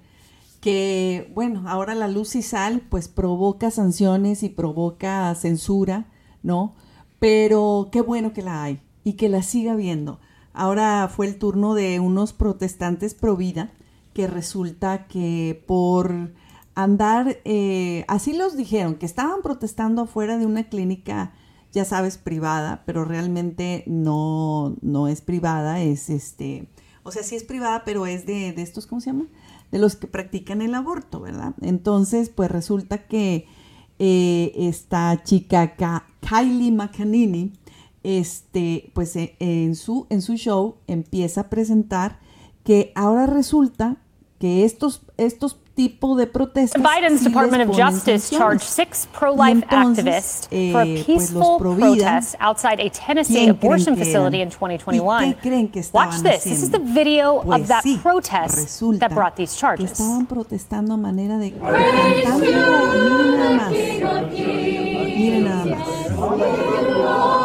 que 0.61 1.31
bueno, 1.35 1.65
ahora 1.67 1.95
la 1.95 2.09
luz 2.09 2.37
y 2.37 2.43
sal 2.43 2.83
pues 2.89 3.09
provoca 3.09 3.71
sanciones 3.71 4.43
y 4.43 4.49
provoca 4.49 5.35
censura, 5.35 6.07
¿no? 6.43 6.75
Pero 7.19 7.89
qué 7.91 8.01
bueno 8.01 8.33
que 8.33 8.43
la 8.43 8.63
hay 8.63 8.81
y 9.03 9.15
que 9.15 9.29
la 9.29 9.43
siga 9.43 9.75
viendo. 9.75 10.21
Ahora 10.53 11.11
fue 11.15 11.27
el 11.27 11.39
turno 11.39 11.75
de 11.75 11.99
unos 11.99 12.33
protestantes 12.33 13.15
pro 13.15 13.37
vida 13.37 13.73
que 14.15 14.29
resulta 14.29 15.07
que 15.09 15.63
por 15.67 16.33
andar, 16.75 17.39
eh, 17.45 18.05
así 18.09 18.33
los 18.33 18.57
dijeron, 18.57 18.97
que 18.97 19.07
estaban 19.07 19.43
protestando 19.43 20.03
afuera 20.03 20.39
de 20.39 20.47
una 20.47 20.65
clínica, 20.65 21.33
ya 21.73 21.85
sabes, 21.85 22.19
privada, 22.19 22.83
pero 22.87 23.05
realmente 23.05 23.85
no, 23.87 24.77
no 24.81 25.09
es 25.09 25.21
privada, 25.21 25.81
es 25.81 26.11
este, 26.11 26.69
o 27.03 27.11
sea, 27.11 27.23
sí 27.23 27.37
es 27.37 27.45
privada, 27.45 27.83
pero 27.85 28.07
es 28.07 28.27
de, 28.27 28.53
de 28.53 28.63
estos, 28.63 28.87
¿cómo 28.87 29.01
se 29.01 29.11
llama? 29.11 29.27
de 29.75 29.81
los 29.81 29.97
que 29.97 30.07
practican 30.07 30.63
el 30.63 30.73
aborto, 30.73 31.19
¿verdad? 31.19 31.55
Entonces, 31.61 32.29
pues 32.29 32.49
resulta 32.49 33.09
que 33.09 33.49
eh, 33.99 34.53
esta 34.55 35.21
chica 35.25 35.75
Kylie 36.21 36.71
McAnini, 36.71 37.53
este, 38.05 38.93
pues 38.95 39.17
eh, 39.17 39.35
en, 39.41 39.75
su, 39.75 40.07
en 40.11 40.23
su 40.23 40.37
show 40.37 40.77
empieza 40.87 41.41
a 41.41 41.51
presentar 41.51 42.21
que 42.63 42.93
ahora 42.95 43.27
resulta 43.27 43.97
que 44.45 44.63
estos, 44.63 45.01
estos 45.17 45.57
tipo 45.75 46.15
de 46.17 46.27
protestas. 46.27 46.83
Biden's 46.83 47.21
sí 47.21 47.29
Department 47.29 47.67
of 47.67 47.75
Justice 47.75 48.29
charged 48.29 48.61
six 48.61 49.09
pro-life 49.11 49.65
activists 49.71 50.49
eh, 50.51 50.71
for 50.71 50.83
a 50.83 50.85
pues 50.85 51.05
peaceful 51.07 51.59
protest 51.59 52.37
outside 52.41 52.79
a 52.79 52.91
Tennessee 52.91 53.49
abortion 53.49 53.97
facility 53.97 54.43
in 54.43 54.51
2021. 54.51 55.37
Watch 55.95 56.21
this. 56.23 56.45
This 56.45 56.63
is 56.63 56.71
the 56.71 56.79
video 56.79 57.41
pues 57.43 57.63
of 57.63 57.69
that 57.69 57.85
sí, 57.85 57.97
protest 58.03 58.81
that 59.01 59.15
brought 59.15 59.35
these 59.37 59.57
charges. 59.57 59.93
estaban 59.93 60.27
protestando 60.27 60.93
a 60.93 60.99
manera 60.99 61.39
de 61.39 61.53
cantando, 61.53 62.45
miren 62.45 63.37
nada 63.39 63.51
más. 63.57 63.73
Miren 65.17 65.45
nada 65.45 65.65
más. 65.65 67.44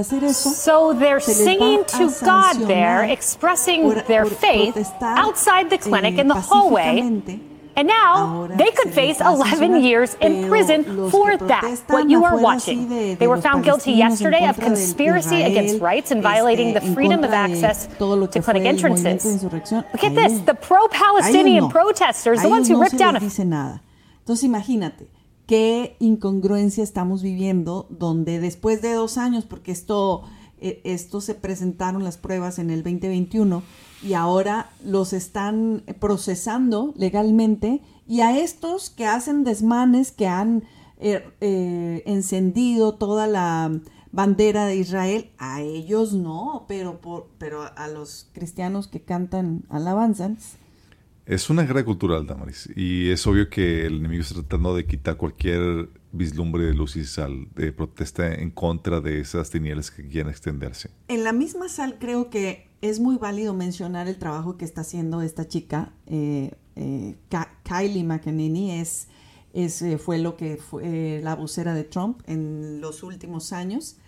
Hacer 0.00 0.24
eso, 0.24 0.50
So 0.50 0.94
they're 0.94 1.20
se 1.20 1.32
les 1.32 1.38
va 1.38 1.44
singing 1.44 1.80
a 1.80 1.84
to 1.84 1.98
God 2.24 2.66
there, 2.66 3.02
sancionar 3.06 3.10
expressing 3.10 3.82
por- 3.82 4.02
their 4.04 4.22
por 4.24 4.32
faith 4.34 4.74
protestar, 4.74 5.18
outside 5.18 5.68
the 5.70 5.78
clinic 5.78 6.16
eh, 6.18 6.20
in 6.22 6.28
the 6.28 6.34
hallway. 6.34 6.84
pacíficamente. 7.02 7.40
And 7.76 7.86
now 7.86 8.16
Ahora 8.16 8.56
they 8.56 8.66
se 8.66 8.72
could 8.74 8.86
les 8.86 8.94
face 8.96 9.20
va 9.22 9.28
a 9.28 9.32
11 9.34 9.50
sancionar, 9.56 9.82
years 9.84 10.16
in 10.20 10.32
pero 10.42 10.48
prison 10.48 10.96
los 10.96 11.12
for 11.12 11.30
que 11.38 11.46
that, 11.46 11.60
protestan 11.60 11.94
what 11.94 12.08
you 12.10 12.24
are 12.24 12.34
afuera, 12.34 12.42
watching. 12.42 12.78
así, 12.80 12.88
de- 12.88 13.06
de 13.10 13.16
They 13.16 13.26
were 13.28 13.36
los 13.36 13.44
found 13.44 13.64
guilty 13.64 13.92
palestinos 13.92 14.00
en 14.02 14.10
yesterday 14.10 14.44
of 14.50 14.56
contra 14.56 14.64
de 14.64 14.74
conspiracy 14.74 15.34
Israel, 15.36 15.46
against 15.52 15.80
rights 15.80 16.10
and 16.10 16.20
violating 16.22 16.68
este, 16.70 16.80
the 16.80 16.86
en 16.88 16.94
freedom 16.94 17.20
of 17.22 17.30
contra 17.30 17.46
de 17.46 17.52
access 17.54 17.88
todo 17.96 18.16
lo 18.16 18.26
to 18.26 18.32
que 18.32 18.42
fue 18.42 18.54
clinic 18.54 18.68
el 18.68 18.74
movimiento 18.82 19.02
de 19.04 19.10
entrances. 19.12 19.32
insurrección. 19.32 19.84
Look 19.92 20.04
at 20.04 20.10
A 20.10 20.14
this, 20.14 20.32
ellos- 20.32 20.44
the 20.46 20.50
a 20.50 20.54
pro-Palestinian 20.54 21.46
ellos 21.46 21.62
no. 21.62 21.68
protesters, 21.68 22.38
A 22.40 22.42
the 22.42 22.48
ones 22.48 22.66
ellos 22.68 22.68
who 22.68 22.74
no 22.78 22.82
ripped 22.82 22.98
se 22.98 23.04
down 23.04 23.14
les 23.14 23.22
a 23.22 23.26
dice 23.26 23.44
nada. 23.44 23.82
Entonces 24.18 24.42
imagínate 24.42 25.06
qué 25.48 25.96
incongruencia 25.98 26.84
estamos 26.84 27.22
viviendo 27.22 27.86
donde 27.88 28.38
después 28.38 28.82
de 28.82 28.92
dos 28.92 29.16
años, 29.16 29.46
porque 29.46 29.72
esto, 29.72 30.22
eh, 30.60 30.82
esto 30.84 31.22
se 31.22 31.34
presentaron 31.34 32.04
las 32.04 32.18
pruebas 32.18 32.58
en 32.58 32.68
el 32.68 32.82
2021 32.84 33.62
y 34.02 34.12
ahora 34.12 34.70
los 34.84 35.14
están 35.14 35.82
procesando 35.98 36.92
legalmente 36.96 37.80
y 38.06 38.20
a 38.20 38.38
estos 38.38 38.90
que 38.90 39.06
hacen 39.06 39.42
desmanes, 39.42 40.12
que 40.12 40.28
han 40.28 40.64
eh, 40.98 41.26
eh, 41.40 42.02
encendido 42.04 42.94
toda 42.96 43.26
la 43.26 43.72
bandera 44.12 44.66
de 44.66 44.76
Israel, 44.76 45.30
a 45.38 45.62
ellos 45.62 46.12
no, 46.12 46.66
pero, 46.68 47.00
por, 47.00 47.28
pero 47.38 47.62
a 47.74 47.88
los 47.88 48.28
cristianos 48.34 48.86
que 48.86 49.00
cantan 49.00 49.64
alabanzas, 49.70 50.58
Es 51.28 51.50
una 51.50 51.64
guerra 51.64 51.84
cultural, 51.84 52.26
Damaris, 52.26 52.70
y 52.74 53.10
es 53.10 53.26
obvio 53.26 53.50
que 53.50 53.84
el 53.84 53.96
enemigo 53.98 54.22
está 54.22 54.36
tratando 54.36 54.74
de 54.74 54.86
quitar 54.86 55.18
cualquier 55.18 55.90
vislumbre 56.10 56.64
de 56.64 56.72
luz 56.72 56.96
y 56.96 57.04
sal, 57.04 57.48
de 57.54 57.70
protesta 57.70 58.32
en 58.32 58.50
contra 58.50 59.02
de 59.02 59.20
esas 59.20 59.50
tinieblas 59.50 59.90
que 59.90 60.08
quieren 60.08 60.30
extenderse. 60.30 60.88
En 61.08 61.24
la 61.24 61.34
misma 61.34 61.68
sal 61.68 61.98
creo 62.00 62.30
que 62.30 62.70
es 62.80 62.98
muy 62.98 63.18
válido 63.18 63.52
mencionar 63.52 64.08
el 64.08 64.16
trabajo 64.16 64.56
que 64.56 64.64
está 64.64 64.80
haciendo 64.80 65.20
esta 65.20 65.46
chica, 65.46 65.92
eh, 66.06 66.52
eh, 66.76 67.14
Kylie 67.62 68.04
McEnany, 68.04 68.80
es, 68.80 69.08
eh, 69.52 69.98
fue 69.98 70.16
lo 70.16 70.34
que 70.34 70.56
fue 70.56 71.20
la 71.22 71.34
vocera 71.34 71.74
de 71.74 71.84
Trump 71.84 72.22
en 72.24 72.80
los 72.80 73.02
últimos 73.02 73.52
años 73.52 73.98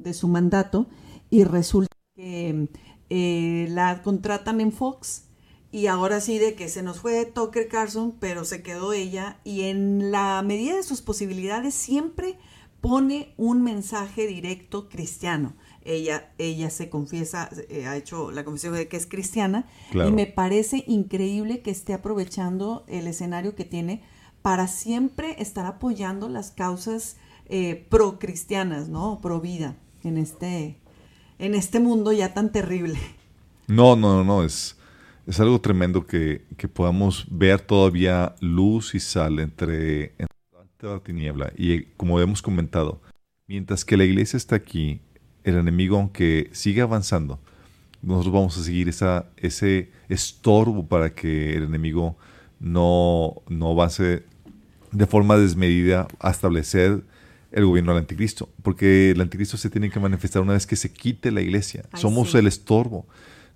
de 0.00 0.12
su, 0.12 0.26
mandato 0.26 0.88
y 1.30 1.44
resulta 1.44 1.94
que 2.16 2.68
la 3.70 4.02
contratan 4.02 4.60
en 4.60 4.72
Fox 4.72 5.28
y 5.74 5.88
ahora 5.88 6.20
sí 6.20 6.38
de 6.38 6.54
que 6.54 6.68
se 6.68 6.84
nos 6.84 7.00
fue 7.00 7.26
Tucker 7.26 7.66
Carlson, 7.66 8.14
pero 8.20 8.44
se 8.44 8.62
quedó 8.62 8.92
ella 8.92 9.40
y 9.42 9.62
en 9.62 10.12
la 10.12 10.40
medida 10.46 10.76
de 10.76 10.84
sus 10.84 11.02
posibilidades 11.02 11.74
siempre 11.74 12.38
pone 12.80 13.34
un 13.36 13.64
mensaje 13.64 14.28
directo 14.28 14.88
cristiano. 14.88 15.54
Ella, 15.84 16.32
ella 16.38 16.70
se 16.70 16.90
confiesa, 16.90 17.50
eh, 17.68 17.88
ha 17.88 17.96
hecho 17.96 18.30
la 18.30 18.44
confesión 18.44 18.74
de 18.74 18.86
que 18.86 18.96
es 18.96 19.06
cristiana 19.06 19.66
Claro. 19.90 20.10
y 20.10 20.12
me 20.12 20.26
parece 20.28 20.84
increíble 20.86 21.60
que 21.60 21.72
esté 21.72 21.92
aprovechando 21.92 22.84
el 22.86 23.08
escenario 23.08 23.56
que 23.56 23.64
tiene 23.64 24.04
para 24.42 24.68
siempre 24.68 25.42
estar 25.42 25.66
apoyando 25.66 26.28
las 26.28 26.52
causas 26.52 27.16
eh, 27.46 27.84
pro 27.90 28.20
cristianas, 28.20 28.88
¿no? 28.88 29.18
Pro 29.20 29.40
vida 29.40 29.74
en 30.04 30.18
este, 30.18 30.78
en 31.40 31.56
este 31.56 31.80
mundo 31.80 32.12
ya 32.12 32.32
tan 32.32 32.52
terrible. 32.52 33.00
No, 33.66 33.96
no, 33.96 34.18
no, 34.18 34.24
no, 34.24 34.44
es, 34.44 34.76
es 35.26 35.40
algo 35.40 35.60
tremendo 35.60 36.06
que, 36.06 36.44
que 36.56 36.68
podamos 36.68 37.26
ver 37.30 37.60
todavía 37.60 38.34
luz 38.40 38.94
y 38.94 39.00
sal 39.00 39.38
entre, 39.38 40.14
entre 40.18 40.28
la 40.82 41.00
tiniebla. 41.00 41.52
Y 41.56 41.72
eh, 41.72 41.88
como 41.96 42.20
hemos 42.20 42.42
comentado, 42.42 43.00
mientras 43.46 43.84
que 43.84 43.96
la 43.96 44.04
iglesia 44.04 44.36
está 44.36 44.56
aquí, 44.56 45.00
el 45.44 45.56
enemigo, 45.56 45.96
aunque 45.96 46.50
siga 46.52 46.84
avanzando, 46.84 47.40
nosotros 48.02 48.32
vamos 48.32 48.58
a 48.58 48.62
seguir 48.62 48.88
esa, 48.88 49.26
ese 49.36 49.90
estorbo 50.08 50.86
para 50.86 51.14
que 51.14 51.56
el 51.56 51.64
enemigo 51.64 52.16
no, 52.60 53.42
no 53.48 53.70
avance 53.70 54.24
de 54.92 55.06
forma 55.06 55.36
desmedida 55.36 56.06
a 56.20 56.30
establecer 56.30 57.02
el 57.50 57.66
gobierno 57.66 57.92
del 57.92 58.00
anticristo, 58.00 58.48
porque 58.62 59.12
el 59.12 59.20
anticristo 59.20 59.56
se 59.56 59.70
tiene 59.70 59.90
que 59.90 60.00
manifestar 60.00 60.42
una 60.42 60.54
vez 60.54 60.66
que 60.66 60.76
se 60.76 60.92
quite 60.92 61.30
la 61.30 61.40
iglesia. 61.40 61.84
Ay, 61.92 62.00
Somos 62.00 62.32
sí. 62.32 62.38
el 62.38 62.46
estorbo, 62.46 63.06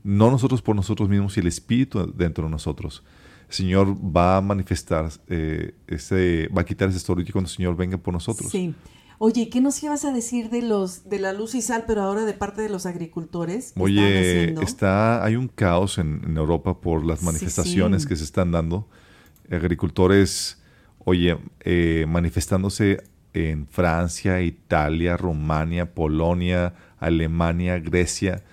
no 0.03 0.31
nosotros 0.31 0.63
por 0.63 0.77
nosotros 0.77 1.09
mismos 1.09 1.37
y 1.37 1.41
el 1.41 1.47
espíritu 1.47 2.13
dentro 2.15 2.45
de 2.45 2.51
nosotros. 2.51 3.03
El 3.49 3.55
Señor 3.55 3.97
va 3.97 4.37
a 4.37 4.41
manifestar, 4.41 5.11
eh, 5.29 5.75
ese, 5.87 6.49
va 6.57 6.63
a 6.63 6.65
quitar 6.65 6.89
ese 6.89 6.99
estorbo 6.99 7.23
y 7.23 7.27
cuando 7.27 7.49
el 7.49 7.55
Señor 7.57 7.77
venga 7.77 7.97
por 7.97 8.13
nosotros. 8.13 8.51
Sí. 8.51 8.75
Oye, 9.21 9.43
¿y 9.43 9.47
¿qué 9.51 9.61
nos 9.61 9.83
ibas 9.83 10.05
a 10.05 10.13
decir 10.13 10.49
de 10.49 10.63
los 10.63 11.09
de 11.09 11.19
la 11.19 11.33
luz 11.33 11.57
y 11.57 11.63
sal, 11.63 11.85
pero 11.89 12.03
ahora 12.03 12.25
de 12.25 12.35
parte 12.35 12.63
de 12.63 12.69
los 12.69 12.87
agricultores? 12.87 13.73
¿Qué 13.75 13.81
están 13.81 13.83
Oye, 13.83 14.63
está, 14.63 15.25
hay 15.25 15.35
un 15.35 15.49
caos 15.49 15.99
en, 15.99 16.23
en 16.25 16.37
Europa 16.37 16.81
por 16.81 17.05
las 17.05 17.19
Sí, 17.21 17.27
manifestaciones 17.27 18.03
sí. 18.03 18.09
que 18.09 18.17
se 18.17 18.23
están 18.23 18.53
dando. 18.53 18.87
Agricultores, 19.51 20.63
oye, 21.05 21.37
eh, 21.61 22.07
manifestándose 22.09 23.03
en 23.33 23.67
Francia, 23.67 24.41
Italia, 24.41 25.17
Rumania, 25.17 25.95
Polonia, 25.95 26.75
Alemania, 26.99 27.79
Grecia. 27.81 28.45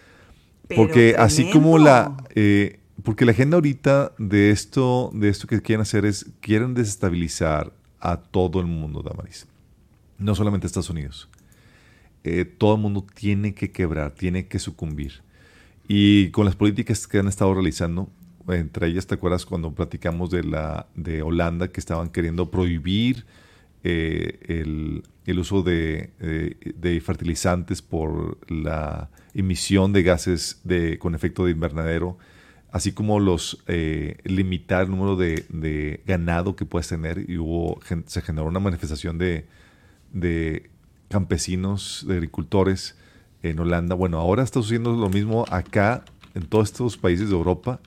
Pero 0.68 0.82
porque 0.82 1.16
así 1.18 1.50
como 1.52 1.78
la, 1.78 2.16
tremendo. 2.16 2.30
eh, 2.36 2.80
porque 3.04 3.26
la 3.26 3.32
agenda 3.32 3.56
ahorita 3.56 4.14
de 4.18 4.52
esto, 4.52 5.12
de 5.14 5.30
esto 5.30 5.48
que 5.48 5.62
quieren 5.62 5.82
hacer 5.82 6.06
es 6.06 6.26
quieren 6.42 6.74
desestabilizar 6.74 7.72
a 8.00 8.18
todo 8.18 8.60
el 8.60 8.66
mundo, 8.66 9.02
Damaris. 9.02 9.48
No 10.18 10.34
solamente 10.36 10.68
Estados 10.68 10.90
Unidos. 10.90 11.30
Eh, 12.24 12.46
todo 12.46 12.76
el 12.76 12.82
mundo 12.82 13.06
tiene 13.14 13.54
que 13.54 13.72
quebrar, 13.72 14.12
tiene 14.12 14.48
que 14.48 14.58
sucumbir. 14.60 15.22
Y 15.88 16.30
con 16.32 16.46
las 16.46 16.56
políticas 16.56 17.06
que 17.06 17.20
han 17.20 17.28
estado 17.28 17.54
realizando, 17.54 18.10
entre 18.48 18.88
ellas, 18.88 19.06
¿te 19.06 19.16
acuerdas 19.16 19.46
cuando 19.46 19.72
platicamos 19.72 20.32
de 20.32 20.44
la 20.44 20.88
de 20.96 21.22
Holanda 21.22 21.68
que 21.68 21.80
estaban 21.80 22.10
queriendo 22.10 22.50
prohibir 22.50 23.26
eh, 23.88 25.04
el, 25.28 25.40
uso 25.40 25.62
de, 25.62 26.10
eh, 26.20 26.74
de 26.76 27.00
fertilizantes 27.02 27.84
por 27.84 28.40
la 28.52 29.12
emisión 29.36 29.94
de 29.94 30.02
gases 30.02 30.60
de, 30.64 30.98
con 30.98 31.14
efecto 31.14 31.46
de 31.46 31.52
invernadero, 31.52 32.18
así 32.72 32.94
como 32.94 33.20
los 33.20 33.64
eh, 33.68 34.18
limitar 34.24 34.86
el 34.86 34.90
número 34.90 35.16
de, 35.16 36.02
ganado 36.08 36.56
que 36.56 36.66
puedes 36.66 36.88
tener 36.88 37.30
y 37.30 37.38
hubo 37.38 37.80
se 38.08 38.24
generó 38.24 38.48
una 38.48 38.60
manifestación 38.60 39.20
de, 39.20 39.46
de 40.12 40.72
campesinos, 41.08 42.06
de 42.08 42.16
agricultores 42.16 42.98
en 43.44 43.60
Holanda. 43.60 43.94
Bueno, 43.94 44.18
ahora 44.18 44.42
está 44.42 44.62
sucediendo 44.62 44.96
lo 44.96 45.10
mismo 45.10 45.46
acá 45.52 46.06
en 46.34 46.48
todos 46.48 46.70
estos 46.70 46.98
países 46.98 47.30
de 47.30 47.36
Europa, 47.36 47.80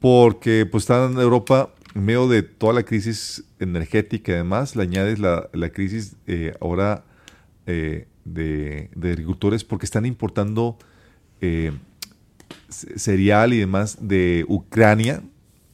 porque 0.00 0.64
pues 0.64 0.84
están 0.84 1.12
en 1.12 1.18
Europa 1.18 1.74
en 1.94 2.04
medio 2.04 2.28
de 2.28 2.42
toda 2.42 2.72
la 2.72 2.82
crisis 2.82 3.44
energética 3.58 4.32
y 4.32 4.36
demás, 4.36 4.76
le 4.76 4.82
añades 4.82 5.18
la, 5.18 5.48
la 5.52 5.70
crisis 5.70 6.16
eh, 6.26 6.54
ahora 6.60 7.04
eh, 7.66 8.06
de, 8.24 8.90
de 8.94 9.10
agricultores 9.10 9.64
porque 9.64 9.86
están 9.86 10.06
importando 10.06 10.78
eh, 11.40 11.72
cereal 12.68 13.52
y 13.52 13.58
demás 13.58 13.98
de 14.00 14.44
Ucrania 14.48 15.22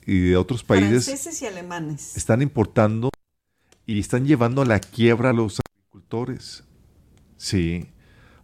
y 0.07 0.21
de 0.21 0.37
otros 0.37 0.63
países 0.63 1.05
Franceses 1.07 1.43
y 1.43 1.47
alemanes. 1.47 2.17
están 2.17 2.43
importando 2.43 3.11
y 3.87 3.99
están 3.99 4.27
llevando 4.27 4.63
a 4.63 4.65
la 4.65 4.81
quiebra 4.81 5.31
a 5.31 5.33
los 5.33 5.61
agricultores. 5.61 6.65
Sí. 7.37 7.89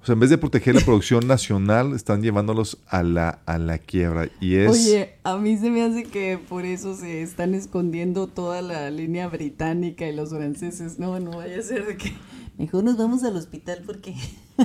O 0.03 0.07
sea, 0.07 0.14
en 0.14 0.20
vez 0.20 0.30
de 0.30 0.38
proteger 0.38 0.74
la 0.74 0.80
producción 0.80 1.26
nacional, 1.26 1.94
están 1.94 2.22
llevándolos 2.22 2.78
a 2.88 3.03
la, 3.03 3.40
a 3.44 3.59
la 3.59 3.78
quiebra. 3.78 4.30
Y 4.40 4.57
es... 4.57 4.70
Oye, 4.70 5.14
a 5.24 5.36
mí 5.36 5.59
se 5.59 5.70
me 5.70 5.82
hace 5.82 6.05
que 6.05 6.38
por 6.38 6.64
eso 6.64 6.96
se 6.96 7.22
están 7.22 7.55
escondiendo 7.55 8.26
toda 8.26 8.62
la 8.62 8.90
línea 8.90 9.28
británica 9.28 10.09
y 10.09 10.14
los 10.14 10.30
franceses. 10.30 10.98
No, 10.98 11.20
no 11.20 11.32
vaya 11.32 11.59
a 11.59 11.62
ser 11.62 11.86
de 11.86 11.96
que 11.98 12.14
Mejor 12.61 12.84
nos 12.84 12.98
vamos 12.98 13.24
al 13.24 13.36
hospital 13.36 13.82
porque 13.86 14.14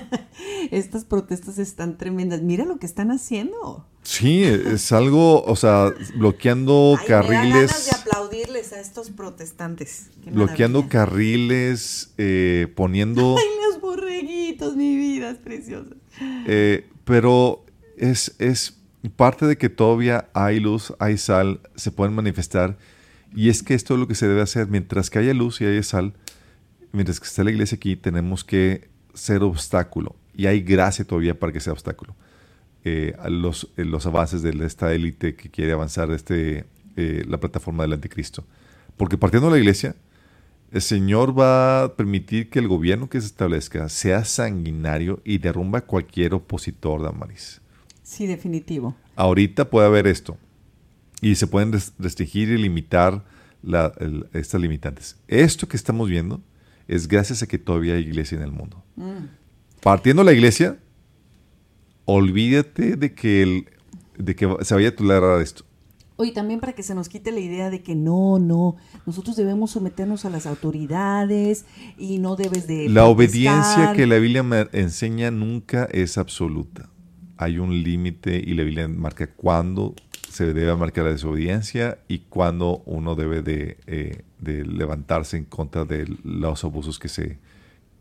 estas 0.72 1.06
protestas 1.06 1.60
están 1.60 1.98
tremendas. 1.98 2.42
Mira 2.42 2.66
lo 2.66 2.78
que 2.78 2.86
están 2.86 3.10
haciendo. 3.10 3.88
Sí, 4.04 4.44
es 4.44 4.92
algo, 4.92 5.42
o 5.46 5.56
sea, 5.56 5.94
bloqueando 6.18 7.00
carriles. 7.08 7.54
Me 7.54 7.60
ganas 7.62 7.86
de 7.86 7.92
aplaudirles 7.92 8.74
a 8.74 8.82
estos 8.82 9.12
protestantes. 9.12 10.08
bloqueando 10.30 10.90
carriles, 10.90 12.14
eh, 12.18 12.68
poniendo. 12.76 13.36
Ay, 13.40 13.46
los 13.65 13.65
mi 14.76 14.96
vida 14.96 15.32
es 15.32 15.38
preciosa. 15.38 15.96
Eh, 16.48 16.88
pero 17.04 17.66
es, 17.98 18.36
es 18.40 18.78
parte 19.16 19.46
de 19.46 19.58
que 19.58 19.70
todavía 19.70 20.30
hay 20.34 20.60
luz, 20.60 20.94
hay 21.00 21.18
sal, 21.18 21.62
se 21.76 21.92
pueden 21.92 22.14
manifestar. 22.14 22.78
Y 23.36 23.50
es 23.50 23.64
que 23.64 23.74
esto 23.74 23.96
es 23.96 24.00
lo 24.00 24.08
que 24.08 24.16
se 24.16 24.28
debe 24.28 24.42
hacer. 24.42 24.68
Mientras 24.68 25.10
que 25.10 25.20
haya 25.20 25.34
luz 25.34 25.62
y 25.62 25.66
haya 25.66 25.84
sal, 25.84 26.14
mientras 26.92 27.20
que 27.20 27.28
esté 27.28 27.44
la 27.44 27.52
iglesia 27.52 27.76
aquí, 27.76 27.96
tenemos 27.96 28.44
que 28.44 28.88
ser 29.14 29.44
obstáculo. 29.44 30.16
Y 30.36 30.48
hay 30.48 30.62
gracia 30.62 31.06
todavía 31.06 31.38
para 31.38 31.54
que 31.54 31.60
sea 31.60 31.74
obstáculo. 31.74 32.16
Eh, 32.84 33.16
a 33.20 33.30
los, 33.30 33.72
eh, 33.78 33.86
los 33.86 34.06
avances 34.06 34.44
de 34.44 34.52
esta 34.66 34.94
élite 34.94 35.36
que 35.36 35.50
quiere 35.50 35.72
avanzar 35.72 36.12
este, 36.12 36.66
eh, 36.96 37.24
la 37.28 37.40
plataforma 37.40 37.84
del 37.84 37.94
anticristo. 37.94 38.46
Porque 38.96 39.18
partiendo 39.18 39.48
de 39.48 39.54
la 39.54 39.60
iglesia, 39.60 39.96
el 40.72 40.82
Señor 40.82 41.38
va 41.38 41.84
a 41.84 41.96
permitir 41.96 42.50
que 42.50 42.60
el 42.60 42.68
gobierno 42.68 43.10
que 43.10 43.20
se 43.22 43.28
establezca 43.28 43.88
sea 43.90 44.26
sanguinario 44.26 45.22
y 45.24 45.38
derrumba 45.38 45.80
a 45.80 45.86
cualquier 45.86 46.34
opositor, 46.34 47.02
Damaris. 47.02 47.62
Sí, 48.04 48.28
definitivo. 48.28 48.96
Ahorita 49.16 49.70
puede 49.70 49.88
haber 49.88 50.08
esto. 50.08 50.38
Y 51.22 51.36
se 51.36 51.48
pueden 51.48 51.72
restringir 51.98 52.50
y 52.50 52.58
limitar 52.58 53.24
estas 54.34 54.62
limitantes. 54.62 55.18
Esto 55.28 55.68
que 55.68 55.78
estamos 55.78 56.10
viendo 56.10 56.42
es 56.88 57.08
gracias 57.08 57.42
a 57.42 57.48
que 57.48 57.58
todavía 57.58 57.96
hay 57.96 58.02
iglesia 58.02 58.38
en 58.38 58.44
el 58.44 58.52
mundo. 58.52 58.84
Mm. 58.96 59.26
Partiendo 59.82 60.24
de 60.24 60.32
la 60.32 60.34
iglesia, 60.34 60.78
olvídate 62.06 62.96
de 62.96 63.14
que, 63.14 63.42
el, 63.42 63.70
de 64.18 64.36
que 64.36 64.56
se 64.62 64.76
vaya 64.76 64.90
a 64.90 64.96
tolerar 64.96 65.42
esto. 65.42 65.66
Oye, 66.18 66.32
también 66.32 66.62
para 66.62 66.74
que 66.74 66.84
se 66.84 66.96
nos 66.96 67.10
quite 67.10 67.32
la 67.32 67.42
idea 67.42 67.70
de 67.70 67.84
que 67.84 67.94
no, 67.94 68.40
no, 68.40 68.78
nosotros 69.06 69.36
debemos 69.36 69.72
someternos 69.72 70.24
a 70.24 70.30
las 70.30 70.46
autoridades 70.46 71.66
y 71.98 72.20
no 72.20 72.38
debes 72.38 72.68
de... 72.68 72.88
La 72.88 73.06
obediencia 73.06 73.92
que 73.94 74.08
la 74.08 74.18
Biblia 74.18 74.42
me 74.42 74.68
enseña 74.72 75.30
nunca 75.30 75.90
es 75.92 76.18
absoluta. 76.18 76.90
Hay 77.36 77.60
un 77.60 77.84
límite 77.84 78.38
y 78.38 78.54
la 78.54 78.64
Biblia 78.64 78.88
marca 78.88 79.28
cuándo 79.28 79.94
se 80.30 80.54
debe 80.54 80.74
marcar 80.76 81.04
la 81.04 81.12
desobediencia 81.12 81.98
y 82.08 82.20
cuándo 82.20 82.82
uno 82.86 83.16
debe 83.16 83.42
de, 83.42 83.78
eh, 83.88 84.24
de, 84.40 84.66
levantarse 84.66 85.36
en 85.36 85.46
contra 85.46 85.84
de 85.84 86.14
los 86.24 86.64
abusos 86.64 86.98
que 86.98 87.10
se, 87.10 87.40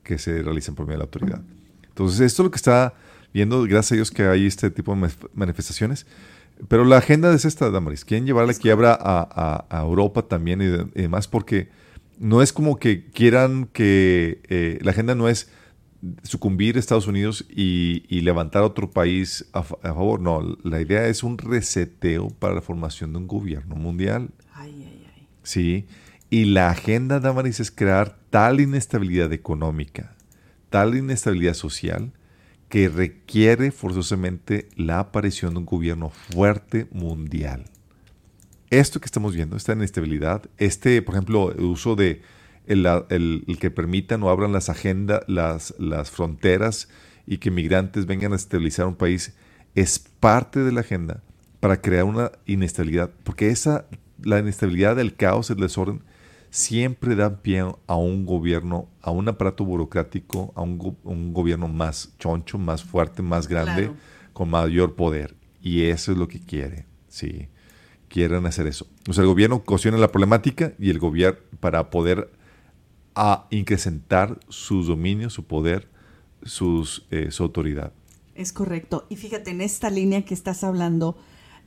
que 0.05 0.19
se 0.19 0.43
realizan 0.43 0.77
por 0.77 0.87
medio 0.87 0.99
de 0.99 0.99
la 0.99 1.05
autoridad. 1.05 1.43
Entonces, 1.89 2.21
esto 2.21 2.43
es 2.43 2.45
lo 2.45 2.51
que 2.51 2.57
está 2.57 2.95
viendo, 3.33 3.63
gracias 3.63 3.93
a 3.93 3.95
Dios 3.97 4.11
que 4.11 4.25
hay 4.25 4.47
este 4.47 4.71
tipo 4.71 4.95
de 4.95 5.11
manifestaciones. 5.35 6.07
Pero 6.69 6.85
la 6.85 6.99
agenda 6.99 7.33
es 7.35 7.45
esta, 7.45 7.71
Damaris. 7.71 8.05
Quieren 8.05 8.27
llevar 8.27 8.47
la 8.47 8.55
quiebra 8.55 8.97
a, 8.99 9.67
a, 9.69 9.83
Europa 9.83 10.23
también 10.23 10.63
y, 10.63 11.01
demás 11.01 11.29
porque 11.29 11.69
no 12.19 12.43
es 12.43 12.53
como 12.53 12.79
que 12.79 13.11
quieran 13.11 13.69
que 13.73 14.41
eh, 14.49 14.79
la 14.83 14.93
agenda 14.93 15.15
no 15.15 15.29
es 15.29 15.51
sucumbir 16.23 16.77
a 16.77 16.81
Estados 16.81 17.07
Unidos 17.07 17.47
y, 17.49 18.05
y 18.09 18.21
levantar 18.21 18.63
otro 18.63 18.91
país 18.91 19.47
a, 19.53 19.63
favor. 19.63 20.21
No, 20.21 20.57
la 20.63 20.81
idea 20.81 21.07
es 21.07 21.23
un 21.23 21.39
reseteo 21.39 22.29
para 22.29 22.55
la 22.55 22.61
formación 22.61 23.13
de 23.13 23.19
un 23.19 23.27
gobierno 23.27 23.75
mundial. 23.77 24.31
Ay, 24.53 24.85
ay, 24.87 25.07
ay. 25.15 25.29
Sí. 25.43 25.87
Y 26.31 26.47
la 26.47 26.71
agenda, 26.71 27.21
Damaris, 27.21 27.61
es 27.61 27.71
crear 27.71 28.19
tal 28.31 28.61
inestabilidad 28.61 29.33
económica, 29.33 30.15
tal 30.71 30.97
inestabilidad 30.97 31.55
social, 31.55 32.13
que 32.69 32.89
requiere 32.89 33.71
forzosamente 33.71 34.69
la 34.77 35.01
aparición 35.01 35.55
de 35.55 35.61
un 35.61 35.67
gobierno 35.67 36.11
fuerte 36.11 36.87
mundial. 36.91 37.65
Esto 38.71 39.01
que 39.01 39.07
estamos 39.07 39.35
viendo, 39.35 39.57
esta 39.57 39.75
inestabilidad, 39.75 40.43
este, 40.59 41.01
por 41.03 41.15
ejemplo, 41.15 41.53
el 41.53 41.65
uso 41.65 41.95
de 41.95 42.23
el, 42.67 43.57
que 43.61 43.71
permitan 43.71 44.23
o 44.23 44.31
abran 44.31 44.53
las 44.53 44.69
agendas, 44.69 45.21
las, 45.29 45.75
las 45.79 46.11
fronteras 46.11 46.89
y 47.27 47.39
que 47.39 47.51
migrantes 47.51 48.07
vengan 48.07 48.33
a 48.33 48.37
estabilizar 48.37 48.87
un 48.87 48.97
país, 48.97 49.35
es 49.75 49.99
parte 49.99 50.61
de 50.61 50.73
la 50.73 50.81
agenda 50.81 51.23
para 51.61 51.81
crear 51.81 52.05
una 52.05 52.33
inestabilidad, 52.47 53.11
porque 53.23 53.49
esa, 53.49 53.87
la 54.23 54.39
inestabilidad, 54.39 54.99
el 54.99 55.15
caos, 55.15 55.51
el 55.51 55.57
desorden, 55.57 56.03
siempre 56.55 57.17
dan 57.17 57.39
pie 57.43 57.65
a 57.89 57.97
un 57.97 58.25
gobierno, 58.25 58.89
a 59.03 59.11
un 59.11 59.29
aparato 59.29 59.65
burocrático, 59.65 60.53
a 60.55 60.63
un, 60.63 61.33
gobierno 61.33 61.67
más 61.67 62.15
choncho, 62.21 62.59
más 62.59 62.85
fuerte, 62.85 63.23
más 63.23 63.49
grande, 63.49 63.91
con 64.33 64.51
mayor 64.51 64.95
poder. 64.95 65.35
Y 65.61 65.87
eso 65.87 66.13
es 66.13 66.19
lo 66.19 66.29
que 66.29 66.39
quiere, 66.39 66.87
sí. 67.09 67.49
Quieren 68.07 68.47
hacer 68.47 68.69
eso. 68.69 68.87
O 69.09 69.13
sea, 69.13 69.23
el 69.23 69.29
gobierno 69.29 69.65
cocina 69.65 69.97
la 69.97 70.13
problemática 70.13 70.75
y 70.79 70.91
el 70.91 71.01
gobierno, 71.01 71.41
para 71.59 71.91
poder 71.91 72.31
a 73.17 73.49
incrementar 73.51 74.39
sus 74.49 74.87
dominios, 74.87 75.33
su 75.33 75.47
poder, 75.47 75.89
sus, 76.45 77.05
eh, 77.11 77.33
su 77.33 77.43
autoridad. 77.43 77.93
Es 78.37 78.53
correcto. 78.53 79.07
Y 79.09 79.17
fíjate, 79.17 79.51
en 79.51 79.61
esta 79.61 79.91
línea 79.91 80.25
que 80.25 80.35
estás 80.35 80.63
hablando, 80.63 81.17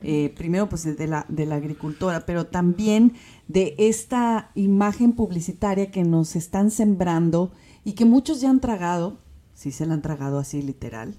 eh, 0.00 0.32
primero 0.36 0.68
pues 0.68 0.84
de 0.84 1.06
la, 1.06 1.26
de 1.28 1.46
la 1.46 1.56
agricultora, 1.56 2.24
pero 2.24 2.46
también 2.46 3.14
de 3.48 3.74
esta 3.78 4.52
imagen 4.54 5.12
publicitaria 5.12 5.90
que 5.90 6.04
nos 6.04 6.36
están 6.36 6.70
sembrando 6.70 7.50
y 7.84 7.92
que 7.94 8.04
muchos 8.04 8.40
ya 8.40 8.50
han 8.50 8.60
tragado, 8.60 9.18
si 9.54 9.72
se 9.72 9.86
la 9.86 9.94
han 9.94 10.02
tragado 10.02 10.38
así 10.38 10.62
literal, 10.62 11.16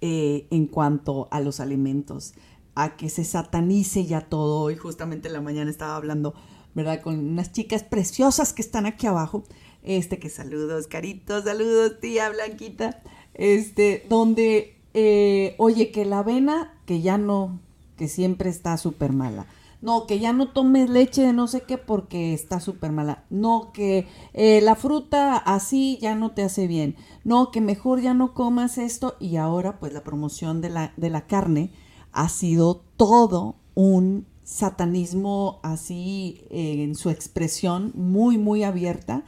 eh, 0.00 0.46
en 0.50 0.66
cuanto 0.66 1.28
a 1.30 1.40
los 1.40 1.60
alimentos, 1.60 2.34
a 2.74 2.96
que 2.96 3.08
se 3.08 3.24
satanice 3.24 4.06
ya 4.06 4.22
todo. 4.22 4.70
Y 4.70 4.76
justamente 4.76 5.28
en 5.28 5.34
la 5.34 5.40
mañana 5.40 5.70
estaba 5.70 5.96
hablando, 5.96 6.34
¿verdad? 6.74 7.02
Con 7.02 7.18
unas 7.18 7.52
chicas 7.52 7.82
preciosas 7.82 8.52
que 8.52 8.62
están 8.62 8.86
aquí 8.86 9.06
abajo. 9.06 9.44
Este, 9.82 10.18
que 10.18 10.30
saludos, 10.30 10.86
caritos, 10.86 11.44
saludos, 11.44 12.00
tía 12.00 12.28
Blanquita. 12.30 13.02
Este, 13.34 14.06
donde, 14.08 14.78
eh, 14.94 15.54
oye, 15.58 15.90
que 15.90 16.04
la 16.04 16.20
avena, 16.20 16.80
que 16.86 17.00
ya 17.02 17.18
no, 17.18 17.60
que 17.96 18.08
siempre 18.08 18.50
está 18.50 18.76
súper 18.76 19.12
mala. 19.12 19.46
No, 19.82 20.06
que 20.06 20.18
ya 20.18 20.32
no 20.32 20.48
tomes 20.48 20.88
leche 20.88 21.22
de 21.22 21.32
no 21.32 21.46
sé 21.46 21.62
qué 21.62 21.78
porque 21.78 22.32
está 22.32 22.60
súper 22.60 22.92
mala. 22.92 23.24
No, 23.30 23.72
que 23.72 24.06
eh, 24.32 24.60
la 24.62 24.74
fruta 24.74 25.36
así 25.36 25.98
ya 26.00 26.14
no 26.14 26.32
te 26.32 26.42
hace 26.42 26.66
bien. 26.66 26.96
No, 27.24 27.50
que 27.50 27.60
mejor 27.60 28.00
ya 28.00 28.14
no 28.14 28.34
comas 28.34 28.78
esto. 28.78 29.16
Y 29.20 29.36
ahora 29.36 29.78
pues 29.78 29.92
la 29.92 30.02
promoción 30.02 30.60
de 30.60 30.70
la, 30.70 30.92
de 30.96 31.10
la 31.10 31.26
carne 31.26 31.70
ha 32.12 32.28
sido 32.28 32.82
todo 32.96 33.56
un 33.74 34.26
satanismo 34.44 35.60
así 35.62 36.46
eh, 36.50 36.82
en 36.82 36.94
su 36.94 37.10
expresión 37.10 37.92
muy, 37.94 38.38
muy 38.38 38.62
abierta. 38.62 39.24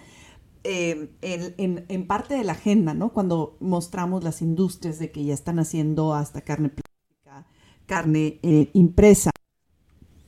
Eh, 0.65 1.11
en, 1.23 1.85
en, 1.89 2.07
parte 2.07 2.35
de 2.35 2.45
la 2.45 2.53
agenda, 2.53 2.95
¿no? 2.95 3.13
Cuando 3.13 3.57
mostramos 3.61 4.25
las 4.25 4.43
industrias 4.43 4.99
de 4.99 5.11
que 5.13 5.25
ya 5.25 5.35
están 5.35 5.59
haciendo 5.59 6.15
hasta 6.15 6.41
carne 6.41 6.71
carne 7.89 8.39
eh, 8.43 8.71
impresa. 8.75 9.31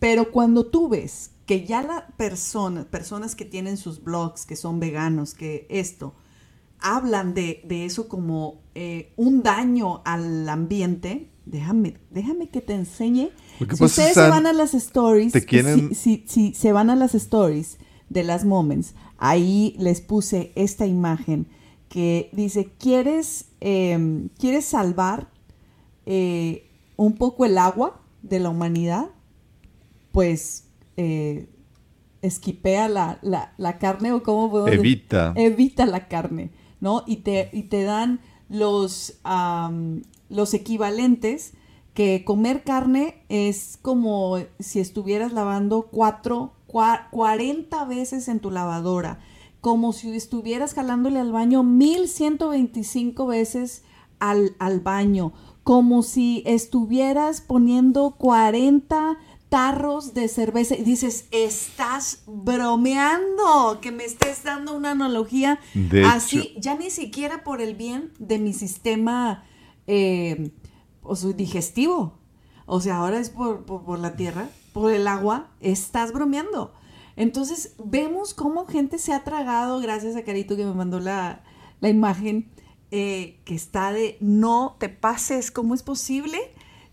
Pero 0.00 0.32
cuando 0.32 0.66
tú 0.66 0.88
ves 0.88 1.30
que 1.46 1.66
ya 1.66 1.82
la 1.82 2.08
persona, 2.16 2.84
personas 2.90 3.36
que 3.36 3.44
tienen 3.44 3.76
sus 3.76 4.02
blogs, 4.02 4.46
que 4.46 4.56
son 4.56 4.80
veganos, 4.80 5.34
que 5.34 5.66
esto, 5.68 6.14
hablan 6.80 7.34
de, 7.34 7.62
eso 7.68 8.08
como 8.08 8.62
eh, 8.74 9.12
un 9.16 9.42
daño 9.42 10.00
al 10.04 10.48
ambiente, 10.48 11.28
déjame, 11.44 11.98
déjame 12.10 12.48
que 12.48 12.60
te 12.60 12.74
enseñe. 12.74 13.30
Si 13.58 13.84
ustedes 13.84 14.14
se 14.14 14.28
van 14.28 14.46
a 14.46 14.52
las 14.52 14.74
stories, 14.74 15.32
si, 15.92 16.24
si, 16.26 16.54
se 16.54 16.72
van 16.72 16.88
a 16.88 16.96
las 16.96 17.14
stories 17.14 17.76
de 18.08 18.24
las 18.24 18.44
moments, 18.44 18.94
ahí 19.18 19.76
les 19.78 20.00
puse 20.00 20.52
esta 20.54 20.86
imagen 20.86 21.46
que 21.90 22.30
dice, 22.32 22.72
¿quieres, 22.78 23.46
em, 23.60 24.28
¿quieres 24.38 24.64
salvar 24.64 25.28
eh, 26.06 26.69
un 27.00 27.14
poco 27.14 27.46
el 27.46 27.56
agua 27.56 27.98
de 28.20 28.40
la 28.40 28.50
humanidad, 28.50 29.06
pues 30.12 30.66
eh, 30.98 31.48
esquipea 32.20 32.90
la, 32.90 33.18
la, 33.22 33.78
carne 33.78 34.12
o 34.12 34.22
cómo 34.22 34.50
podemos 34.50 34.78
Evita. 34.78 35.32
Evita 35.34 35.86
la 35.86 36.08
carne, 36.08 36.50
¿no? 36.78 37.02
Y 37.06 37.16
te, 37.16 37.48
y 37.54 37.62
te 37.64 37.84
dan 37.84 38.20
los, 38.50 39.18
los 40.28 40.52
equivalentes 40.52 41.54
que 41.94 42.22
comer 42.22 42.64
carne 42.64 43.24
es 43.30 43.78
como 43.80 44.36
si 44.58 44.78
estuvieras 44.78 45.32
lavando 45.32 45.88
cuatro, 45.90 46.52
40 46.66 47.82
veces 47.86 48.28
en 48.28 48.40
tu 48.40 48.50
lavadora, 48.50 49.20
como 49.62 49.94
si 49.94 50.14
estuvieras 50.14 50.74
jalándole 50.74 51.18
al 51.18 51.32
baño 51.32 51.62
1125 51.62 53.26
veces 53.26 53.84
al, 54.20 54.54
al 54.58 54.80
baño 54.80 55.32
como 55.62 56.02
si 56.02 56.42
estuvieras 56.46 57.40
poniendo 57.40 58.16
40 58.18 59.18
tarros 59.50 60.14
de 60.14 60.28
cerveza 60.28 60.76
y 60.76 60.82
dices, 60.82 61.26
estás 61.32 62.22
bromeando, 62.26 63.78
que 63.82 63.90
me 63.90 64.04
estés 64.04 64.44
dando 64.44 64.74
una 64.74 64.92
analogía 64.92 65.58
así, 66.06 66.54
ya 66.58 66.76
ni 66.76 66.88
siquiera 66.88 67.44
por 67.44 67.60
el 67.60 67.74
bien 67.74 68.12
de 68.18 68.38
mi 68.38 68.52
sistema 68.52 69.44
eh, 69.86 70.52
digestivo. 71.36 72.18
O 72.66 72.80
sea, 72.80 72.98
ahora 72.98 73.18
es 73.18 73.30
por, 73.30 73.64
por, 73.64 73.98
la 73.98 74.14
tierra, 74.14 74.48
por 74.72 74.92
el 74.92 75.08
agua, 75.08 75.50
estás 75.60 76.12
bromeando. 76.12 76.72
Entonces, 77.16 77.74
vemos 77.84 78.32
cómo 78.32 78.66
gente 78.66 78.98
se 78.98 79.12
ha 79.12 79.24
tragado, 79.24 79.80
gracias 79.80 80.14
a 80.14 80.22
Carito 80.22 80.56
que 80.56 80.64
me 80.64 80.74
mandó 80.74 81.00
la, 81.00 81.42
la 81.80 81.88
imagen, 81.88 82.48
eh, 82.90 83.38
que 83.44 83.54
está 83.54 83.92
de 83.92 84.16
no 84.20 84.76
te 84.78 84.88
pases, 84.88 85.50
¿cómo 85.50 85.74
es 85.74 85.82
posible? 85.82 86.38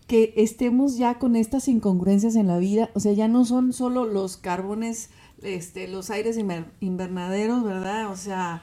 que 0.08 0.32
estemos 0.36 0.96
ya 0.96 1.18
con 1.18 1.36
estas 1.36 1.68
incongruencias 1.68 2.34
en 2.34 2.46
la 2.46 2.58
vida, 2.58 2.90
o 2.94 3.00
sea, 3.00 3.12
ya 3.12 3.28
no 3.28 3.44
son 3.44 3.74
solo 3.74 4.06
los 4.06 4.38
carbones, 4.38 5.10
este, 5.42 5.86
los 5.86 6.10
aires 6.10 6.38
invernaderos, 6.80 7.62
¿verdad? 7.62 8.10
O 8.10 8.16
sea... 8.16 8.62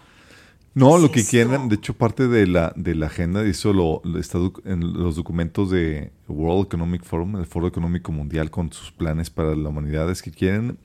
No, 0.73 0.97
lo 0.97 1.09
que 1.09 1.23
quieren, 1.23 1.69
de 1.69 1.75
hecho, 1.75 1.93
parte 1.93 2.27
de 2.27 2.47
la, 2.47 2.73
de 2.75 2.95
la 2.95 3.05
agenda, 3.05 3.45
eso 3.45 3.71
lo, 3.71 4.01
está 4.19 4.39
en 4.65 4.91
los 4.93 5.15
documentos 5.15 5.69
de 5.69 6.11
World 6.27 6.65
Economic 6.65 7.03
Forum, 7.03 7.37
el 7.37 7.45
Foro 7.45 7.67
Económico 7.67 8.11
Mundial, 8.11 8.51
con 8.51 8.73
sus 8.73 8.91
planes 8.91 9.29
para 9.29 9.55
la 9.55 9.69
humanidad, 9.69 10.09
es 10.09 10.21
que 10.21 10.31
quieren 10.31 10.77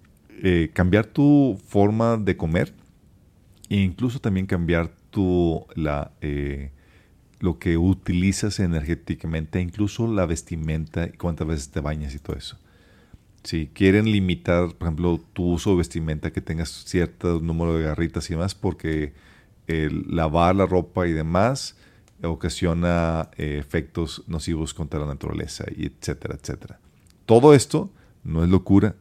eh, 0.43 0.71
cambiar 0.75 1.07
tu 1.07 1.59
forma 1.67 2.19
de 2.19 2.37
comer 2.37 2.73
e 3.69 3.79
incluso 3.79 4.21
también 4.21 4.47
cambiar 4.47 4.93
tu, 5.11 5.67
la, 5.75 6.13
eh, 6.21 6.71
lo 7.41 7.59
que 7.59 7.77
utilizas 7.77 8.61
energéticamente, 8.61 9.61
incluso 9.61 10.07
la 10.13 10.27
vestimenta 10.27 11.07
y 11.07 11.13
cuántas 11.13 11.47
veces 11.47 11.71
te 11.71 11.81
bañas 11.81 12.15
y 12.15 12.19
todo 12.19 12.37
eso. 12.37 12.59
Si 13.43 13.69
quieren 13.69 14.05
limitar, 14.05 14.75
por 14.75 14.89
ejemplo, 14.89 15.21
tu 15.33 15.45
uso 15.45 15.71
de 15.71 15.77
vestimenta, 15.77 16.31
que 16.31 16.43
tengas 16.43 16.69
cierto 16.85 17.41
número 17.41 17.77
de 17.77 17.85
garritas 17.85 18.29
y 18.29 18.35
demás, 18.35 18.55
porque 18.55 19.15
el 19.67 20.05
lavar 20.09 20.57
la 20.57 20.67
ropa 20.67 21.07
y 21.07 21.13
demás 21.13 21.77
ocasiona 22.23 23.31
eh, 23.39 23.57
efectos 23.59 24.25
nocivos 24.27 24.75
contra 24.75 25.01
la 25.01 25.07
naturaleza, 25.07 25.65
y 25.75 25.87
etcétera, 25.87 26.37
etcétera. 26.41 26.79
Todo 27.25 27.55
esto 27.55 27.91
no 28.25 28.45
es 28.45 28.51
locura, 28.51 28.97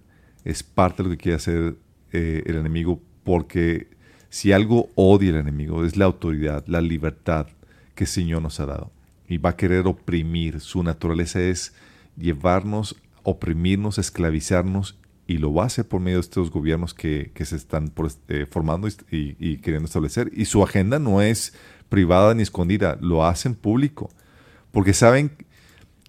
es 0.45 0.64
parte 0.64 1.03
de 1.03 1.10
lo 1.10 1.16
que 1.16 1.22
quiere 1.22 1.36
hacer 1.36 1.76
eh, 2.14 2.43
el 2.45 2.55
enemigo, 2.55 3.01
porque 3.24 3.89
si 4.30 4.51
algo 4.51 4.89
odia 4.95 5.30
el 5.30 5.38
enemigo 5.38 5.84
es 5.86 5.97
la 5.97 6.05
autoridad, 6.05 6.63
la 6.67 6.82
libertad, 6.82 7.47
que 7.95 8.03
el 8.03 8.09
Señor 8.09 8.41
nos 8.41 8.59
ha 8.59 8.65
dado. 8.65 8.91
Y 9.27 9.38
va 9.38 9.51
a 9.51 9.57
querer 9.57 9.88
oprimir. 9.88 10.59
Su 10.59 10.84
naturaleza 10.84 11.41
es 11.41 11.73
llevarnos, 12.15 12.95
oprimirnos, 13.23 13.97
esclavizarnos 13.97 14.97
y 15.27 15.38
lo 15.38 15.53
va 15.53 15.63
a 15.63 15.67
hacer 15.67 15.88
por 15.88 16.01
medio 16.01 16.17
de 16.17 16.21
estos 16.21 16.49
gobiernos 16.49 16.93
que, 16.93 17.32
se 17.43 17.55
están 17.55 17.91
eh, 18.30 18.47
formando 18.49 18.88
y, 19.11 19.57
queriendo 19.57 19.86
establecer. 19.86 20.32
Y 20.34 20.45
su 20.45 20.63
agenda 20.63 20.97
no 20.97 21.21
es 21.21 21.53
privada 21.88 22.34
ni 22.34 22.41
escondida, 22.41 22.97
lo 23.01 23.25
hacen 23.25 23.53
público. 23.53 24.09
Porque 24.71 24.93
saben, 24.93 25.32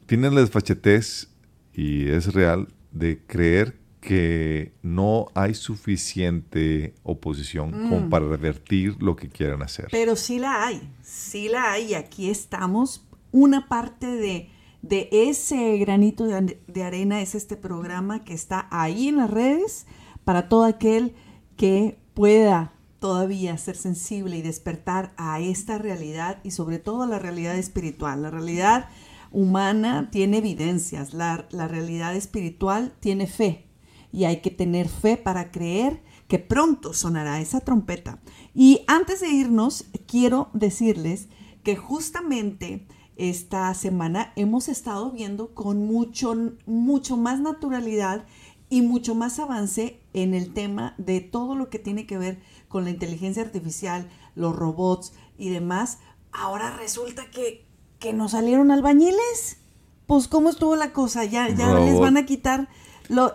tienen 0.07 0.35
la 0.35 0.41
desfachetez, 0.41 1.29
y 1.75 2.09
es 2.09 2.33
real, 2.33 2.69
de 2.93 3.21
creer 3.27 3.80
que 4.01 4.73
no 4.83 5.29
hay 5.35 5.55
suficiente 5.55 6.95
oposición 7.03 7.71
como 7.71 8.01
mm. 8.01 8.11
para 8.11 8.27
revertir 8.27 8.97
lo 9.03 9.15
que 9.15 9.29
quieran 9.29 9.63
hacer. 9.63 9.89
Pero 9.91 10.17
sí 10.17 10.39
la 10.39 10.67
hay, 10.67 10.81
sí 11.03 11.49
la 11.49 11.73
hay. 11.73 11.95
Aquí 11.95 12.31
estamos. 12.31 13.07
Una 13.31 13.69
parte 13.69 14.07
de, 14.07 14.49
de 14.83 15.09
ese 15.13 15.77
granito 15.79 16.25
de, 16.27 16.83
arena 16.83 17.21
es 17.21 17.35
este 17.35 17.57
programa 17.57 18.25
que 18.25 18.35
está 18.35 18.67
ahí 18.71 19.09
en 19.09 19.19
las 19.19 19.31
redes 19.31 19.87
para 20.25 20.49
todo 20.49 20.65
aquel 20.65 21.15
que 21.57 21.99
pueda 22.15 22.73
todavía 22.99 23.57
ser 23.59 23.77
sensible 23.77 24.37
y 24.37 24.43
despertar 24.43 25.13
a 25.17 25.41
esta 25.41 25.79
realidad 25.79 26.39
y 26.43 26.51
sobre 26.51 26.79
todo 26.79 27.03
a 27.03 27.07
la 27.07 27.19
realidad 27.19 27.57
espiritual. 27.57 28.23
La 28.23 28.31
realidad 28.31 28.89
humana 29.31 30.09
tiene 30.11 30.39
evidencias, 30.39 31.15
la, 31.15 31.47
la 31.51 31.69
realidad 31.69 32.17
espiritual 32.17 32.93
tiene 33.01 33.27
fe, 33.27 33.70
y 34.13 34.25
hay 34.25 34.41
que 34.41 34.51
tener 34.51 34.89
fe 34.89 35.17
para 35.17 35.51
creer 35.51 36.03
que 36.29 36.39
pronto 36.39 36.93
sonará 36.93 37.41
esa 37.41 37.61
trompeta. 37.61 38.21
Y 38.55 38.83
antes 38.87 39.21
de 39.21 39.29
irnos, 39.29 39.87
quiero 40.07 40.49
decirles 40.53 41.29
que 41.63 41.77
justamente 41.77 42.87
esta 43.17 43.73
semana 43.75 44.33
hemos 44.37 44.69
estado 44.69 45.11
viendo 45.11 45.55
con 45.55 45.87
mucho, 45.87 46.35
mucho 46.67 47.17
más 47.17 47.41
naturalidad 47.41 48.25
y 48.71 48.83
mucho 48.83 49.15
más 49.15 49.39
avance 49.39 50.01
en 50.15 50.33
el 50.33 50.55
tema 50.55 50.95
de 50.97 51.21
todo 51.21 51.57
lo 51.57 51.69
que 51.69 51.81
tiene 51.81 52.07
que 52.07 52.17
ver 52.17 52.41
con 52.69 52.85
la 52.85 52.91
inteligencia 52.91 53.43
artificial, 53.43 54.09
los 54.37 54.55
robots 54.55 55.13
y 55.37 55.51
demás. 55.51 55.99
Ahora 56.33 56.77
resulta 56.77 57.29
que, 57.31 57.67
que 57.99 58.13
nos 58.13 58.31
salieron 58.31 58.71
albañiles. 58.71 59.59
Pues, 60.07 60.29
¿cómo 60.29 60.49
estuvo 60.49 60.77
la 60.77 60.93
cosa? 60.93 61.25
Ya, 61.25 61.49
ya 61.49 61.75
les 61.75 61.99
van 61.99 62.17
a 62.17 62.25
quitar 62.25 62.69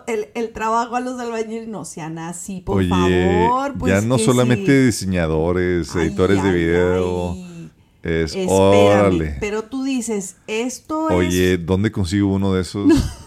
el, 0.06 0.52
trabajo 0.52 0.96
a 0.96 1.00
los 1.00 1.20
albañiles 1.20 1.68
no 1.68 1.84
sean 1.84 2.18
así, 2.18 2.60
por 2.60 2.86
favor. 2.86 3.74
Pues 3.78 3.92
ya 3.92 4.00
no 4.00 4.18
solamente 4.18 4.86
diseñadores, 4.86 5.94
editores 5.94 6.42
de 6.42 6.52
video. 6.52 7.36
Es, 8.02 8.36
órale. 8.48 9.36
Pero 9.40 9.64
tú 9.64 9.82
dices, 9.82 10.36
esto 10.46 11.10
es. 11.10 11.16
Oye, 11.16 11.58
¿dónde 11.58 11.90
consigo 11.90 12.32
uno 12.32 12.54
de 12.54 12.62
esos? 12.62 12.92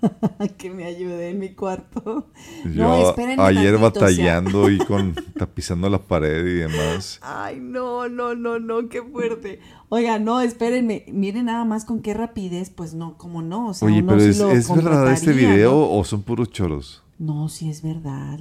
que 0.58 0.70
me 0.70 0.84
ayude 0.84 1.30
en 1.30 1.38
mi 1.38 1.50
cuarto. 1.50 2.30
Yo 2.74 3.14
ayer 3.38 3.78
batallando 3.78 4.70
y 4.70 4.78
con 4.78 5.14
tapizando 5.36 5.88
la 5.88 5.98
pared 5.98 6.44
y 6.46 6.54
demás. 6.54 7.18
Ay, 7.22 7.58
no, 7.60 8.08
no, 8.08 8.34
no, 8.34 8.58
no, 8.58 8.88
qué 8.88 9.02
fuerte. 9.02 9.60
Oiga, 9.88 10.18
no, 10.18 10.40
espérenme, 10.40 11.04
miren 11.08 11.46
nada 11.46 11.64
más 11.64 11.84
con 11.84 12.00
qué 12.00 12.14
rapidez, 12.14 12.70
pues 12.70 12.94
no, 12.94 13.16
como 13.16 13.42
no. 13.42 13.68
O 13.68 13.74
sea, 13.74 13.88
Oye, 13.88 14.02
pero 14.02 14.20
es, 14.20 14.68
verdad 14.68 15.12
este 15.12 15.32
video 15.32 15.90
o 15.90 16.04
son 16.04 16.22
puros 16.22 16.50
choros? 16.50 17.02
No, 17.18 17.48
sí 17.48 17.68
es 17.68 17.82
verdad, 17.82 18.38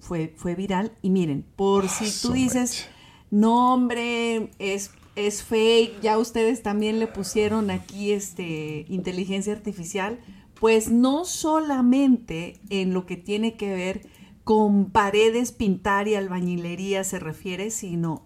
fue, 0.00 0.34
fue 0.36 0.54
viral. 0.54 0.92
Y 1.02 1.10
miren, 1.10 1.44
por 1.56 1.84
ah, 1.84 1.88
si 1.88 2.26
tú 2.26 2.34
dices, 2.34 2.88
no 3.30 3.72
hombre, 3.72 4.50
es, 4.58 4.90
es 5.16 5.42
fake, 5.42 6.00
ya 6.02 6.18
ustedes 6.18 6.62
también 6.62 6.98
le 6.98 7.06
pusieron 7.06 7.70
aquí 7.70 8.12
este 8.12 8.84
inteligencia 8.88 9.52
artificial 9.52 10.18
pues 10.60 10.90
no 10.90 11.24
solamente 11.24 12.58
en 12.68 12.92
lo 12.92 13.06
que 13.06 13.16
tiene 13.16 13.56
que 13.56 13.74
ver 13.74 14.06
con 14.44 14.90
paredes, 14.90 15.52
pintar 15.52 16.08
y 16.08 16.14
albañilería 16.14 17.04
se 17.04 17.18
refiere, 17.18 17.70
sino, 17.70 18.22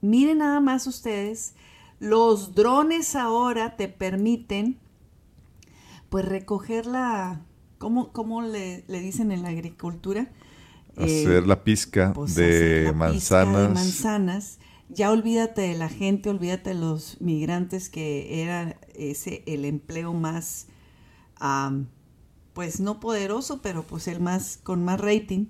miren 0.00 0.38
nada 0.38 0.60
más 0.60 0.86
ustedes, 0.86 1.54
los 1.98 2.54
drones 2.54 3.16
ahora 3.16 3.76
te 3.76 3.88
permiten 3.88 4.78
pues 6.08 6.24
recoger 6.24 6.86
la, 6.86 7.42
¿cómo, 7.78 8.12
cómo 8.12 8.42
le, 8.42 8.82
dicen 8.88 9.32
en 9.32 9.42
la 9.42 9.48
agricultura? 9.48 10.30
Hacer 10.96 11.42
eh, 11.42 11.46
la 11.46 11.62
pizca, 11.64 12.12
pues, 12.14 12.34
de, 12.34 12.92
manzanas. 12.94 13.74
manzanas. 13.74 14.58
Ya 14.88 15.10
olvídate 15.10 15.62
de 15.62 15.76
la 15.76 15.88
gente, 15.88 16.30
olvídate 16.30 16.70
de 16.70 16.76
los 16.76 17.20
migrantes 17.20 17.90
que 17.90 18.40
era 18.40 18.78
ese 18.94 19.42
el 19.46 19.64
empleo 19.64 20.12
más 20.12 20.68
pues 22.52 22.80
no 22.80 23.00
poderoso, 23.00 23.60
pero 23.62 23.82
pues 23.82 24.08
el 24.08 24.20
más 24.20 24.58
con 24.62 24.84
más 24.84 25.00
rating. 25.00 25.46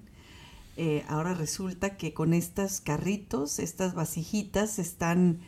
Eh, 0.77 1.05
ahora 1.09 1.33
resulta 1.33 1.97
que 1.97 2.13
con 2.13 2.35
estos 2.35 2.81
carritos, 2.81 3.59
estas 3.59 3.95
vasijitas, 3.95 4.79
están 4.79 5.39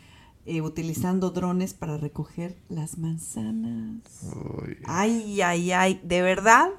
eh, 0.45 0.61
utilizando 0.61 1.29
drones 1.29 1.75
para 1.75 1.97
recoger 1.97 2.55
las 2.69 2.97
manzanas. 2.97 4.01
Ay, 4.85 5.41
ay, 5.41 5.71
ay, 5.71 6.01
de 6.03 6.23
verdad, 6.23 6.69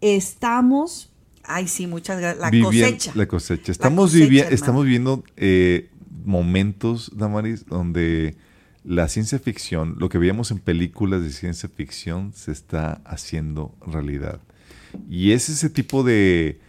estamos, 0.00 1.12
ay 1.42 1.68
sí, 1.68 1.86
muchas 1.86 2.18
gracias, 2.18 2.40
la 2.40 2.64
cosecha. 2.64 3.12
La 3.14 3.28
cosecha. 3.28 3.72
Estamos, 3.72 4.14
viviendo, 4.14 4.50
estamos 4.50 4.84
viviendo 4.84 5.24
eh, 5.36 5.90
momentos, 6.24 7.10
Damaris, 7.14 7.66
donde 7.66 8.36
la 8.84 9.08
ciencia 9.08 9.38
ficción, 9.38 9.96
lo 9.98 10.08
que 10.08 10.18
veíamos 10.18 10.50
en 10.50 10.58
películas 10.58 11.22
de 11.22 11.30
ciencia 11.30 11.68
ficción, 11.68 12.32
se 12.34 12.52
está 12.52 13.00
haciendo 13.04 13.74
realidad. 13.86 14.40
Y 15.08 15.32
es 15.32 15.48
ese 15.48 15.70
tipo 15.70 16.02
de, 16.02 16.60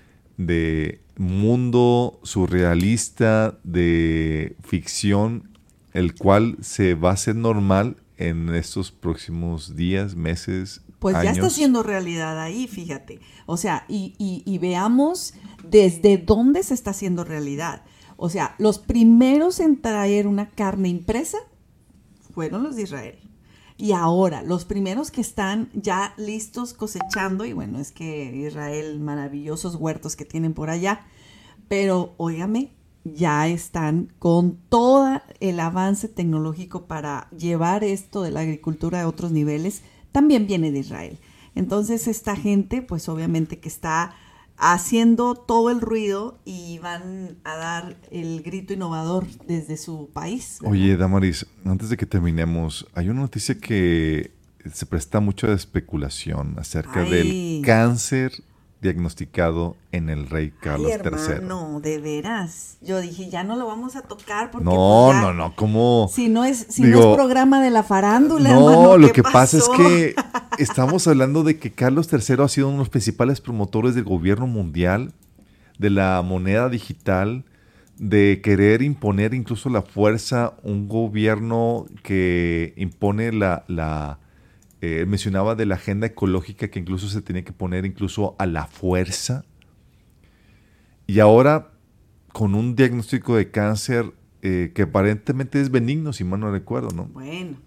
mundo 1.18 2.20
surrealista, 2.24 3.57
de 3.64 4.55
ficción, 4.64 5.49
el 5.93 6.16
cual 6.16 6.57
se 6.61 6.95
va 6.95 7.11
a 7.11 7.14
hacer 7.14 7.36
normal 7.36 7.97
en 8.18 8.53
estos 8.53 8.91
próximos 8.91 9.76
días, 9.76 10.16
meses. 10.16 10.82
Pues 10.99 11.16
ya 11.22 11.32
está 11.32 11.49
siendo 11.49 11.84
realidad 11.84 12.39
ahí, 12.39 12.68
fíjate. 12.68 13.20
O 13.45 13.57
sea, 13.57 13.86
y, 13.89 14.14
y 14.18 14.57
veamos 14.59 15.34
desde 15.70 16.18
dónde 16.18 16.64
se 16.64 16.74
está 16.74 16.91
haciendo 16.91 17.24
realidad. 17.24 17.84
O 18.16 18.30
sea, 18.30 18.55
los 18.57 18.80
primeros 18.80 19.59
en 19.59 19.82
traer 19.82 20.28
una 20.28 20.49
carne 20.49 20.89
impresa 20.89 21.39
fueron 22.34 22.63
los 22.63 22.75
de 22.75 22.84
Israel. 22.84 23.19
Y 23.77 23.93
ahora, 23.93 24.43
los 24.43 24.65
primeros 24.65 25.09
que 25.09 25.21
están 25.21 25.69
ya 25.73 26.13
listos 26.17 26.73
cosechando, 26.73 27.45
y 27.45 27.53
bueno, 27.53 27.79
es 27.79 27.91
que 27.91 28.36
Israel, 28.36 28.99
maravillosos 28.99 29.75
huertos 29.75 30.15
que 30.15 30.25
tienen 30.25 30.53
por 30.53 30.69
allá, 30.69 31.05
pero 31.67 32.13
óigame, 32.17 32.71
ya 33.03 33.47
están 33.47 34.13
con 34.19 34.57
todo 34.69 35.21
el 35.39 35.59
avance 35.59 36.07
tecnológico 36.07 36.86
para 36.86 37.29
llevar 37.31 37.84
esto 37.84 38.21
de 38.21 38.31
la 38.31 38.41
agricultura 38.41 39.01
a 39.01 39.07
otros 39.07 39.31
niveles, 39.31 39.81
también 40.11 40.47
viene 40.47 40.71
de 40.71 40.79
Israel. 40.79 41.19
Entonces 41.55 42.07
esta 42.07 42.36
gente, 42.36 42.81
pues 42.81 43.09
obviamente 43.09 43.59
que 43.59 43.69
está 43.69 44.15
haciendo 44.66 45.36
todo 45.36 45.70
el 45.70 45.82
ruido 45.82 46.39
y 46.45 46.80
van 46.80 47.38
a 47.43 47.57
dar 47.57 47.97
el 48.11 48.41
grito 48.41 48.74
innovador 48.74 49.28
desde 49.45 49.76
su 49.76 50.09
país. 50.14 50.59
Oye, 50.64 50.95
Damaris, 50.95 51.45
antes 51.66 51.89
de 51.89 51.97
que 51.97 52.05
terminemos, 52.05 52.88
hay 52.93 53.09
una 53.09 53.22
noticia 53.22 53.59
que 53.59 54.32
se 54.72 54.86
presta 54.86 55.20
mucho 55.20 55.47
de 55.47 55.55
especulación 55.55 56.55
acerca 56.57 57.03
del 57.03 57.61
cáncer 57.66 58.32
diagnosticado 58.84 59.75
en 59.91 60.09
el 60.09 60.29
rey 60.29 60.53
Carlos 60.61 60.91
III. 60.91 61.43
No, 61.43 61.79
de 61.79 61.99
veras. 61.99 62.77
Yo 62.81 63.01
dije, 63.01 63.29
ya 63.29 63.43
no 63.43 63.55
lo 63.55 63.65
vamos 63.65 63.95
a 63.95 64.03
tocar 64.03 64.51
porque 64.51 64.65
No, 64.65 65.09
pues, 65.11 65.21
no, 65.21 65.34
no, 65.34 65.55
¿cómo? 65.55 66.09
Si 66.13 66.29
no 66.29 66.45
es 66.45 66.67
si 66.69 66.84
no 66.84 66.99
es 66.99 67.15
programa 67.15 67.63
de 67.63 67.71
la 67.71 67.81
farándula, 67.81 68.51
No, 68.51 68.97
lo 68.97 69.11
que 69.11 69.23
pasa 69.23 69.57
es 69.57 69.67
que 69.69 70.13
estamos 70.59 71.07
hablando 71.07 71.43
de 71.43 71.57
que 71.57 71.71
Carlos 71.71 72.09
III 72.11 72.43
ha 72.43 72.47
sido 72.47 72.67
uno 72.67 72.77
de 72.77 72.81
los 72.84 72.89
principales 72.89 73.41
promotores 73.41 73.95
del 73.95 74.03
gobierno 74.03 74.45
mundial, 74.45 75.13
de 75.79 75.89
la 75.89 76.21
moneda 76.21 76.69
digital, 76.69 77.45
de 77.97 78.41
querer 78.43 78.81
imponer 78.81 79.34
incluso 79.34 79.69
la 79.69 79.81
fuerza, 79.81 80.53
un 80.63 80.88
gobierno 80.88 81.86
que 82.03 82.73
impone 82.75 83.31
la, 83.31 83.63
la 83.67 84.19
eh, 84.86 85.05
mencionaba 85.05 85.55
de 85.55 85.65
la 85.65 85.75
agenda 85.75 86.07
ecológica 86.07 86.67
que 86.67 86.77
incluso 86.77 87.07
se 87.07 87.21
tiene 87.21 87.45
que 87.45 87.53
poner 87.53 87.86
incluso 87.86 88.36
a 88.38 88.45
la 88.45 88.67
fuerza. 88.67 89.45
Y 91.07 91.21
ahora 91.21 91.71
con 92.34 92.53
un 92.53 92.75
diagnóstico 92.75 93.38
de 93.38 93.49
cáncer 93.49 94.11
eh, 94.41 94.73
que 94.75 94.81
aparentemente 94.81 95.61
es 95.61 95.71
benigno, 95.71 96.11
si 96.11 96.25
mal 96.25 96.41
no 96.41 96.51
recuerdo, 96.51 96.89
¿no? 96.89 97.05
Bueno, 97.05 97.59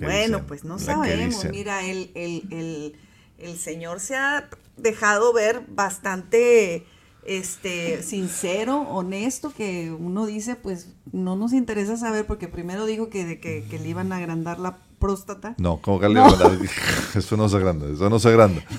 bueno 0.00 0.44
pues 0.48 0.64
no 0.64 0.80
sabemos. 0.80 1.46
Mira, 1.52 1.86
el, 1.86 2.10
el, 2.16 2.96
el, 3.38 3.56
señor 3.58 4.00
se 4.00 4.16
ha 4.16 4.50
dejado 4.76 5.32
ver 5.32 5.62
bastante 5.68 6.84
este 7.24 8.02
sincero, 8.02 8.80
honesto, 8.80 9.52
que 9.56 9.92
uno 9.92 10.26
dice, 10.26 10.56
pues 10.56 10.92
no 11.12 11.36
nos 11.36 11.52
interesa 11.52 11.96
saber, 11.96 12.26
porque 12.26 12.48
primero 12.48 12.86
dijo 12.86 13.08
que, 13.08 13.24
de 13.24 13.38
que, 13.38 13.62
que 13.70 13.78
le 13.78 13.88
iban 13.88 14.12
a 14.12 14.16
agrandar 14.16 14.58
la 14.58 14.78
próstata. 14.98 15.54
No, 15.58 15.80
como 15.80 16.00
que 16.00 16.08
no. 16.08 16.26
eso 17.14 17.36
no 17.36 17.48
se 17.48 17.56
agranda, 17.56 17.86
eso 17.92 18.10
no 18.10 18.18
se 18.18 18.28
agranda. 18.28 18.62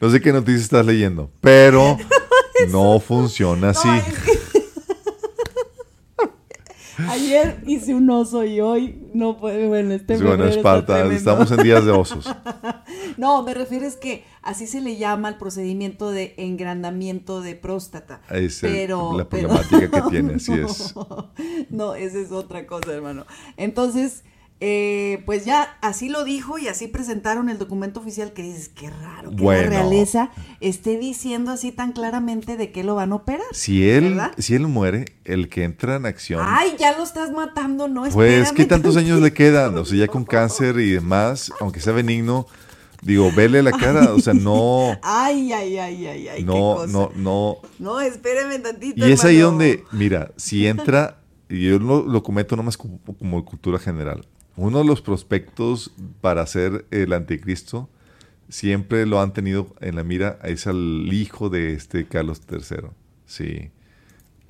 No 0.00 0.10
sé 0.10 0.20
qué 0.20 0.32
noticias 0.32 0.62
estás 0.62 0.84
leyendo, 0.84 1.30
pero 1.40 1.96
no, 2.70 2.98
funciona 3.00 3.70
así. 3.70 3.88
Ayer 7.08 7.62
hice 7.66 7.94
un 7.94 8.08
oso 8.10 8.44
y 8.44 8.60
hoy 8.60 9.08
no 9.14 9.36
puede, 9.36 9.66
bueno, 9.66 9.94
este 9.94 10.16
Bueno, 10.18 10.44
Esparta, 10.46 11.04
estamos 11.12 11.50
en 11.50 11.62
días 11.62 11.84
de 11.84 11.92
osos. 11.92 12.28
No, 13.16 13.42
me 13.44 13.54
refiero 13.54 13.86
es 13.86 13.96
que 13.96 14.24
así 14.42 14.66
se 14.66 14.80
le 14.80 14.96
llama 14.96 15.28
al 15.28 15.38
procedimiento 15.38 16.10
de 16.10 16.34
engrandamiento 16.36 17.42
de 17.42 17.54
próstata. 17.54 18.20
Es 18.28 18.58
pero, 18.60 19.16
la 19.16 19.28
problemática 19.28 19.88
que 19.88 20.10
tiene, 20.10 20.34
así 20.36 20.52
es. 20.52 20.94
No, 21.70 21.94
esa 21.94 22.18
es 22.18 22.32
otra 22.32 22.66
cosa, 22.66 22.92
hermano. 22.92 23.24
Entonces, 23.56 24.24
eh, 24.60 25.22
pues 25.26 25.44
ya 25.44 25.76
así 25.82 26.08
lo 26.08 26.24
dijo 26.24 26.58
y 26.58 26.68
así 26.68 26.86
presentaron 26.86 27.48
el 27.48 27.58
documento 27.58 28.00
oficial 28.00 28.32
que 28.32 28.42
dices, 28.42 28.68
qué 28.68 28.88
raro 28.88 29.30
que 29.34 29.44
la 29.44 29.62
realeza 29.64 30.30
esté 30.60 30.96
diciendo 30.96 31.50
así 31.50 31.72
tan 31.72 31.92
claramente 31.92 32.56
de 32.56 32.70
que 32.70 32.84
lo 32.84 32.94
van 32.94 33.12
a 33.12 33.16
operar. 33.16 33.46
Si 33.52 33.88
él, 33.88 34.18
si 34.38 34.54
él 34.54 34.68
muere, 34.68 35.06
el 35.24 35.48
que 35.48 35.64
entra 35.64 35.96
en 35.96 36.06
acción. 36.06 36.40
Ay, 36.42 36.76
ya 36.78 36.96
lo 36.96 37.02
estás 37.02 37.32
matando, 37.32 37.88
no 37.88 38.04
Pues, 38.04 38.52
¿qué 38.52 38.64
tantos 38.64 38.96
años 38.96 39.20
le 39.20 39.32
quedan? 39.32 39.76
O 39.76 39.84
sea, 39.84 39.98
ya 39.98 40.06
con 40.06 40.24
cáncer 40.24 40.78
y 40.78 40.92
demás, 40.92 41.52
aunque 41.60 41.80
sea 41.80 41.92
benigno, 41.92 42.46
digo, 43.02 43.32
vele 43.32 43.60
la 43.60 43.72
cara, 43.72 44.14
o 44.14 44.20
sea, 44.20 44.34
no. 44.34 44.96
Ay, 45.02 45.52
ay, 45.52 45.78
ay, 45.78 46.06
ay, 46.06 46.28
ay. 46.28 46.44
No, 46.44 46.86
no, 46.86 47.10
no. 47.16 47.58
No, 47.80 48.00
espéreme 48.00 48.60
tantito. 48.60 49.04
Y 49.04 49.10
es 49.10 49.24
ahí 49.24 49.38
donde, 49.38 49.84
mira, 49.90 50.30
si 50.36 50.66
entra, 50.66 51.18
y 51.50 51.68
yo 51.68 51.78
lo, 51.80 52.06
lo 52.06 52.22
comento 52.22 52.54
nomás 52.54 52.76
como 52.76 53.44
cultura 53.44 53.80
general 53.80 54.26
uno 54.56 54.78
de 54.78 54.84
los 54.84 55.02
prospectos 55.02 55.92
para 56.20 56.46
ser 56.46 56.86
el 56.90 57.12
anticristo 57.12 57.88
siempre 58.48 59.06
lo 59.06 59.20
han 59.20 59.32
tenido 59.32 59.74
en 59.80 59.96
la 59.96 60.04
mira, 60.04 60.38
es 60.44 60.66
al 60.66 61.12
hijo 61.12 61.48
de 61.50 61.74
este 61.74 62.06
Carlos 62.06 62.42
III. 62.50 62.88
Sí. 63.26 63.70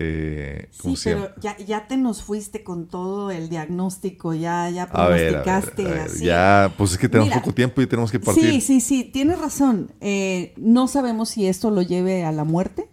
Eh, 0.00 0.68
sí, 0.72 0.94
pero 1.05 1.30
ya, 1.40 1.57
ya, 1.57 1.86
te 1.86 1.96
nos 1.96 2.22
fuiste 2.22 2.64
con 2.64 2.88
todo 2.88 3.30
el 3.30 3.48
diagnóstico, 3.48 4.34
ya, 4.34 4.68
ya 4.68 4.90
pronosticaste. 4.90 5.84
Ya, 6.20 6.72
pues 6.76 6.92
es 6.92 6.98
que 6.98 7.09
tenemos 7.09 7.32
poco 7.32 7.55
tiempo 7.55 7.80
y 7.80 7.86
tenemos 7.86 8.11
que 8.11 8.18
partir. 8.18 8.50
Sí, 8.50 8.61
sí, 8.61 8.80
sí, 8.80 9.05
tienes 9.05 9.38
razón. 9.38 9.92
Eh, 10.00 10.52
no 10.57 10.88
sabemos 10.88 11.28
si 11.28 11.46
esto 11.46 11.70
lo 11.70 11.80
lleve 11.80 12.24
a 12.24 12.32
la 12.32 12.42
muerte, 12.42 12.88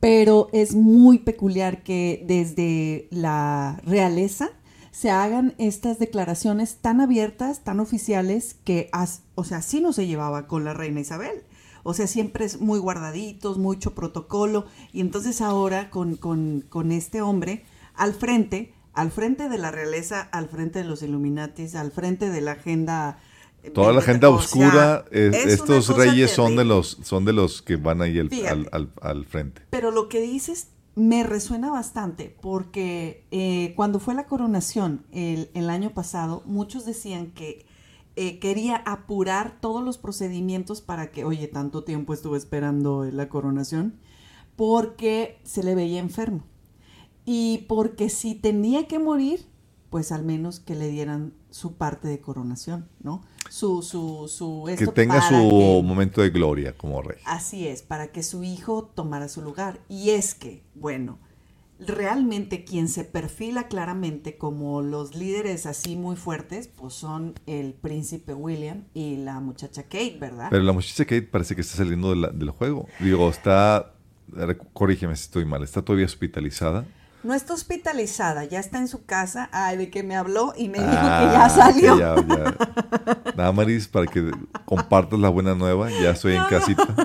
pero 0.00 0.48
es 0.54 0.74
muy 0.74 1.18
peculiar 1.18 1.82
que 1.82 2.24
desde 2.26 3.06
la 3.10 3.82
realeza 3.84 4.48
se 5.00 5.10
hagan 5.10 5.54
estas 5.56 5.98
declaraciones 5.98 6.76
tan 6.76 7.00
abiertas, 7.00 7.64
tan 7.64 7.80
oficiales, 7.80 8.56
que, 8.64 8.90
o 9.34 9.44
sea, 9.44 9.58
así 9.58 9.80
no 9.80 9.94
se 9.94 10.06
llevaba 10.06 10.46
con 10.46 10.62
la 10.62 10.74
reina 10.74 11.00
Isabel. 11.00 11.42
O 11.84 11.94
sea, 11.94 12.06
siempre 12.06 12.44
es 12.44 12.60
muy 12.60 12.78
guardaditos, 12.78 13.56
mucho 13.56 13.94
protocolo. 13.94 14.66
Y 14.92 15.00
entonces 15.00 15.40
ahora 15.40 15.88
con, 15.88 16.16
con, 16.16 16.92
este 16.92 17.22
hombre 17.22 17.64
al 17.94 18.12
frente, 18.12 18.74
al 18.92 19.10
frente 19.10 19.48
de 19.48 19.56
la 19.56 19.70
realeza, 19.70 20.20
al 20.20 20.50
frente 20.50 20.80
de 20.80 20.84
los 20.84 21.02
Illuminatis, 21.02 21.76
al 21.76 21.92
frente 21.92 22.28
de 22.28 22.42
la 22.42 22.52
agenda 22.52 23.18
Toda 23.72 23.94
la 23.94 24.00
agenda 24.00 24.28
oscura, 24.28 25.06
estos 25.10 25.96
reyes 25.96 26.30
son 26.30 26.56
de 26.56 26.64
los 26.66 26.98
son 27.02 27.24
de 27.24 27.32
los 27.32 27.62
que 27.62 27.76
van 27.76 28.02
ahí 28.02 28.18
al, 28.18 28.68
al, 28.70 28.92
al, 29.00 29.24
frente. 29.24 29.62
Pero 29.70 29.90
lo 29.90 30.10
que 30.10 30.20
dices 30.20 30.68
me 31.00 31.22
resuena 31.22 31.70
bastante 31.70 32.36
porque 32.42 33.26
eh, 33.30 33.72
cuando 33.74 34.00
fue 34.00 34.14
la 34.14 34.26
coronación 34.26 35.06
el, 35.12 35.70
año 35.70 35.94
pasado, 35.94 36.42
muchos 36.44 36.84
decían 36.84 37.30
que 37.30 37.64
eh, 38.16 38.38
quería 38.38 38.76
apurar 38.76 39.60
todos 39.62 39.82
los 39.82 39.96
procedimientos 39.96 40.82
para 40.82 41.10
que, 41.10 41.24
oye, 41.24 41.48
tanto 41.48 41.84
tiempo 41.84 42.12
estuve 42.12 42.36
esperando 42.36 43.04
la 43.04 43.30
coronación, 43.30 43.98
porque 44.56 45.40
se 45.42 45.62
le 45.62 45.74
veía 45.74 46.00
enfermo. 46.00 46.44
Y 47.24 47.64
porque 47.66 48.10
si 48.10 48.34
tenía 48.34 48.86
que 48.86 48.98
morir, 48.98 49.46
pues 49.88 50.12
al 50.12 50.22
menos 50.22 50.60
que 50.60 50.74
le 50.74 50.88
dieran 50.88 51.32
su 51.50 51.74
parte 51.74 52.08
de 52.08 52.20
coronación, 52.20 52.88
¿no? 53.02 53.22
su, 53.50 53.82
su, 53.82 54.28
su 54.28 54.64
que 54.78 54.86
tenga 54.86 55.20
su 55.28 55.82
momento 55.82 56.22
de 56.22 56.30
gloria 56.30 56.72
como 56.76 57.02
rey. 57.02 57.18
Así 57.24 57.66
es, 57.66 57.82
para 57.82 58.08
que 58.08 58.22
su 58.22 58.44
hijo 58.44 58.90
tomara 58.94 59.28
su 59.28 59.42
lugar. 59.42 59.80
Y 59.88 60.10
es 60.10 60.34
que, 60.34 60.62
bueno, 60.74 61.18
realmente 61.80 62.64
quien 62.64 62.88
se 62.88 63.04
perfila 63.04 63.66
claramente 63.66 64.38
como 64.38 64.82
los 64.82 65.16
líderes 65.16 65.66
así 65.66 65.96
muy 65.96 66.14
fuertes, 66.14 66.68
pues 66.68 66.94
son 66.94 67.34
el 67.46 67.74
príncipe 67.74 68.34
William 68.34 68.84
y 68.94 69.16
la 69.16 69.40
muchacha 69.40 69.82
Kate, 69.84 70.18
¿verdad? 70.20 70.48
Pero 70.50 70.62
la 70.62 70.72
muchacha 70.72 71.04
Kate 71.04 71.22
parece 71.22 71.56
que 71.56 71.62
está 71.62 71.76
saliendo 71.76 72.14
del 72.14 72.50
juego. 72.50 72.86
Digo, 73.00 73.28
está, 73.28 73.94
corrígeme 74.72 75.16
si 75.16 75.24
estoy 75.24 75.44
mal, 75.44 75.64
está 75.64 75.82
todavía 75.82 76.06
hospitalizada. 76.06 76.86
No 77.22 77.34
está 77.34 77.52
hospitalizada, 77.52 78.44
ya 78.44 78.60
está 78.60 78.78
en 78.78 78.88
su 78.88 79.04
casa. 79.04 79.50
Ay, 79.52 79.76
de 79.76 79.90
que 79.90 80.02
me 80.02 80.16
habló 80.16 80.54
y 80.56 80.68
me 80.68 80.78
dijo 80.78 80.90
que 80.90 80.96
ah, 80.96 81.30
ya 81.32 81.48
salió. 81.50 81.98
ya, 81.98 82.16
ya. 82.16 83.32
Nada, 83.36 83.52
Maris, 83.52 83.88
para 83.88 84.06
que 84.06 84.30
compartas 84.64 85.18
la 85.18 85.28
buena 85.28 85.54
nueva, 85.54 85.90
ya 85.90 86.10
estoy 86.10 86.34
en 86.34 86.44
casita. 86.48 86.82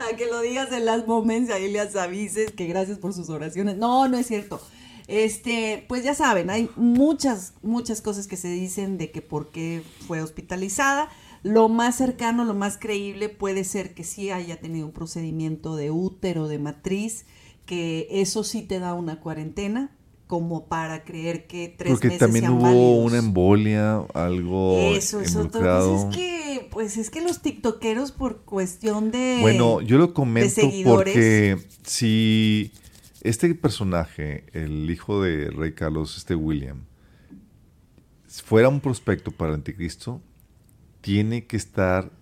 A 0.00 0.16
que 0.16 0.26
lo 0.26 0.40
digas 0.40 0.72
en 0.72 0.86
las 0.86 1.06
moments 1.06 1.50
y 1.50 1.52
ahí 1.52 1.72
les 1.72 1.96
avises 1.96 2.52
que 2.52 2.66
gracias 2.66 2.98
por 2.98 3.12
sus 3.12 3.28
oraciones. 3.28 3.76
No, 3.76 4.08
no 4.08 4.16
es 4.16 4.26
cierto. 4.26 4.60
Este, 5.06 5.84
pues 5.88 6.04
ya 6.04 6.14
saben, 6.14 6.48
hay 6.48 6.70
muchas, 6.76 7.54
muchas 7.62 8.00
cosas 8.00 8.26
que 8.26 8.36
se 8.36 8.48
dicen 8.48 8.96
de 8.96 9.10
que 9.10 9.20
por 9.20 9.50
qué 9.50 9.82
fue 10.06 10.22
hospitalizada. 10.22 11.08
Lo 11.42 11.68
más 11.68 11.96
cercano, 11.96 12.44
lo 12.44 12.54
más 12.54 12.78
creíble 12.78 13.28
puede 13.28 13.64
ser 13.64 13.94
que 13.94 14.04
sí 14.04 14.30
haya 14.30 14.60
tenido 14.60 14.86
un 14.86 14.92
procedimiento 14.92 15.76
de 15.76 15.90
útero, 15.90 16.48
de 16.48 16.58
matriz 16.58 17.26
que 17.72 18.06
eso 18.10 18.44
sí 18.44 18.60
te 18.60 18.80
da 18.80 18.92
una 18.92 19.18
cuarentena, 19.18 19.96
como 20.26 20.66
para 20.66 21.04
creer 21.04 21.46
que 21.46 21.74
tres 21.74 21.90
Porque 21.90 22.10
también 22.10 22.50
hubo 22.50 22.98
una 22.98 23.16
embolia, 23.16 24.04
algo 24.12 24.76
Eso 24.94 25.22
es 25.22 25.34
otro. 25.36 25.62
Pues 25.62 26.04
es 26.04 26.14
que, 26.14 26.68
pues 26.70 26.96
es 26.98 27.08
que 27.08 27.22
los 27.22 27.40
tiktokeros 27.40 28.12
por 28.12 28.42
cuestión 28.42 29.10
de 29.10 29.38
Bueno, 29.40 29.80
yo 29.80 29.96
lo 29.96 30.12
comento 30.12 30.60
porque 30.84 31.56
si 31.82 32.72
este 33.22 33.54
personaje, 33.54 34.44
el 34.52 34.90
hijo 34.90 35.22
de 35.22 35.50
Rey 35.50 35.72
Carlos, 35.72 36.18
este 36.18 36.34
William, 36.34 36.84
fuera 38.28 38.68
un 38.68 38.80
prospecto 38.80 39.30
para 39.30 39.52
el 39.52 39.54
anticristo, 39.54 40.20
tiene 41.00 41.46
que 41.46 41.56
estar 41.56 42.12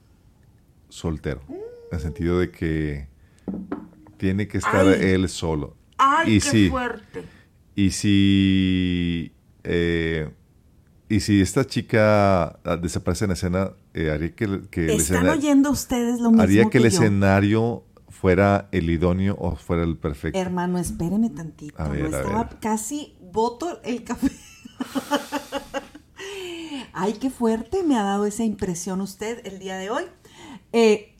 soltero. 0.90 1.42
En 1.48 1.96
el 1.96 2.00
sentido 2.00 2.38
de 2.38 2.52
que 2.52 3.08
tiene 4.20 4.46
que 4.46 4.58
estar 4.58 4.86
él 4.86 5.28
solo. 5.30 5.76
¡Ay, 5.96 6.34
y 6.34 6.40
qué 6.40 6.50
si, 6.50 6.68
fuerte! 6.68 7.24
Y 7.74 7.90
si. 7.90 9.32
Eh, 9.64 10.30
y 11.08 11.20
si 11.20 11.40
esta 11.40 11.66
chica 11.66 12.60
ah, 12.64 12.76
desaparece 12.80 13.24
en 13.24 13.30
la 13.30 13.34
escena, 13.34 13.72
eh, 13.94 14.10
haría 14.10 14.34
que, 14.34 14.68
que 14.70 14.94
¿Están 14.94 15.28
oyendo 15.28 15.70
ustedes 15.70 16.20
lo 16.20 16.30
mismo 16.30 16.42
Haría 16.42 16.66
que, 16.66 16.78
el 16.78 16.84
escenario 16.84 17.84
fuera 18.08 18.68
el 18.70 18.90
idóneo 18.90 19.36
o 19.38 19.56
fuera 19.56 19.82
el 19.82 19.96
perfecto. 19.96 20.38
Hermano, 20.38 20.78
espéreme 20.78 21.30
tantito. 21.30 21.82
estaba 21.94 22.48
casi 22.60 23.16
voto 23.32 23.80
el 23.82 24.04
café. 24.04 24.30
Ay, 26.92 27.14
qué 27.14 27.30
fuerte 27.30 27.82
me 27.82 27.96
ha 27.96 28.02
dado 28.02 28.26
esa 28.26 28.44
impresión 28.44 29.00
usted 29.00 29.44
el 29.46 29.58
día 29.58 29.78
de 29.78 29.90
hoy. 29.90 30.04
Eh, 30.72 31.14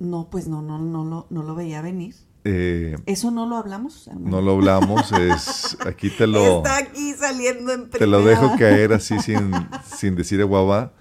no, 0.00 0.28
pues 0.30 0.48
no, 0.48 0.60
no, 0.60 0.78
no, 0.78 1.04
no, 1.04 1.26
no 1.30 1.42
lo 1.42 1.54
veía 1.54 1.80
venir. 1.80 2.14
Eh, 2.44 2.96
¿Eso 3.06 3.30
no 3.30 3.46
lo 3.46 3.56
hablamos? 3.56 4.10
No 4.18 4.40
lo 4.40 4.52
hablamos, 4.52 5.12
es 5.12 5.76
aquí 5.86 6.10
te 6.10 6.26
lo... 6.26 6.58
Está 6.58 6.78
aquí 6.78 7.12
saliendo 7.12 7.72
en 7.72 7.88
Te 7.90 8.06
lo 8.06 8.24
dejo 8.24 8.56
caer 8.58 8.92
así 8.92 9.18
sin, 9.20 9.52
sin 9.96 10.16
decir 10.16 10.44
guava. 10.44 10.92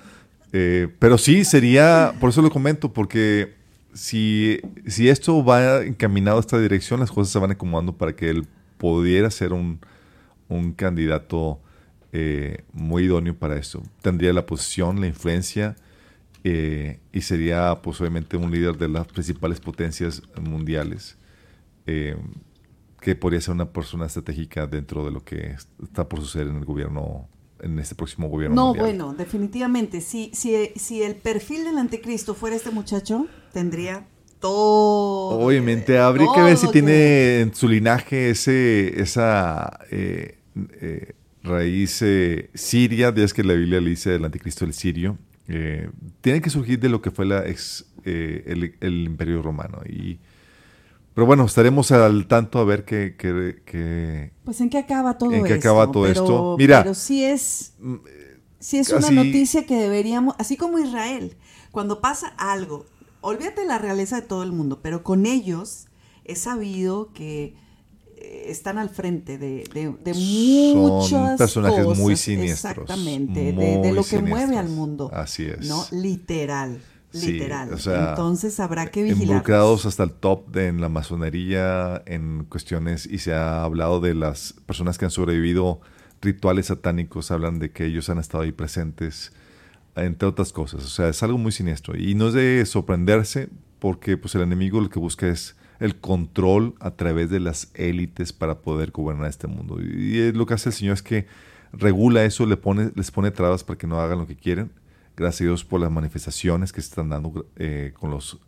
Eh, 0.54 0.88
pero 1.00 1.18
sí, 1.18 1.44
sería, 1.44 2.14
por 2.20 2.30
eso 2.30 2.42
lo 2.42 2.52
comento, 2.52 2.94
porque 2.94 3.56
si, 3.94 4.60
si 4.86 5.10
esto 5.10 5.44
va 5.44 5.84
encaminado 5.84 6.38
a 6.38 6.42
esta 6.42 6.60
dirección, 6.60 7.00
las 7.00 7.12
cosas 7.12 7.32
se 7.32 7.40
van 7.40 7.52
acomodando 7.52 7.94
para 7.94 8.16
que 8.16 8.30
él 8.30 8.48
pudiera 8.78 9.32
ser 9.32 9.54
un, 9.54 9.80
un 10.48 10.74
candidato 10.74 11.60
eh, 12.14 12.64
muy 12.74 13.04
idóneo 13.04 13.36
para 13.36 13.58
eso. 13.58 13.82
Tendría 14.02 14.34
la 14.34 14.46
posición, 14.46 15.00
la 15.00 15.08
influencia 15.08 15.76
eh, 16.44 17.00
y 17.14 17.22
sería 17.22 17.80
pues 17.82 18.02
obviamente 18.02 18.38
un 18.38 18.52
líder 18.52 18.78
de 18.78 18.90
las 18.90 19.08
principales 19.08 19.60
potencias 19.60 20.22
mundiales 20.40 21.18
eh, 21.86 22.16
que 23.00 23.16
podría 23.16 23.42
ser 23.42 23.54
una 23.54 23.72
persona 23.72 24.06
estratégica 24.06 24.68
dentro 24.68 25.06
de 25.06 25.12
lo 25.12 25.24
que 25.24 25.56
está 25.84 26.08
por 26.08 26.20
suceder 26.20 26.48
en 26.48 26.58
el 26.58 26.66
gobierno 26.66 27.28
en 27.62 27.78
este 27.78 27.96
próximo 27.96 28.28
gobierno. 28.28 28.56
No, 28.56 28.74
bueno, 28.74 29.14
definitivamente. 29.14 30.02
Si, 30.02 30.32
si, 30.34 30.72
si 30.76 31.04
el 31.04 31.16
perfil 31.16 31.64
del 31.64 31.78
anticristo 31.78 32.34
fuera 32.34 32.56
este 32.56 32.72
muchacho, 32.72 33.28
tendría 33.54 34.08
todo. 34.40 35.40
Obviamente, 35.40 36.00
habría 36.00 36.28
que 36.34 36.42
ver 36.42 36.58
si 36.58 36.72
tiene 36.72 37.42
en 37.42 37.54
su 37.54 37.68
linaje 37.68 38.32
ese, 38.32 39.00
esa 39.00 39.80
eh, 39.92 40.40
raíz 41.44 42.02
eh, 42.02 42.50
siria, 42.54 43.14
es 43.16 43.34
que 43.34 43.44
la 43.44 43.54
Biblia 43.54 43.82
le 43.82 43.90
dice 43.90 44.12
del 44.12 44.26
anticristo 44.26 44.66
el 44.66 44.74
sirio, 44.74 45.18
eh, 45.48 45.90
tiene 46.22 46.42
que 46.42 46.50
surgir 46.50 46.80
de 46.80 46.90
lo 46.90 47.02
que 47.02 47.12
fue 47.12 47.26
la 47.26 47.48
ex, 47.48 47.86
eh, 48.06 48.74
el, 48.80 49.06
imperio 49.06 49.42
romano. 49.42 49.80
Y, 49.88 50.20
pero 51.14 51.28
bueno, 51.28 51.46
estaremos 51.46 51.92
al 51.92 52.28
tanto 52.28 52.60
a 52.60 52.64
ver 52.64 52.86
qué... 52.86 53.16
qué, 53.18 54.32
pues 54.44 54.62
en 54.62 54.70
qué 54.70 54.78
acaba 54.78 55.18
todo 55.18 55.32
en 55.34 55.44
qué 55.44 55.56
esto. 55.56 55.70
acaba 55.70 55.92
todo 55.92 56.08
esto. 56.08 56.56
Mira, 56.58 56.84
pero 56.84 56.94
sí 56.94 57.24
es, 57.24 57.74
mm, 57.80 57.96
sí 58.60 58.78
es 58.78 58.90
una 58.92 59.12
noticia 59.12 59.66
que 59.66 59.76
deberíamos, 59.76 60.36
así 60.40 60.58
como 60.58 60.80
Israel, 60.80 61.38
cuando 61.72 62.02
pasa 62.02 62.28
algo, 62.38 62.86
olvídate 63.22 63.66
la 63.66 63.78
realeza 63.78 64.22
de 64.22 64.28
todo 64.28 64.44
el 64.44 64.52
mundo, 64.52 64.80
pero 64.82 65.04
con 65.04 65.26
ellos 65.26 65.88
he 66.26 66.36
sabido 66.36 67.12
que 67.14 67.56
están 68.46 68.78
al 68.78 68.90
frente 68.90 69.38
de, 69.38 69.64
de, 69.74 70.14
Son 71.08 71.38
personajes 71.38 71.86
muy 71.98 72.16
siniestros. 72.16 72.72
Exactamente, 72.72 73.54
de, 73.54 73.92
lo 73.94 74.04
que 74.04 74.20
mueve 74.20 74.58
al 74.58 74.70
mundo. 74.70 75.10
Así 75.14 75.46
es. 75.46 75.68
¿no? 75.68 75.86
Literal. 75.92 76.82
Literal. 77.14 77.70
Entonces 77.72 78.60
habrá 78.60 78.88
que 78.88 79.04
vigilar. 79.04 79.24
Involucrados 79.24 79.86
hasta 79.86 80.04
el 80.04 80.12
top 80.12 80.50
de, 80.52 80.68
en 80.68 80.82
la 80.82 80.90
masonería, 80.90 82.02
en 82.06 82.46
cuestiones, 82.46 83.06
y 83.06 83.18
se 83.18 83.34
ha 83.34 83.64
hablado 83.64 84.00
de 84.00 84.14
las 84.14 84.54
personas 84.66 84.98
que 84.98 85.06
han 85.06 85.12
sobrevivido 85.12 85.82
rituales 86.22 86.68
satánicos, 86.68 87.32
hablan 87.32 87.60
de 87.60 87.72
que 87.72 87.86
ellos 87.86 88.10
han 88.10 88.20
estado 88.20 88.44
ahí 88.44 88.52
presentes, 88.52 89.34
entre 89.96 90.28
otras 90.28 90.54
cosas. 90.54 90.86
O 90.86 90.90
sea, 90.90 91.10
es 91.10 91.22
algo 91.24 91.38
muy 91.38 91.52
siniestro. 91.52 91.98
Y 91.98 92.16
no 92.16 92.28
es 92.28 92.34
de 92.34 92.66
sorprenderse, 92.66 93.50
porque 93.80 94.18
pues 94.18 94.36
el 94.36 94.42
enemigo 94.42 94.80
lo 94.80 94.90
que 94.90 95.00
busca 95.00 95.28
es 95.28 95.56
el 95.80 96.00
control 96.00 96.76
a 96.80 96.92
través 96.92 97.30
de 97.32 97.40
las 97.40 97.72
élites 97.74 98.32
para 98.34 98.60
poder 98.60 98.92
gobernar 98.92 99.30
este 99.30 99.48
mundo. 99.48 99.82
Y 99.82 100.32
lo 100.32 100.46
que 100.46 100.54
hace 100.54 100.70
el 100.70 100.76
Señor 100.76 100.94
es 100.94 101.02
que 101.02 101.26
regula 101.74 102.24
eso, 102.24 102.46
le 102.46 102.56
pone, 102.56 102.92
les 102.96 103.10
pone 103.10 103.32
trabas 103.32 103.64
para 103.64 103.80
que 103.80 103.88
no 103.88 104.00
hagan 104.00 104.20
lo 104.20 104.28
que 104.28 104.36
quieren. 104.36 104.72
Gracias 105.22 105.42
a 105.42 105.44
Dios 105.44 105.64
por 105.64 105.80
las 105.80 105.92
manifestaciones 105.92 106.74
que 106.74 106.82
se 106.82 106.88
están 106.88 107.10
dando 107.10 107.46
eh, 107.56 107.94
con, 108.00 108.10
los, 108.10 108.40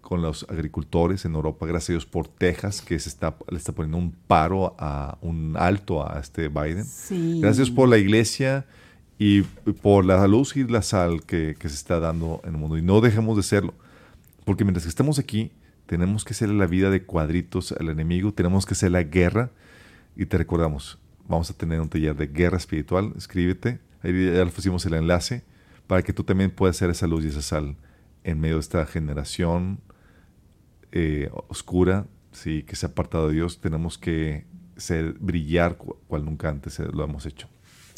con 0.00 0.22
los 0.22 0.46
agricultores 0.48 1.24
en 1.24 1.34
Europa. 1.34 1.66
Gracias 1.66 1.90
a 1.90 1.92
Dios 1.94 2.06
por 2.06 2.28
Texas, 2.28 2.80
que 2.80 2.96
se 3.00 3.08
está, 3.08 3.34
le 3.50 3.56
está 3.58 3.72
poniendo 3.72 3.98
un 3.98 4.12
paro, 4.12 4.76
a 4.78 5.18
un 5.20 5.56
alto 5.58 6.08
a 6.08 6.20
este 6.20 6.46
Biden. 6.46 6.86
Gracias 7.40 7.58
a 7.58 7.62
Dios 7.62 7.70
por 7.72 7.88
la 7.88 7.98
iglesia 7.98 8.66
y 9.18 9.42
por 9.42 10.04
la 10.04 10.24
luz 10.28 10.56
y 10.56 10.62
la 10.62 10.82
sal 10.82 11.24
que, 11.24 11.56
que 11.58 11.68
se 11.68 11.74
está 11.74 11.98
dando 11.98 12.40
en 12.44 12.50
el 12.54 12.60
mundo. 12.60 12.78
Y 12.78 12.82
no 12.82 13.00
dejemos 13.00 13.36
de 13.36 13.42
serlo, 13.42 13.74
porque 14.44 14.62
mientras 14.62 14.84
que 14.84 14.90
estemos 14.90 15.18
aquí, 15.18 15.50
tenemos 15.86 16.24
que 16.24 16.34
hacer 16.34 16.50
la 16.50 16.66
vida 16.68 16.90
de 16.90 17.02
cuadritos 17.02 17.72
al 17.72 17.88
enemigo, 17.88 18.32
tenemos 18.32 18.64
que 18.64 18.74
hacer 18.74 18.92
la 18.92 19.02
guerra 19.02 19.50
y 20.14 20.26
te 20.26 20.38
recordamos, 20.38 21.00
vamos 21.26 21.50
a 21.50 21.54
tener 21.54 21.80
un 21.80 21.88
taller 21.88 22.14
de 22.14 22.28
guerra 22.28 22.58
espiritual, 22.58 23.12
escríbete, 23.16 23.80
ahí 24.04 24.12
ya 24.12 24.44
le 24.44 24.52
pusimos 24.52 24.86
el 24.86 24.94
enlace 24.94 25.42
para 25.92 26.02
que 26.02 26.14
tú 26.14 26.24
también 26.24 26.50
puedas 26.50 26.78
ser 26.78 26.88
esa 26.88 27.06
luz 27.06 27.22
y 27.22 27.28
esa 27.28 27.42
sal 27.42 27.76
en 28.24 28.40
medio 28.40 28.54
de 28.54 28.60
esta 28.62 28.86
generación 28.86 29.82
eh, 30.90 31.30
oscura, 31.48 32.06
sí, 32.30 32.62
que 32.62 32.76
se 32.76 32.86
ha 32.86 32.88
apartado 32.88 33.28
de 33.28 33.34
Dios, 33.34 33.60
tenemos 33.60 33.98
que 33.98 34.46
ser, 34.78 35.18
brillar 35.20 35.76
cual 35.76 36.24
nunca 36.24 36.48
antes 36.48 36.78
lo 36.78 37.04
hemos 37.04 37.26
hecho. 37.26 37.46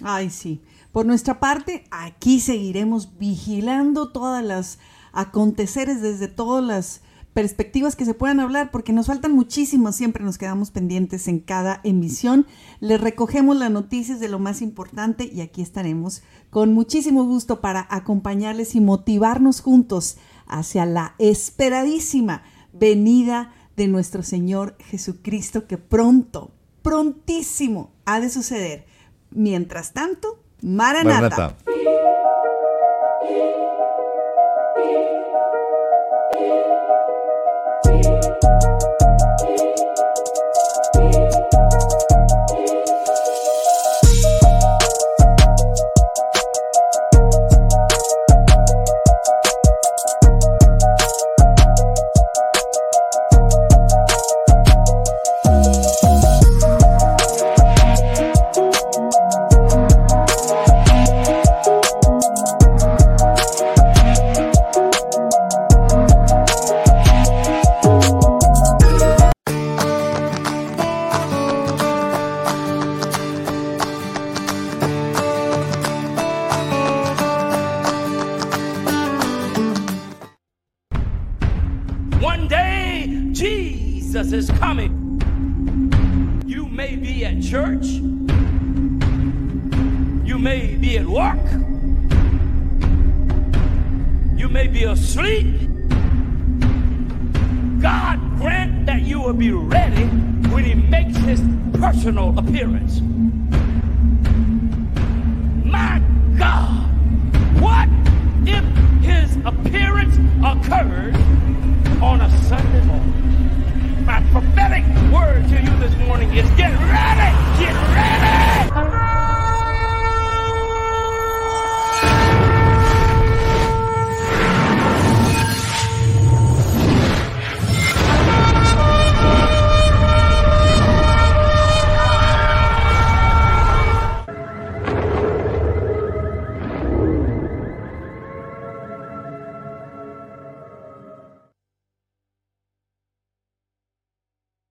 Ay, 0.02 0.30
sí. 0.30 0.60
Por 0.90 1.06
nuestra 1.06 1.38
parte, 1.38 1.84
aquí 1.92 2.40
seguiremos 2.40 3.16
vigilando 3.16 4.10
todas 4.10 4.44
las 4.44 4.80
aconteceres 5.12 6.02
desde 6.02 6.26
todas 6.26 6.64
las 6.64 7.00
perspectivas 7.34 7.96
que 7.96 8.04
se 8.04 8.14
puedan 8.14 8.40
hablar, 8.40 8.70
porque 8.70 8.92
nos 8.92 9.08
faltan 9.08 9.32
muchísimos, 9.32 9.96
siempre 9.96 10.24
nos 10.24 10.38
quedamos 10.38 10.70
pendientes 10.70 11.26
en 11.28 11.40
cada 11.40 11.80
emisión. 11.82 12.46
Les 12.80 13.00
recogemos 13.00 13.56
las 13.56 13.70
noticias 13.70 14.20
de 14.20 14.28
lo 14.28 14.38
más 14.38 14.62
importante 14.62 15.28
y 15.30 15.40
aquí 15.40 15.60
estaremos 15.60 16.22
con 16.50 16.72
muchísimo 16.72 17.24
gusto 17.24 17.60
para 17.60 17.86
acompañarles 17.90 18.76
y 18.76 18.80
motivarnos 18.80 19.60
juntos 19.60 20.16
hacia 20.46 20.86
la 20.86 21.16
esperadísima 21.18 22.44
venida 22.72 23.52
de 23.76 23.88
nuestro 23.88 24.22
Señor 24.22 24.76
Jesucristo 24.78 25.66
que 25.66 25.76
pronto, 25.76 26.52
prontísimo 26.82 27.90
ha 28.04 28.20
de 28.20 28.30
suceder. 28.30 28.86
Mientras 29.30 29.92
tanto, 29.92 30.38
Maranata. 30.62 31.56
God 31.66 32.23